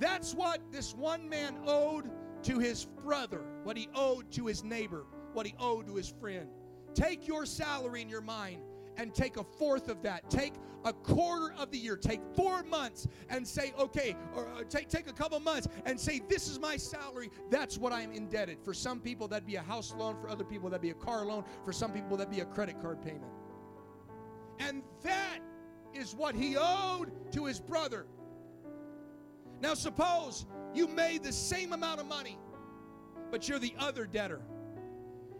That's 0.00 0.34
what 0.34 0.60
this 0.72 0.96
one 0.96 1.28
man 1.28 1.58
owed 1.64 2.10
to 2.42 2.58
his 2.58 2.86
brother, 3.04 3.44
what 3.62 3.76
he 3.76 3.88
owed 3.94 4.32
to 4.32 4.46
his 4.46 4.64
neighbor, 4.64 5.06
what 5.32 5.46
he 5.46 5.54
owed 5.60 5.86
to 5.86 5.94
his 5.94 6.08
friend. 6.08 6.48
Take 6.94 7.28
your 7.28 7.46
salary 7.46 8.02
in 8.02 8.08
your 8.08 8.20
mind 8.20 8.62
and 8.96 9.14
take 9.14 9.36
a 9.36 9.44
fourth 9.44 9.88
of 9.88 10.02
that. 10.02 10.28
Take 10.28 10.54
a 10.84 10.92
quarter 10.92 11.54
of 11.58 11.70
the 11.70 11.78
year. 11.78 11.96
Take 11.96 12.20
four 12.34 12.62
months 12.64 13.06
and 13.28 13.46
say, 13.46 13.72
okay, 13.78 14.16
or 14.34 14.48
uh, 14.48 14.62
take, 14.68 14.88
take 14.88 15.08
a 15.08 15.12
couple 15.12 15.38
months 15.40 15.68
and 15.86 15.98
say, 15.98 16.20
this 16.28 16.48
is 16.48 16.58
my 16.60 16.76
salary. 16.76 17.30
That's 17.50 17.78
what 17.78 17.92
I'm 17.92 18.12
indebted. 18.12 18.58
For 18.62 18.74
some 18.74 19.00
people, 19.00 19.28
that'd 19.28 19.46
be 19.46 19.56
a 19.56 19.62
house 19.62 19.94
loan. 19.96 20.16
For 20.20 20.28
other 20.28 20.44
people, 20.44 20.68
that'd 20.70 20.82
be 20.82 20.90
a 20.90 20.94
car 20.94 21.24
loan. 21.24 21.44
For 21.64 21.72
some 21.72 21.92
people, 21.92 22.16
that'd 22.16 22.32
be 22.32 22.40
a 22.40 22.46
credit 22.46 22.80
card 22.80 23.02
payment. 23.02 23.32
And 24.58 24.82
that 25.02 25.38
is 25.94 26.14
what 26.14 26.34
he 26.34 26.56
owed 26.58 27.32
to 27.32 27.44
his 27.44 27.60
brother. 27.60 28.06
Now, 29.60 29.74
suppose 29.74 30.46
you 30.74 30.88
made 30.88 31.22
the 31.22 31.32
same 31.32 31.72
amount 31.72 32.00
of 32.00 32.06
money, 32.06 32.38
but 33.30 33.48
you're 33.48 33.58
the 33.58 33.74
other 33.78 34.06
debtor. 34.06 34.40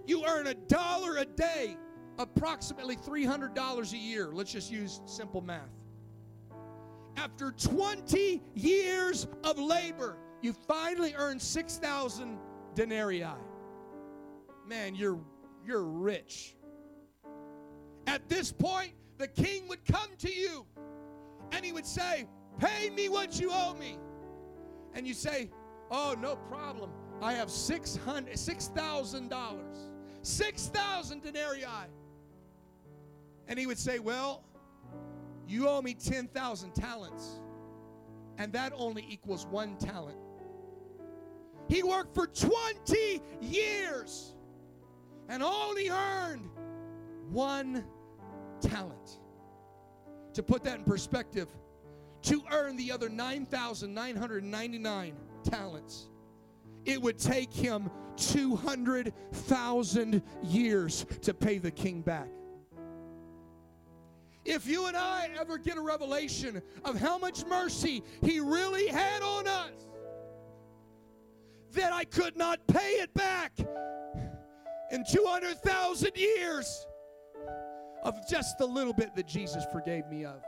You 0.06 0.24
earn 0.26 0.46
a 0.46 0.54
dollar 0.54 1.16
a 1.16 1.24
day 1.24 1.76
approximately 2.18 2.96
$300 2.96 3.92
a 3.92 3.96
year. 3.96 4.30
Let's 4.32 4.52
just 4.52 4.70
use 4.70 5.00
simple 5.06 5.40
math. 5.40 5.70
After 7.16 7.52
20 7.52 8.42
years 8.54 9.26
of 9.44 9.58
labor, 9.58 10.16
you 10.40 10.52
finally 10.52 11.14
earn 11.16 11.38
6,000 11.38 12.38
denarii. 12.74 13.24
Man, 14.66 14.94
you're 14.94 15.20
you're 15.64 15.84
rich. 15.84 16.56
At 18.06 18.28
this 18.28 18.50
point, 18.50 18.94
the 19.18 19.28
king 19.28 19.68
would 19.68 19.84
come 19.84 20.08
to 20.18 20.32
you 20.32 20.66
and 21.52 21.64
he 21.64 21.72
would 21.72 21.86
say, 21.86 22.26
"Pay 22.58 22.90
me 22.90 23.08
what 23.08 23.38
you 23.38 23.50
owe 23.52 23.74
me." 23.74 23.98
And 24.94 25.06
you 25.06 25.14
say, 25.14 25.50
"Oh, 25.90 26.16
no 26.18 26.36
problem. 26.36 26.90
I 27.20 27.34
have 27.34 27.50
600 27.50 28.36
$6,000. 28.36 29.90
6,000 30.22 31.22
denarii." 31.22 31.66
And 33.48 33.58
he 33.58 33.66
would 33.66 33.78
say, 33.78 33.98
Well, 33.98 34.44
you 35.46 35.68
owe 35.68 35.82
me 35.82 35.92
10,000 35.94 36.74
talents, 36.74 37.40
and 38.38 38.52
that 38.52 38.72
only 38.74 39.04
equals 39.08 39.46
one 39.46 39.76
talent. 39.76 40.16
He 41.68 41.82
worked 41.82 42.14
for 42.14 42.26
20 42.26 43.20
years 43.40 44.34
and 45.28 45.42
only 45.42 45.88
earned 45.88 46.48
one 47.30 47.84
talent. 48.60 49.18
To 50.34 50.42
put 50.42 50.62
that 50.64 50.78
in 50.78 50.84
perspective, 50.84 51.48
to 52.22 52.42
earn 52.50 52.76
the 52.76 52.90
other 52.92 53.08
9,999 53.08 55.14
talents, 55.44 56.08
it 56.84 57.00
would 57.00 57.18
take 57.18 57.50
him 57.52 57.90
200,000 58.16 60.22
years 60.42 61.06
to 61.22 61.32
pay 61.34 61.58
the 61.58 61.70
king 61.70 62.02
back. 62.02 62.28
If 64.44 64.66
you 64.66 64.86
and 64.86 64.96
I 64.96 65.30
ever 65.38 65.56
get 65.58 65.76
a 65.76 65.80
revelation 65.80 66.62
of 66.84 66.98
how 66.98 67.18
much 67.18 67.44
mercy 67.46 68.02
He 68.22 68.40
really 68.40 68.88
had 68.88 69.22
on 69.22 69.46
us, 69.46 69.70
that 71.72 71.92
I 71.92 72.04
could 72.04 72.36
not 72.36 72.66
pay 72.66 72.94
it 72.94 73.12
back 73.14 73.52
in 74.90 75.04
200,000 75.10 76.10
years 76.16 76.86
of 78.02 78.16
just 78.28 78.58
the 78.58 78.66
little 78.66 78.92
bit 78.92 79.14
that 79.16 79.26
Jesus 79.26 79.64
forgave 79.72 80.06
me 80.08 80.24
of. 80.24 80.42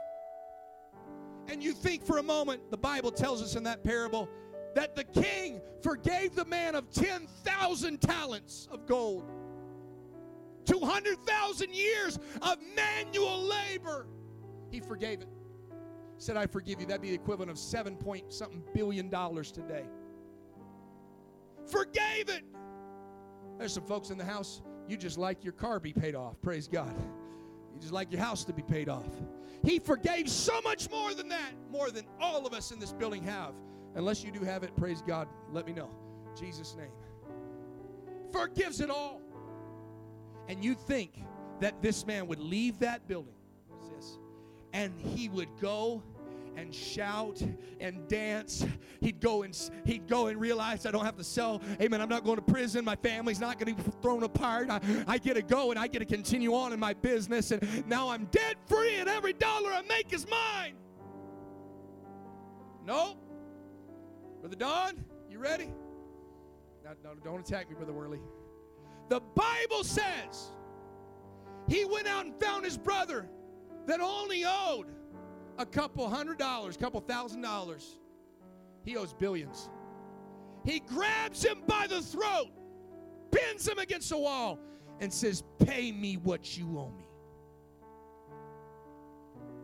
And 1.47 1.63
you 1.63 1.73
think 1.73 2.05
for 2.05 2.17
a 2.17 2.23
moment, 2.23 2.69
the 2.69 2.77
Bible 2.77 3.11
tells 3.11 3.41
us 3.41 3.55
in 3.55 3.63
that 3.63 3.83
parable 3.83 4.29
that 4.75 4.95
the 4.95 5.03
king 5.03 5.61
forgave 5.81 6.35
the 6.35 6.45
man 6.45 6.75
of 6.75 6.91
10,000 6.91 8.01
talents 8.01 8.67
of 8.71 8.85
gold. 8.85 9.31
200,000 10.65 11.73
years 11.73 12.19
of 12.41 12.57
manual 12.75 13.41
labor. 13.41 14.07
He 14.71 14.79
forgave 14.79 15.21
it. 15.21 15.27
Said, 16.17 16.37
I 16.37 16.47
forgive 16.47 16.79
you. 16.79 16.85
That'd 16.85 17.01
be 17.01 17.09
the 17.09 17.15
equivalent 17.15 17.51
of 17.51 17.57
seven 17.57 17.95
point 17.95 18.31
something 18.31 18.63
billion 18.73 19.09
dollars 19.09 19.51
today. 19.51 19.85
Forgave 21.65 22.29
it. 22.29 22.43
There's 23.57 23.73
some 23.73 23.85
folks 23.85 24.09
in 24.09 24.17
the 24.17 24.25
house, 24.25 24.61
you 24.87 24.97
just 24.97 25.17
like 25.17 25.43
your 25.43 25.53
car 25.53 25.79
be 25.79 25.93
paid 25.93 26.15
off. 26.15 26.41
Praise 26.41 26.67
God. 26.67 26.95
You 27.73 27.79
just 27.79 27.93
like 27.93 28.11
your 28.11 28.21
house 28.21 28.43
to 28.45 28.53
be 28.53 28.61
paid 28.61 28.89
off. 28.89 29.09
He 29.63 29.79
forgave 29.79 30.29
so 30.29 30.61
much 30.61 30.89
more 30.89 31.13
than 31.13 31.29
that, 31.29 31.51
more 31.71 31.89
than 31.89 32.05
all 32.19 32.45
of 32.45 32.53
us 32.53 32.71
in 32.71 32.79
this 32.79 32.93
building 32.93 33.23
have. 33.23 33.53
Unless 33.95 34.23
you 34.23 34.31
do 34.31 34.41
have 34.41 34.63
it, 34.63 34.75
praise 34.75 35.01
God, 35.01 35.27
let 35.51 35.65
me 35.65 35.73
know. 35.73 35.89
Jesus' 36.37 36.75
name. 36.75 36.91
Forgives 38.31 38.81
it 38.81 38.89
all. 38.89 39.21
And 40.47 40.63
you 40.63 40.75
think 40.75 41.23
that 41.59 41.81
this 41.81 42.05
man 42.05 42.27
would 42.27 42.39
leave 42.39 42.79
that 42.79 43.07
building, 43.07 43.33
this, 43.95 44.17
and 44.73 44.99
he 44.99 45.29
would 45.29 45.49
go 45.59 46.03
and 46.57 46.73
shout 46.73 47.41
and 47.79 48.07
dance. 48.07 48.65
He'd 49.01 49.19
go 49.19 49.43
and 49.43 49.57
he'd 49.85 50.07
go 50.07 50.27
and 50.27 50.39
realize 50.39 50.85
I 50.85 50.91
don't 50.91 51.05
have 51.05 51.17
to 51.17 51.23
sell. 51.23 51.61
Amen. 51.81 52.01
I'm 52.01 52.09
not 52.09 52.23
going 52.23 52.37
to 52.37 52.41
prison. 52.41 52.85
My 52.85 52.95
family's 52.95 53.39
not 53.39 53.59
going 53.59 53.75
to 53.75 53.83
be 53.83 53.91
thrown 54.01 54.23
apart. 54.23 54.69
I, 54.69 54.79
I 55.07 55.17
get 55.17 55.35
to 55.35 55.41
go 55.41 55.71
and 55.71 55.79
I 55.79 55.87
get 55.87 55.99
to 55.99 56.05
continue 56.05 56.53
on 56.53 56.73
in 56.73 56.79
my 56.79 56.93
business. 56.93 57.51
And 57.51 57.85
now 57.87 58.09
I'm 58.09 58.25
debt 58.25 58.55
free, 58.67 58.95
and 58.95 59.09
every 59.09 59.33
dollar 59.33 59.71
I 59.71 59.81
make 59.81 60.13
is 60.13 60.27
mine. 60.29 60.75
Nope. 62.85 63.17
Brother 64.41 64.55
Don, 64.55 65.03
you 65.29 65.39
ready? 65.39 65.73
Now, 66.83 66.91
no, 67.03 67.15
don't 67.15 67.39
attack 67.39 67.67
me, 67.69 67.75
Brother 67.75 67.93
Worley. 67.93 68.19
The 69.09 69.19
Bible 69.19 69.83
says 69.83 70.51
he 71.67 71.85
went 71.85 72.07
out 72.07 72.25
and 72.25 72.33
found 72.39 72.65
his 72.65 72.77
brother 72.77 73.27
that 73.85 73.99
only 73.99 74.43
owed 74.45 74.87
a 75.57 75.65
couple 75.65 76.07
hundred 76.09 76.37
dollars, 76.37 76.75
a 76.75 76.79
couple 76.79 76.99
thousand 77.01 77.41
dollars. 77.41 77.97
He 78.83 78.97
owes 78.97 79.13
billions. 79.13 79.69
He 80.63 80.79
grabs 80.79 81.43
him 81.43 81.59
by 81.67 81.87
the 81.87 82.01
throat, 82.01 82.49
pins 83.31 83.67
him 83.67 83.77
against 83.77 84.09
the 84.09 84.17
wall, 84.17 84.59
and 84.99 85.13
says, 85.13 85.43
Pay 85.59 85.91
me 85.91 86.17
what 86.17 86.57
you 86.57 86.77
owe 86.79 86.91
me. 86.97 87.05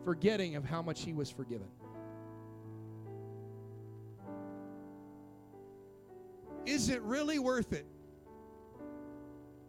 Forgetting 0.04 0.56
of 0.56 0.64
how 0.64 0.82
much 0.82 1.02
he 1.02 1.12
was 1.12 1.30
forgiven. 1.30 1.68
Is 6.64 6.88
it 6.88 7.02
really 7.02 7.40
worth 7.40 7.72
it 7.72 7.86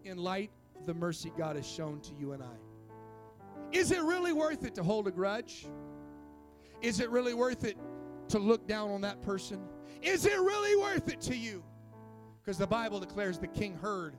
in 0.06 0.18
light 0.18 0.52
of 0.80 0.86
the 0.86 0.94
mercy 0.94 1.32
God 1.38 1.56
has 1.56 1.68
shown 1.68 2.00
to 2.02 2.14
you 2.20 2.34
and 2.34 2.44
I? 2.44 2.56
Is 3.72 3.92
it 3.92 4.02
really 4.02 4.34
worth 4.34 4.64
it 4.64 4.76
to 4.76 4.84
hold 4.84 5.08
a 5.08 5.12
grudge? 5.12 5.66
Is 6.82 7.00
it 7.00 7.10
really 7.10 7.34
worth 7.34 7.64
it 7.64 7.78
to 8.30 8.40
look 8.40 8.68
down 8.68 8.92
on 8.92 9.02
that 9.02 9.22
person? 9.22 9.62
Is 10.02 10.26
it 10.26 10.38
really 10.40 10.76
worth 10.76 11.10
it 11.10 11.22
to 11.22 11.36
you? 11.36 11.64
Because 12.42 12.58
the 12.58 12.68
Bible 12.68 13.00
declares 13.00 13.40
the 13.40 13.48
king 13.48 13.76
heard. 13.76 14.16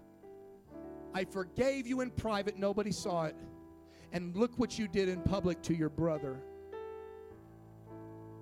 I 1.13 1.25
forgave 1.25 1.87
you 1.87 2.01
in 2.01 2.11
private, 2.11 2.59
nobody 2.59 2.91
saw 2.91 3.27
it. 3.27 3.37
And 4.13 4.35
look 4.35 4.59
what 4.59 4.79
you 4.79 4.89
did 4.89 5.09
in 5.09 5.21
public 5.21 5.63
to 5.63 5.75
your 5.75 5.89
brother. 5.89 6.41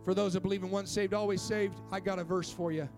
For 0.05 0.15
those 0.15 0.33
that 0.35 0.43
believe 0.43 0.63
in 0.63 0.71
once 0.71 0.91
saved, 0.91 1.15
always 1.15 1.43
saved, 1.43 1.81
I 1.91 2.01
got 2.01 2.19
a 2.19 2.25
verse 2.25 2.51
for 2.51 2.73
you. 2.73 2.89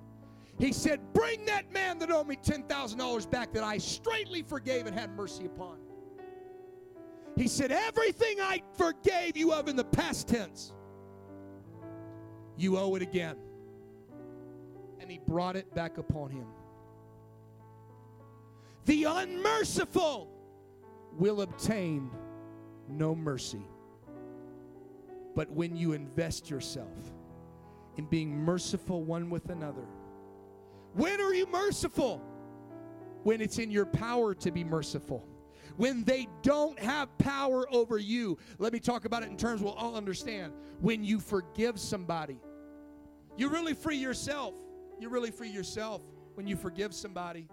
He 0.59 0.73
said, 0.73 1.01
Bring 1.13 1.45
that 1.47 1.73
man 1.73 1.99
that 1.99 2.11
owed 2.11 2.29
me 2.29 2.37
$10,000 2.37 3.31
back 3.31 3.53
that 3.53 3.65
I 3.65 3.79
straightly 3.79 4.43
forgave 4.43 4.87
and 4.87 4.99
had 4.99 5.15
mercy 5.17 5.47
upon. 5.47 5.79
He 7.37 7.49
said, 7.49 7.73
Everything 7.73 8.41
I 8.41 8.63
forgave 8.77 9.37
you 9.37 9.53
of 9.53 9.69
in 9.69 9.77
the 9.77 9.85
past 9.85 10.29
tense, 10.29 10.73
you 12.57 12.79
owe 12.79 12.95
it 12.95 13.03
again. 13.03 13.37
And 15.01 15.11
he 15.11 15.19
brought 15.19 15.57
it 15.57 15.75
back 15.75 15.99
upon 15.99 16.31
him. 16.31 16.47
The 18.87 19.05
unmerciful 19.05 20.31
will 21.19 21.43
obtain 21.43 22.11
no 22.89 23.15
mercy. 23.15 23.67
But 25.35 25.51
when 25.51 25.77
you 25.77 25.93
invest 25.93 26.49
yourself 26.49 27.13
in 27.97 28.07
being 28.07 28.37
merciful 28.37 29.03
one 29.03 29.31
with 29.31 29.51
another, 29.51 29.87
when 30.95 31.21
are 31.21 31.35
you 31.35 31.47
merciful? 31.47 32.23
When 33.23 33.41
it's 33.41 33.59
in 33.59 33.71
your 33.71 33.87
power 33.87 34.35
to 34.35 34.51
be 34.51 34.65
merciful. 34.65 35.27
When 35.77 36.05
they 36.05 36.29
don't 36.43 36.79
have 36.79 37.17
power 37.19 37.67
over 37.73 37.99
you. 37.99 38.39
Let 38.59 38.73
me 38.73 38.79
talk 38.81 39.05
about 39.05 39.23
it 39.23 39.29
in 39.29 39.37
terms 39.37 39.61
we'll 39.61 39.73
all 39.73 39.97
understand. 39.97 40.53
When 40.81 41.03
you 41.03 41.19
forgive 41.19 41.81
somebody, 41.81 42.39
you 43.37 43.49
really 43.49 43.75
free 43.75 43.97
yourself. 43.97 44.55
You 45.01 45.09
really 45.09 45.31
free 45.31 45.49
yourself 45.49 46.03
when 46.35 46.47
you 46.47 46.57
forgive 46.57 46.95
somebody. 46.95 47.49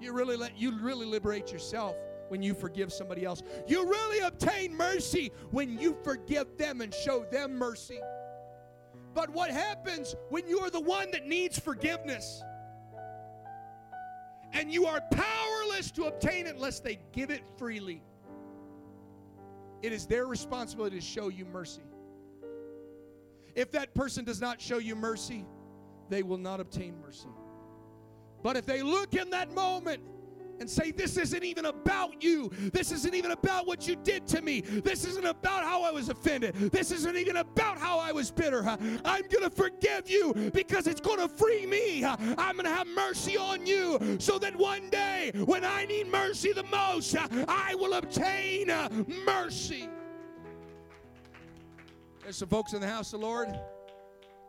You 0.00 0.12
really 0.12 0.36
let 0.36 0.56
you 0.58 0.78
really 0.80 1.06
liberate 1.06 1.52
yourself 1.52 1.96
when 2.28 2.42
you 2.42 2.54
forgive 2.54 2.92
somebody 2.92 3.24
else. 3.24 3.42
You 3.66 3.84
really 3.88 4.20
obtain 4.20 4.74
mercy 4.74 5.30
when 5.50 5.78
you 5.78 5.96
forgive 6.02 6.56
them 6.56 6.80
and 6.80 6.92
show 6.92 7.26
them 7.30 7.56
mercy. 7.56 8.00
But 9.14 9.30
what 9.30 9.50
happens 9.50 10.16
when 10.30 10.48
you 10.48 10.60
are 10.60 10.70
the 10.70 10.80
one 10.80 11.10
that 11.12 11.26
needs 11.26 11.58
forgiveness? 11.58 12.42
And 14.54 14.72
you 14.72 14.86
are 14.86 15.00
powerless 15.10 15.90
to 15.90 16.04
obtain 16.04 16.46
it 16.46 16.54
unless 16.54 16.80
they 16.80 16.98
give 17.12 17.30
it 17.30 17.42
freely. 17.58 18.02
It 19.82 19.92
is 19.92 20.06
their 20.06 20.26
responsibility 20.26 20.96
to 20.96 21.04
show 21.04 21.28
you 21.28 21.44
mercy. 21.44 21.82
If 23.54 23.70
that 23.72 23.94
person 23.94 24.24
does 24.24 24.40
not 24.40 24.60
show 24.60 24.78
you 24.78 24.96
mercy, 24.96 25.44
they 26.08 26.22
will 26.22 26.38
not 26.38 26.60
obtain 26.60 26.98
mercy. 27.04 27.28
But 28.42 28.56
if 28.56 28.64
they 28.64 28.82
look 28.82 29.14
in 29.14 29.30
that 29.30 29.52
moment 29.52 30.00
and 30.60 30.68
say, 30.68 30.90
This 30.90 31.16
isn't 31.16 31.44
even 31.44 31.66
about 31.66 32.22
you. 32.22 32.50
This 32.72 32.92
isn't 32.92 33.14
even 33.14 33.32
about 33.32 33.66
what 33.66 33.86
you 33.86 33.96
did 33.96 34.26
to 34.28 34.42
me. 34.42 34.60
This 34.60 35.04
isn't 35.04 35.26
about 35.26 35.64
how 35.64 35.82
I 35.82 35.90
was 35.90 36.08
offended. 36.08 36.54
This 36.54 36.90
isn't 36.90 37.16
even 37.16 37.36
about 37.38 37.78
how 37.78 37.98
I 37.98 38.12
was 38.12 38.30
bitter. 38.30 38.64
I'm 38.66 39.26
going 39.28 39.42
to 39.42 39.50
forgive 39.50 40.08
you 40.08 40.50
because 40.52 40.86
it's 40.86 41.00
going 41.00 41.18
to 41.18 41.28
free 41.28 41.66
me. 41.66 42.04
I'm 42.04 42.56
going 42.56 42.64
to 42.64 42.70
have 42.70 42.86
mercy 42.86 43.36
on 43.36 43.66
you 43.66 44.16
so 44.18 44.38
that 44.38 44.56
one 44.56 44.90
day 44.90 45.32
when 45.44 45.64
I 45.64 45.84
need 45.84 46.08
mercy 46.08 46.52
the 46.52 46.64
most, 46.64 47.16
I 47.48 47.74
will 47.74 47.94
obtain 47.94 48.68
mercy. 49.24 49.88
There's 52.22 52.36
some 52.36 52.48
folks 52.48 52.72
in 52.72 52.80
the 52.80 52.88
house 52.88 53.12
of 53.12 53.20
the 53.20 53.26
Lord. 53.26 53.48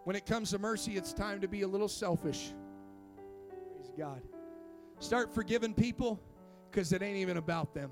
When 0.06 0.16
it 0.16 0.26
comes 0.26 0.51
to 0.51 0.60
mercy, 0.60 0.97
it's 0.97 1.14
time 1.14 1.41
to 1.41 1.47
be 1.47 1.64
a 1.64 1.68
little 1.68 1.88
selfish. 1.88 2.53
Praise 3.49 3.91
God. 3.97 4.22
Start 4.99 5.33
forgiving 5.33 5.73
people 5.73 6.19
because 6.71 6.93
it 6.93 7.01
ain't 7.01 7.17
even 7.17 7.37
about 7.37 7.73
them. 7.73 7.91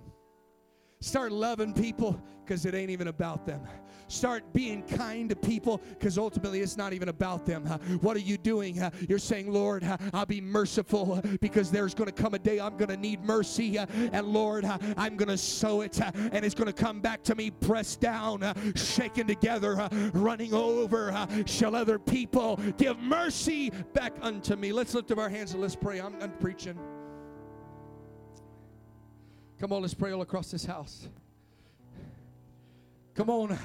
Start 1.03 1.33
loving 1.33 1.73
people 1.73 2.17
because 2.45 2.65
it 2.65 2.73
ain't 2.73 2.89
even 2.89 3.09
about 3.09 3.45
them. 3.45 3.59
Start 4.07 4.53
being 4.53 4.83
kind 4.83 5.29
to 5.29 5.35
people 5.35 5.81
because 5.89 6.17
ultimately 6.17 6.61
it's 6.61 6.77
not 6.77 6.93
even 6.93 7.09
about 7.09 7.45
them. 7.45 7.65
What 7.99 8.15
are 8.15 8.21
you 8.21 8.37
doing? 8.37 8.81
You're 9.09 9.19
saying, 9.19 9.51
Lord, 9.51 9.85
I'll 10.13 10.25
be 10.25 10.39
merciful 10.39 11.21
because 11.41 11.69
there's 11.71 11.93
going 11.93 12.09
to 12.09 12.13
come 12.13 12.35
a 12.35 12.39
day 12.39 12.61
I'm 12.61 12.77
going 12.77 12.87
to 12.87 12.95
need 12.95 13.21
mercy. 13.21 13.77
And 13.77 14.27
Lord, 14.27 14.63
I'm 14.95 15.17
going 15.17 15.27
to 15.27 15.37
sow 15.37 15.81
it 15.81 15.99
and 15.99 16.45
it's 16.45 16.55
going 16.55 16.71
to 16.71 16.73
come 16.73 17.01
back 17.01 17.21
to 17.23 17.35
me 17.35 17.51
pressed 17.51 17.99
down, 17.99 18.53
shaken 18.73 19.27
together, 19.27 19.89
running 20.13 20.53
over. 20.53 21.27
Shall 21.45 21.75
other 21.75 21.99
people 21.99 22.61
give 22.77 22.97
mercy 22.97 23.71
back 23.91 24.13
unto 24.21 24.55
me? 24.55 24.71
Let's 24.71 24.93
lift 24.93 25.11
up 25.11 25.17
our 25.17 25.29
hands 25.29 25.51
and 25.51 25.61
let's 25.61 25.75
pray. 25.75 25.99
I'm, 25.99 26.15
I'm 26.21 26.31
preaching. 26.37 26.79
Come 29.63 29.71
on, 29.71 29.81
let's 29.81 29.93
pray 29.93 30.11
all 30.11 30.21
across 30.21 30.51
this 30.51 30.65
house. 30.65 31.07
Come 33.15 33.29
on. 33.29 33.57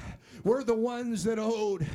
We're 0.45 0.63
the 0.63 0.73
ones 0.73 1.25
that 1.25 1.37
owed, 1.37 1.85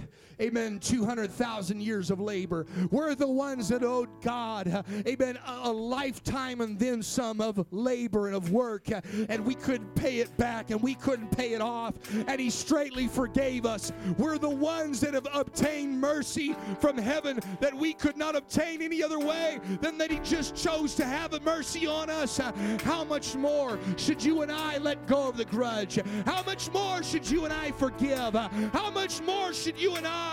amen, 0.41 0.79
200,000 0.81 1.81
years 1.81 2.11
of 2.11 2.21
labor. 2.21 2.67
We're 2.91 3.15
the 3.15 3.29
ones 3.29 3.69
that 3.69 3.83
owed 3.83 4.09
God, 4.23 4.69
uh, 4.69 4.83
amen, 5.07 5.39
a, 5.47 5.69
a, 5.69 5.73
lifetime 5.73 6.61
and 6.61 6.79
then 6.79 7.03
some 7.03 7.41
of 7.41 7.65
labor 7.71 8.27
and 8.27 8.37
of 8.37 8.51
work. 8.51 8.91
Uh, 8.91 9.01
and 9.29 9.45
we 9.45 9.55
couldn't 9.55 9.95
pay 9.95 10.19
it 10.19 10.35
back 10.37 10.71
and 10.71 10.83
we 10.83 10.95
couldn't 10.95 11.31
pay 11.31 11.53
it 11.53 11.61
off. 11.61 11.95
And 12.27 12.41
He 12.41 12.51
straightly 12.51 13.07
forgave 13.07 13.67
us. 13.67 13.93
We're 14.19 14.39
the 14.39 14.49
ones 14.49 15.01
that 15.01 15.15
have 15.15 15.29
obtained 15.33 16.01
mercy 16.01 16.55
from 16.81 16.99
heaven 16.99 17.41
that 17.61 17.75
we 17.75 17.93
could 17.93 18.17
not 18.17 18.35
obtain 18.35 18.83
any 18.83 19.03
other 19.03 19.19
way 19.19 19.61
than 19.81 19.99
that 19.99 20.11
He 20.11 20.19
just 20.21 20.57
chose 20.57 20.95
to 20.97 21.05
have 21.05 21.35
a 21.35 21.41
mercy 21.41 21.87
on 21.87 22.11
us. 22.11 22.41
Uh, 22.41 22.53
how 22.85 23.05
much 23.05 23.37
more 23.37 23.79
should 23.97 24.23
you 24.23 24.43
and 24.43 24.51
I 24.51 24.79
let 24.79 25.07
go 25.07 25.29
of 25.29 25.37
the 25.37 25.45
grudge? 25.45 25.99
How 26.27 26.43
much 26.43 26.73
more 26.73 27.03
should 27.03 27.29
you 27.29 27.45
and 27.45 27.53
I 27.53 27.71
forgive? 27.73 28.35
How 28.35 28.91
much 28.91 29.21
more 29.23 29.53
should 29.53 29.81
you 29.81 29.97
and 29.97 30.07
I 30.07 30.24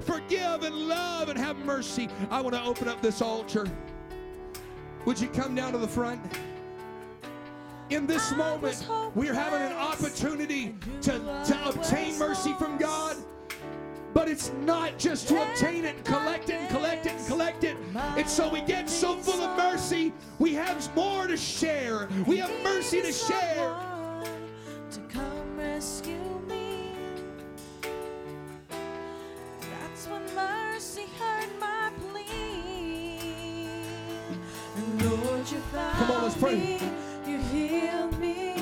forgive 0.00 0.62
and 0.62 0.88
love 0.88 1.28
and 1.28 1.38
have 1.38 1.56
mercy? 1.58 2.08
I 2.30 2.40
want 2.40 2.54
to 2.54 2.62
open 2.62 2.88
up 2.88 3.02
this 3.02 3.20
altar. 3.20 3.66
Would 5.04 5.20
you 5.20 5.28
come 5.28 5.54
down 5.54 5.72
to 5.72 5.78
the 5.78 5.88
front? 5.88 6.20
In 7.90 8.06
this 8.06 8.32
moment, 8.32 8.86
we're 9.14 9.34
having 9.34 9.62
an 9.62 9.72
opportunity 9.72 10.74
to, 11.02 11.12
to 11.12 11.68
obtain 11.68 12.18
mercy 12.18 12.52
from 12.54 12.78
God. 12.78 13.16
But 14.12 14.28
it's 14.28 14.50
not 14.62 14.98
just 14.98 15.28
to 15.28 15.42
obtain 15.42 15.84
it 15.84 15.96
and 15.96 16.04
collect 16.04 16.48
it 16.48 16.54
and 16.54 16.68
collect 16.70 17.06
it 17.06 17.12
and 17.12 17.26
collect 17.26 17.64
it. 17.64 17.76
And 17.94 18.28
so 18.28 18.48
we 18.48 18.62
get 18.62 18.88
so 18.88 19.14
full 19.14 19.40
of 19.40 19.56
mercy, 19.56 20.12
we 20.38 20.54
have 20.54 20.94
more 20.96 21.26
to 21.26 21.36
share. 21.36 22.08
We 22.26 22.38
have 22.38 22.50
mercy 22.64 23.02
to 23.02 23.12
share. 23.12 23.76
To 24.90 25.00
come 25.08 25.56
rescue 25.58 26.36
Lord, 26.48 26.65
Come 35.76 36.10
on, 36.10 36.22
let's 36.24 36.36
pray. 36.36 36.78
You 37.26 37.38
healed 37.38 38.18
me. 38.18 38.54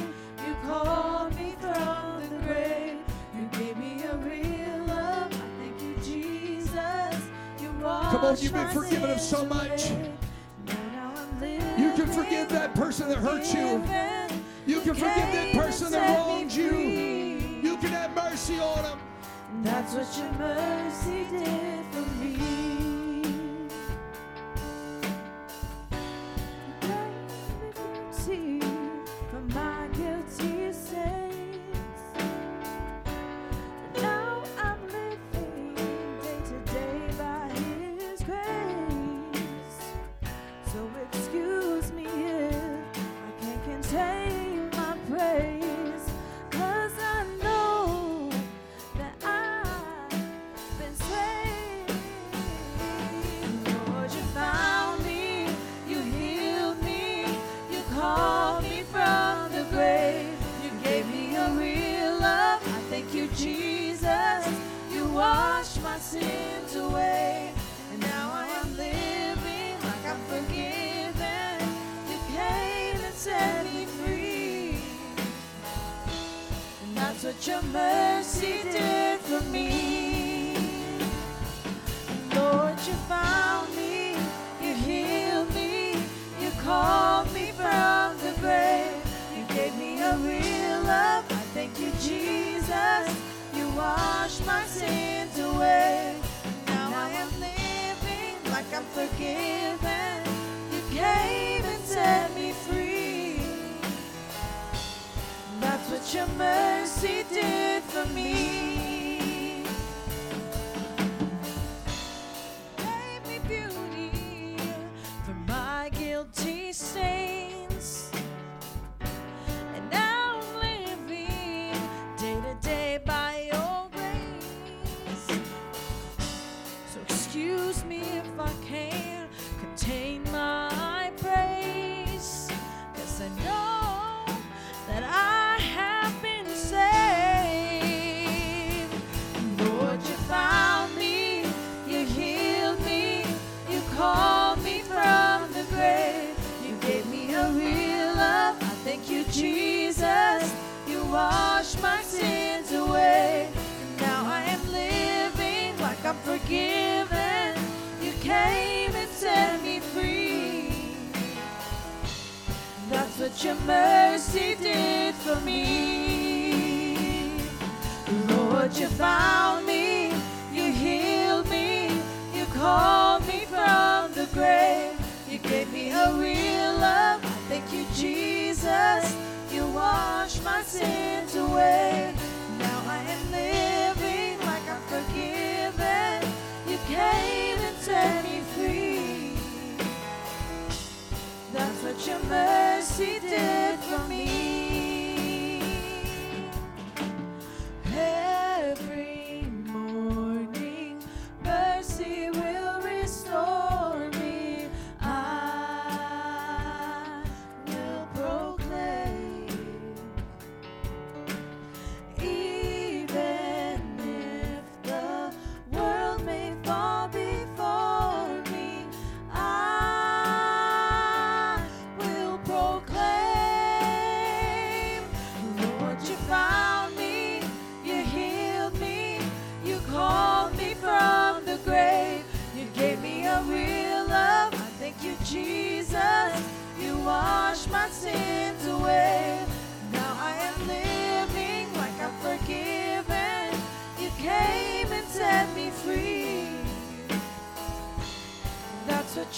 You 0.47 0.57
called 0.64 1.34
me 1.36 1.55
from 1.61 2.22
the 2.22 2.47
grave. 2.47 2.97
You 3.36 3.49
gave 3.59 3.76
me 3.76 4.03
a 4.05 4.16
real 4.16 4.84
love. 4.86 5.32
I 5.32 5.47
thank 5.59 5.82
you, 5.82 5.95
Jesus. 5.97 7.28
You 7.61 7.68
Come 7.80 8.24
on, 8.24 8.36
you've 8.38 8.53
been 8.53 8.68
forgiven 8.68 9.11
of 9.11 9.20
so 9.20 9.45
much. 9.47 9.90
You 11.76 11.92
can 11.92 12.07
forgive 12.07 12.49
that 12.51 12.74
person 12.74 13.09
that 13.09 13.18
hurt 13.18 13.53
you. 13.53 13.84
You 14.66 14.80
can 14.80 14.95
forgive 14.95 15.32
that 15.32 15.53
person 15.55 15.90
that 15.92 16.18
wronged 16.18 16.53
you. 16.53 16.78
You 16.78 17.76
can 17.78 17.90
have 17.90 18.14
mercy 18.14 18.59
on 18.59 18.82
them. 18.82 19.03
That's 19.65 19.95
what 19.95 20.19
your 20.19 20.31
mercy 20.33 21.25
did 21.31 21.87
for 21.91 22.23
me. 22.23 22.74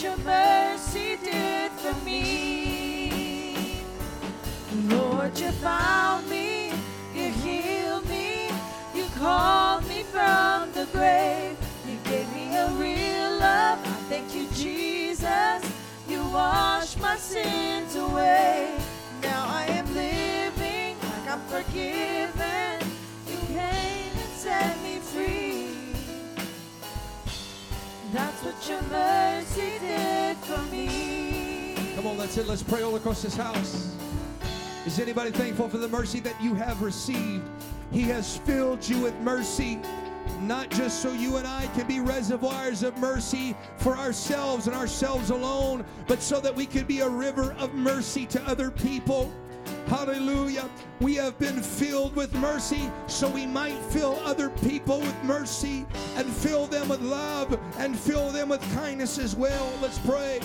your 0.02 0.16
mercy 0.18 1.16
did 1.24 1.72
for 1.72 1.94
me. 2.04 3.80
Lord, 4.88 5.38
you 5.38 5.50
found 5.52 6.28
me, 6.28 6.70
you 7.14 7.30
healed 7.30 8.06
me, 8.08 8.50
you 8.94 9.06
called 9.18 9.88
me 9.88 10.02
from 10.02 10.70
the 10.72 10.86
grave, 10.92 11.56
you 11.88 11.96
gave 12.04 12.30
me 12.34 12.54
a 12.56 12.68
real 12.72 13.38
love. 13.38 13.78
I 13.78 13.96
thank 14.10 14.34
you, 14.34 14.46
Jesus. 14.54 15.62
You 16.08 16.20
washed 16.28 17.00
my 17.00 17.16
sins 17.16 17.96
away. 17.96 18.76
Now 19.22 19.46
I 19.48 19.64
am 19.68 19.86
living 19.94 20.96
like 21.00 21.30
I'm 21.30 21.40
forgiven. 21.46 22.55
That's 28.16 28.42
what 28.42 28.66
your 28.66 28.80
mercy 28.84 29.78
did 29.78 30.38
for 30.38 30.62
me. 30.72 31.74
Come 31.96 32.06
on, 32.06 32.16
that's 32.16 32.38
it. 32.38 32.46
Let's 32.46 32.62
pray 32.62 32.80
all 32.80 32.96
across 32.96 33.20
this 33.20 33.36
house. 33.36 33.94
Is 34.86 34.98
anybody 34.98 35.32
thankful 35.32 35.68
for 35.68 35.76
the 35.76 35.88
mercy 35.88 36.20
that 36.20 36.40
you 36.42 36.54
have 36.54 36.80
received? 36.80 37.44
He 37.92 38.00
has 38.04 38.38
filled 38.38 38.88
you 38.88 39.00
with 39.00 39.14
mercy, 39.20 39.78
not 40.40 40.70
just 40.70 41.02
so 41.02 41.12
you 41.12 41.36
and 41.36 41.46
I 41.46 41.66
can 41.74 41.86
be 41.86 42.00
reservoirs 42.00 42.82
of 42.82 42.96
mercy 42.96 43.54
for 43.76 43.94
ourselves 43.98 44.66
and 44.66 44.74
ourselves 44.74 45.28
alone, 45.28 45.84
but 46.06 46.22
so 46.22 46.40
that 46.40 46.56
we 46.56 46.64
could 46.64 46.86
be 46.86 47.00
a 47.00 47.08
river 47.08 47.54
of 47.58 47.74
mercy 47.74 48.24
to 48.28 48.42
other 48.48 48.70
people. 48.70 49.30
Hallelujah. 49.86 50.68
We 51.00 51.14
have 51.16 51.38
been 51.38 51.62
filled 51.62 52.16
with 52.16 52.34
mercy 52.34 52.90
so 53.06 53.28
we 53.28 53.46
might 53.46 53.78
fill 53.90 54.18
other 54.24 54.50
people 54.50 55.00
with 55.00 55.24
mercy 55.24 55.86
and 56.16 56.26
fill 56.26 56.66
them 56.66 56.88
with 56.88 57.00
love 57.00 57.58
and 57.78 57.98
fill 57.98 58.30
them 58.30 58.48
with 58.48 58.62
kindness 58.74 59.18
as 59.18 59.36
well. 59.36 59.72
Let's 59.80 59.98
pray. 59.98 60.40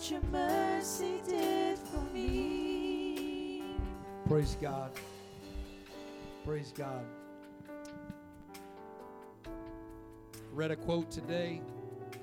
What 0.00 0.10
your 0.10 0.22
mercy 0.32 1.20
did 1.28 1.78
for 1.78 2.00
me. 2.14 3.62
Praise 4.26 4.56
God. 4.58 4.90
Praise 6.42 6.72
God. 6.74 7.04
Read 10.54 10.70
a 10.70 10.76
quote 10.76 11.10
today. 11.10 11.60
It 12.12 12.18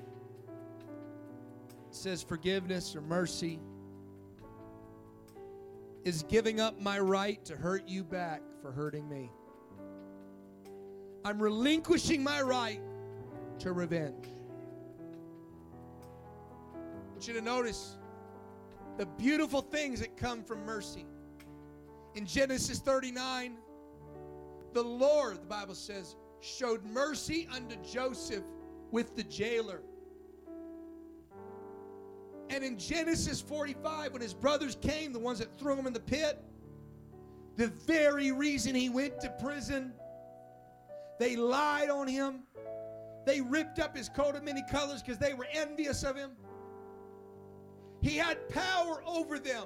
says, 1.92 2.20
Forgiveness 2.20 2.96
or 2.96 3.00
mercy 3.00 3.60
is 6.04 6.24
giving 6.24 6.60
up 6.60 6.80
my 6.80 6.98
right 6.98 7.44
to 7.44 7.54
hurt 7.54 7.86
you 7.86 8.02
back 8.02 8.42
for 8.60 8.72
hurting 8.72 9.08
me. 9.08 9.30
I'm 11.24 11.40
relinquishing 11.40 12.24
my 12.24 12.42
right 12.42 12.80
to 13.60 13.72
revenge. 13.72 14.26
You 17.28 17.34
to 17.34 17.40
notice 17.42 17.98
the 18.96 19.04
beautiful 19.04 19.60
things 19.60 20.00
that 20.00 20.16
come 20.16 20.42
from 20.42 20.64
mercy. 20.64 21.04
In 22.14 22.24
Genesis 22.24 22.78
39, 22.78 23.58
the 24.72 24.82
Lord, 24.82 25.42
the 25.42 25.46
Bible 25.46 25.74
says, 25.74 26.16
showed 26.40 26.82
mercy 26.86 27.46
unto 27.54 27.76
Joseph 27.82 28.44
with 28.90 29.14
the 29.14 29.24
jailer. 29.24 29.82
And 32.48 32.64
in 32.64 32.78
Genesis 32.78 33.42
45, 33.42 34.14
when 34.14 34.22
his 34.22 34.32
brothers 34.32 34.78
came, 34.80 35.12
the 35.12 35.18
ones 35.18 35.38
that 35.40 35.58
threw 35.58 35.76
him 35.76 35.86
in 35.86 35.92
the 35.92 36.00
pit, 36.00 36.42
the 37.56 37.66
very 37.66 38.32
reason 38.32 38.74
he 38.74 38.88
went 38.88 39.20
to 39.20 39.28
prison, 39.38 39.92
they 41.18 41.36
lied 41.36 41.90
on 41.90 42.08
him. 42.08 42.44
They 43.26 43.42
ripped 43.42 43.80
up 43.80 43.94
his 43.94 44.08
coat 44.08 44.34
of 44.34 44.44
many 44.44 44.62
colors 44.70 45.02
because 45.02 45.18
they 45.18 45.34
were 45.34 45.46
envious 45.52 46.04
of 46.04 46.16
him. 46.16 46.30
He 48.00 48.16
had 48.16 48.48
power 48.48 49.02
over 49.06 49.38
them 49.38 49.64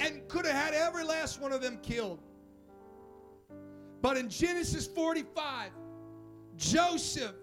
and 0.00 0.26
could 0.28 0.44
have 0.46 0.54
had 0.54 0.74
every 0.74 1.04
last 1.04 1.40
one 1.40 1.52
of 1.52 1.60
them 1.60 1.78
killed. 1.82 2.20
But 4.02 4.16
in 4.16 4.28
Genesis 4.28 4.86
45, 4.86 5.70
Joseph 6.56 7.34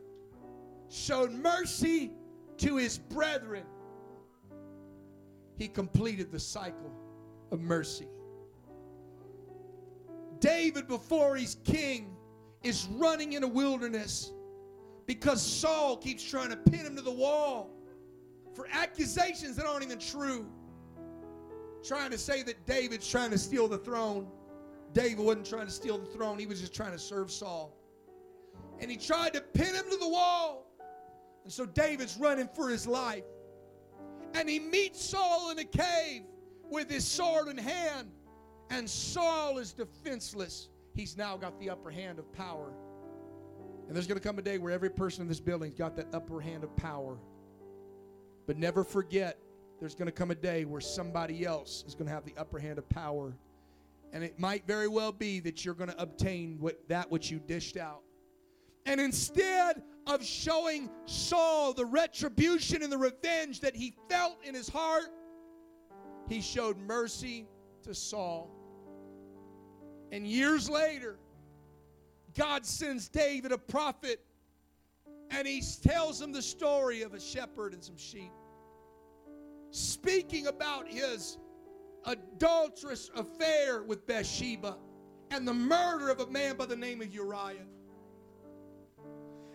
showed 0.89 1.31
mercy 1.31 2.11
to 2.57 2.75
his 2.75 2.97
brethren. 2.97 3.63
He 5.57 5.67
completed 5.67 6.31
the 6.31 6.39
cycle 6.39 6.91
of 7.51 7.59
mercy. 7.59 8.07
David, 10.39 10.87
before 10.87 11.35
he's 11.35 11.55
king, 11.63 12.15
is 12.63 12.87
running 12.91 13.33
in 13.33 13.43
a 13.43 13.47
wilderness 13.47 14.31
because 15.05 15.41
Saul 15.41 15.97
keeps 15.97 16.23
trying 16.23 16.49
to 16.49 16.57
pin 16.57 16.85
him 16.85 16.95
to 16.95 17.01
the 17.01 17.11
wall 17.11 17.71
for 18.53 18.67
accusations 18.71 19.55
that 19.55 19.65
aren't 19.65 19.83
even 19.83 19.99
true. 19.99 20.45
Trying 21.83 22.11
to 22.11 22.17
say 22.17 22.43
that 22.43 22.65
David's 22.65 23.09
trying 23.09 23.31
to 23.31 23.37
steal 23.37 23.67
the 23.67 23.77
throne. 23.77 24.27
David 24.93 25.19
wasn't 25.19 25.45
trying 25.45 25.65
to 25.65 25.71
steal 25.71 25.97
the 25.97 26.05
throne, 26.05 26.37
he 26.37 26.45
was 26.45 26.59
just 26.59 26.73
trying 26.73 26.91
to 26.91 26.99
serve 26.99 27.31
Saul. 27.31 27.77
And 28.79 28.91
he 28.91 28.97
tried 28.97 29.33
to 29.33 29.41
pin 29.41 29.73
him 29.73 29.85
to 29.89 29.97
the 29.97 30.07
wall. 30.07 30.67
And 31.43 31.51
so 31.51 31.65
David's 31.65 32.17
running 32.17 32.49
for 32.53 32.69
his 32.69 32.85
life. 32.85 33.23
And 34.33 34.49
he 34.49 34.59
meets 34.59 35.03
Saul 35.03 35.51
in 35.51 35.59
a 35.59 35.63
cave 35.63 36.23
with 36.69 36.89
his 36.89 37.05
sword 37.05 37.47
in 37.47 37.57
hand. 37.57 38.09
And 38.69 38.89
Saul 38.89 39.57
is 39.57 39.73
defenseless. 39.73 40.69
He's 40.93 41.17
now 41.17 41.37
got 41.37 41.59
the 41.59 41.69
upper 41.69 41.89
hand 41.89 42.19
of 42.19 42.31
power. 42.33 42.73
And 43.87 43.95
there's 43.95 44.07
going 44.07 44.19
to 44.19 44.25
come 44.25 44.39
a 44.39 44.41
day 44.41 44.57
where 44.57 44.71
every 44.71 44.89
person 44.89 45.21
in 45.21 45.27
this 45.27 45.39
building's 45.39 45.75
got 45.75 45.95
that 45.97 46.07
upper 46.13 46.39
hand 46.39 46.63
of 46.63 46.75
power. 46.75 47.17
But 48.47 48.57
never 48.57 48.83
forget, 48.83 49.37
there's 49.79 49.95
going 49.95 50.07
to 50.07 50.11
come 50.11 50.31
a 50.31 50.35
day 50.35 50.65
where 50.65 50.81
somebody 50.81 51.45
else 51.45 51.83
is 51.87 51.95
going 51.95 52.07
to 52.07 52.13
have 52.13 52.25
the 52.25 52.35
upper 52.37 52.59
hand 52.59 52.77
of 52.77 52.87
power. 52.89 53.35
And 54.13 54.23
it 54.23 54.39
might 54.39 54.67
very 54.67 54.87
well 54.87 55.11
be 55.11 55.39
that 55.41 55.63
you're 55.63 55.73
going 55.73 55.89
to 55.89 56.01
obtain 56.01 56.57
what, 56.59 56.87
that 56.89 57.09
which 57.09 57.31
you 57.31 57.39
dished 57.39 57.77
out. 57.77 58.01
And 58.85 58.99
instead 58.99 59.83
of 60.07 60.23
showing 60.23 60.89
Saul 61.05 61.73
the 61.73 61.85
retribution 61.85 62.83
and 62.83 62.91
the 62.91 62.97
revenge 62.97 63.61
that 63.61 63.75
he 63.75 63.93
felt 64.09 64.37
in 64.43 64.53
his 64.55 64.67
heart, 64.67 65.09
he 66.27 66.41
showed 66.41 66.77
mercy 66.77 67.47
to 67.83 67.93
Saul. 67.93 68.49
And 70.11 70.27
years 70.27 70.69
later, 70.69 71.17
God 72.37 72.65
sends 72.65 73.07
David 73.07 73.51
a 73.51 73.57
prophet 73.57 74.23
and 75.31 75.47
he 75.47 75.63
tells 75.81 76.21
him 76.21 76.31
the 76.31 76.41
story 76.41 77.01
of 77.01 77.13
a 77.13 77.19
shepherd 77.19 77.73
and 77.73 77.83
some 77.83 77.97
sheep, 77.97 78.31
speaking 79.71 80.47
about 80.47 80.87
his 80.87 81.37
adulterous 82.05 83.09
affair 83.15 83.83
with 83.83 84.05
Bathsheba 84.05 84.77
and 85.31 85.47
the 85.47 85.53
murder 85.53 86.09
of 86.09 86.19
a 86.19 86.27
man 86.27 86.57
by 86.57 86.65
the 86.65 86.75
name 86.75 87.01
of 87.01 87.13
Uriah. 87.13 87.65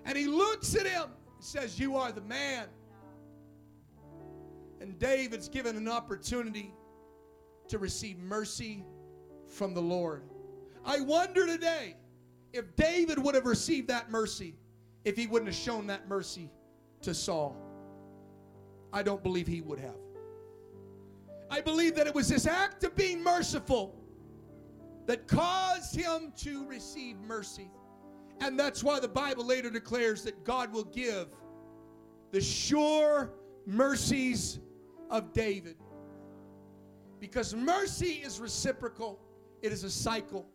And 0.06 0.16
he 0.16 0.26
looks 0.26 0.74
at 0.74 0.86
him 0.86 1.10
and 1.34 1.44
says, 1.44 1.78
You 1.78 1.96
are 1.96 2.10
the 2.10 2.22
man. 2.22 2.66
And 4.80 4.98
David's 4.98 5.48
given 5.48 5.76
an 5.76 5.88
opportunity 5.88 6.72
to 7.68 7.78
receive 7.78 8.18
mercy 8.18 8.84
from 9.48 9.74
the 9.74 9.82
Lord. 9.82 10.22
I 10.84 11.00
wonder 11.00 11.46
today 11.46 11.96
if 12.52 12.76
David 12.76 13.18
would 13.18 13.34
have 13.34 13.46
received 13.46 13.88
that 13.88 14.10
mercy 14.10 14.54
if 15.06 15.16
he 15.16 15.28
wouldn't 15.28 15.46
have 15.46 15.56
shown 15.56 15.86
that 15.86 16.08
mercy 16.08 16.50
to 17.00 17.14
Saul. 17.14 17.56
I 18.92 19.04
don't 19.04 19.22
believe 19.22 19.46
he 19.46 19.60
would 19.60 19.78
have. 19.78 19.94
I 21.48 21.60
believe 21.60 21.94
that 21.94 22.08
it 22.08 22.14
was 22.14 22.28
this 22.28 22.44
act 22.44 22.82
of 22.82 22.96
being 22.96 23.22
merciful 23.22 23.94
that 25.06 25.28
caused 25.28 25.94
him 25.94 26.32
to 26.38 26.66
receive 26.66 27.20
mercy. 27.20 27.70
And 28.40 28.58
that's 28.58 28.82
why 28.82 28.98
the 28.98 29.06
Bible 29.08 29.46
later 29.46 29.70
declares 29.70 30.24
that 30.24 30.44
God 30.44 30.72
will 30.72 30.84
give 30.84 31.28
the 32.32 32.40
sure 32.40 33.30
mercies 33.64 34.58
of 35.08 35.32
David. 35.32 35.76
Because 37.20 37.54
mercy 37.54 38.22
is 38.24 38.40
reciprocal, 38.40 39.20
it 39.62 39.72
is 39.72 39.84
a 39.84 39.90
cycle. 39.90 40.48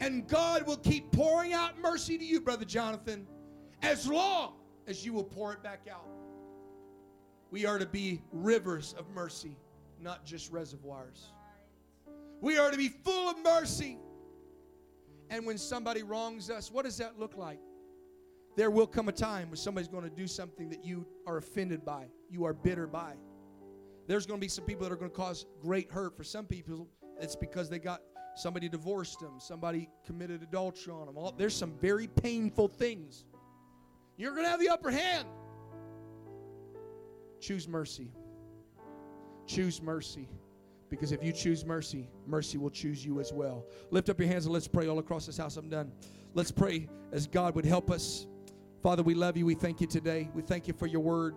And 0.00 0.28
God 0.28 0.66
will 0.66 0.76
keep 0.76 1.10
pouring 1.10 1.54
out 1.54 1.80
mercy 1.80 2.18
to 2.18 2.24
you, 2.24 2.42
Brother 2.42 2.66
Jonathan, 2.66 3.26
as 3.82 4.06
long 4.06 4.54
as 4.86 5.04
you 5.04 5.12
will 5.12 5.24
pour 5.24 5.52
it 5.52 5.62
back 5.62 5.86
out. 5.90 6.06
We 7.50 7.66
are 7.66 7.78
to 7.78 7.86
be 7.86 8.22
rivers 8.32 8.94
of 8.98 9.08
mercy, 9.10 9.56
not 10.00 10.24
just 10.24 10.52
reservoirs. 10.52 11.32
We 12.40 12.58
are 12.58 12.70
to 12.70 12.76
be 12.76 12.88
full 12.88 13.30
of 13.30 13.38
mercy. 13.42 13.98
And 15.30 15.46
when 15.46 15.58
somebody 15.58 16.02
wrongs 16.02 16.50
us, 16.50 16.70
what 16.70 16.84
does 16.84 16.98
that 16.98 17.18
look 17.18 17.36
like? 17.36 17.58
There 18.56 18.70
will 18.70 18.86
come 18.86 19.08
a 19.08 19.12
time 19.12 19.50
when 19.50 19.56
somebody's 19.56 19.88
going 19.88 20.04
to 20.04 20.10
do 20.10 20.26
something 20.26 20.68
that 20.70 20.84
you 20.84 21.06
are 21.26 21.36
offended 21.36 21.84
by, 21.84 22.06
you 22.30 22.44
are 22.44 22.54
bitter 22.54 22.86
by. 22.86 23.14
There's 24.06 24.24
going 24.24 24.40
to 24.40 24.44
be 24.44 24.48
some 24.48 24.64
people 24.64 24.84
that 24.84 24.92
are 24.92 24.96
going 24.96 25.10
to 25.10 25.16
cause 25.16 25.46
great 25.60 25.90
hurt. 25.90 26.16
For 26.16 26.24
some 26.24 26.46
people, 26.46 26.88
it's 27.20 27.34
because 27.34 27.68
they 27.68 27.78
got 27.78 28.02
somebody 28.36 28.68
divorced 28.68 29.20
them, 29.20 29.40
somebody 29.40 29.88
committed 30.04 30.42
adultery 30.42 30.92
on 30.92 31.06
them. 31.06 31.16
All, 31.18 31.32
there's 31.36 31.56
some 31.56 31.72
very 31.80 32.06
painful 32.06 32.68
things 32.68 33.24
You're 34.16 34.32
going 34.32 34.44
to 34.44 34.50
have 34.50 34.60
the 34.60 34.68
upper 34.68 34.90
hand. 34.90 35.28
Choose 37.40 37.68
mercy. 37.68 38.10
Choose 39.46 39.82
mercy. 39.82 40.28
Because 40.88 41.12
if 41.12 41.22
you 41.22 41.32
choose 41.32 41.64
mercy, 41.64 42.08
mercy 42.26 42.58
will 42.58 42.70
choose 42.70 43.04
you 43.04 43.20
as 43.20 43.32
well. 43.32 43.66
Lift 43.90 44.08
up 44.08 44.18
your 44.20 44.28
hands 44.28 44.46
and 44.46 44.54
let's 44.54 44.68
pray 44.68 44.86
all 44.88 44.98
across 44.98 45.26
this 45.26 45.36
house. 45.36 45.56
I'm 45.56 45.68
done. 45.68 45.92
Let's 46.34 46.50
pray 46.50 46.88
as 47.12 47.26
God 47.26 47.54
would 47.54 47.64
help 47.64 47.90
us. 47.90 48.26
Father, 48.82 49.02
we 49.02 49.14
love 49.14 49.36
you. 49.36 49.44
We 49.44 49.54
thank 49.54 49.80
you 49.80 49.86
today. 49.86 50.30
We 50.32 50.42
thank 50.42 50.68
you 50.68 50.74
for 50.74 50.86
your 50.86 51.00
word. 51.00 51.34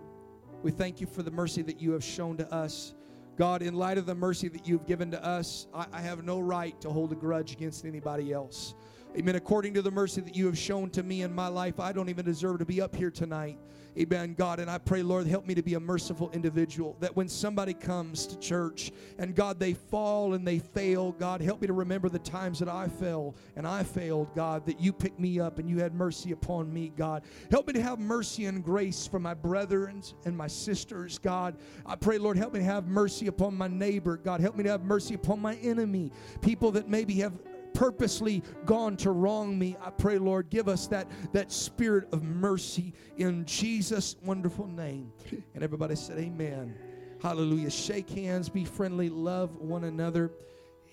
We 0.62 0.70
thank 0.70 1.00
you 1.00 1.06
for 1.06 1.22
the 1.22 1.30
mercy 1.30 1.62
that 1.62 1.80
you 1.80 1.92
have 1.92 2.04
shown 2.04 2.36
to 2.36 2.52
us. 2.52 2.94
God, 3.36 3.62
in 3.62 3.74
light 3.74 3.98
of 3.98 4.06
the 4.06 4.14
mercy 4.14 4.48
that 4.48 4.68
you've 4.68 4.86
given 4.86 5.10
to 5.12 5.24
us, 5.24 5.66
I, 5.74 5.86
I 5.92 6.00
have 6.00 6.22
no 6.22 6.40
right 6.40 6.78
to 6.82 6.90
hold 6.90 7.12
a 7.12 7.14
grudge 7.14 7.52
against 7.52 7.84
anybody 7.84 8.32
else. 8.32 8.74
Amen. 9.18 9.34
According 9.34 9.74
to 9.74 9.82
the 9.82 9.90
mercy 9.90 10.20
that 10.20 10.36
you 10.36 10.46
have 10.46 10.56
shown 10.56 10.88
to 10.90 11.02
me 11.02 11.22
in 11.22 11.34
my 11.34 11.48
life, 11.48 11.80
I 11.80 11.90
don't 11.92 12.08
even 12.08 12.24
deserve 12.24 12.60
to 12.60 12.64
be 12.64 12.80
up 12.80 12.94
here 12.94 13.10
tonight. 13.10 13.58
Amen, 13.98 14.34
God. 14.34 14.60
And 14.60 14.70
I 14.70 14.78
pray, 14.78 15.02
Lord, 15.02 15.26
help 15.26 15.48
me 15.48 15.54
to 15.56 15.62
be 15.62 15.74
a 15.74 15.80
merciful 15.80 16.30
individual. 16.30 16.96
That 17.00 17.16
when 17.16 17.28
somebody 17.28 17.74
comes 17.74 18.24
to 18.28 18.38
church 18.38 18.92
and 19.18 19.34
God, 19.34 19.58
they 19.58 19.74
fall 19.74 20.34
and 20.34 20.46
they 20.46 20.60
fail, 20.60 21.10
God, 21.10 21.40
help 21.40 21.60
me 21.60 21.66
to 21.66 21.72
remember 21.72 22.08
the 22.08 22.20
times 22.20 22.60
that 22.60 22.68
I 22.68 22.86
fell 22.86 23.34
and 23.56 23.66
I 23.66 23.82
failed, 23.82 24.32
God, 24.36 24.64
that 24.66 24.80
you 24.80 24.92
picked 24.92 25.18
me 25.18 25.40
up 25.40 25.58
and 25.58 25.68
you 25.68 25.78
had 25.78 25.92
mercy 25.92 26.30
upon 26.30 26.72
me, 26.72 26.92
God. 26.96 27.24
Help 27.50 27.66
me 27.66 27.72
to 27.72 27.82
have 27.82 27.98
mercy 27.98 28.46
and 28.46 28.62
grace 28.62 29.08
for 29.08 29.18
my 29.18 29.34
brethren 29.34 30.04
and 30.24 30.36
my 30.36 30.46
sisters, 30.46 31.18
God. 31.18 31.56
I 31.84 31.96
pray, 31.96 32.18
Lord, 32.18 32.36
help 32.36 32.52
me 32.52 32.60
to 32.60 32.64
have 32.64 32.86
mercy 32.86 33.26
upon 33.26 33.58
my 33.58 33.66
neighbor, 33.66 34.16
God. 34.16 34.40
Help 34.40 34.54
me 34.54 34.62
to 34.62 34.70
have 34.70 34.84
mercy 34.84 35.14
upon 35.14 35.40
my 35.40 35.56
enemy, 35.56 36.12
people 36.42 36.70
that 36.70 36.88
maybe 36.88 37.14
have 37.16 37.32
purposely 37.80 38.42
gone 38.66 38.94
to 38.94 39.10
wrong 39.10 39.58
me. 39.58 39.74
I 39.82 39.88
pray, 39.88 40.18
Lord, 40.18 40.50
give 40.50 40.68
us 40.68 40.86
that, 40.88 41.10
that 41.32 41.50
spirit 41.50 42.12
of 42.12 42.22
mercy 42.22 42.92
in 43.16 43.46
Jesus' 43.46 44.16
wonderful 44.22 44.66
name. 44.66 45.10
And 45.54 45.64
everybody 45.64 45.96
said, 45.96 46.18
Amen. 46.18 46.74
Hallelujah. 47.22 47.70
Shake 47.70 48.10
hands, 48.10 48.50
be 48.50 48.66
friendly, 48.66 49.08
love 49.08 49.56
one 49.56 49.84
another. 49.84 50.30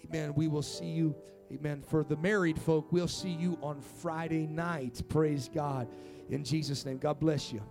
Amen. 0.05 0.33
We 0.33 0.47
will 0.47 0.61
see 0.61 0.85
you. 0.85 1.13
Amen. 1.51 1.81
For 1.81 2.05
the 2.05 2.15
married 2.15 2.57
folk, 2.57 2.89
we'll 2.93 3.09
see 3.09 3.31
you 3.31 3.57
on 3.61 3.81
Friday 3.81 4.47
night. 4.47 5.01
Praise 5.09 5.49
God. 5.53 5.89
In 6.29 6.45
Jesus' 6.45 6.85
name. 6.85 6.99
God 6.99 7.19
bless 7.19 7.51
you. 7.51 7.61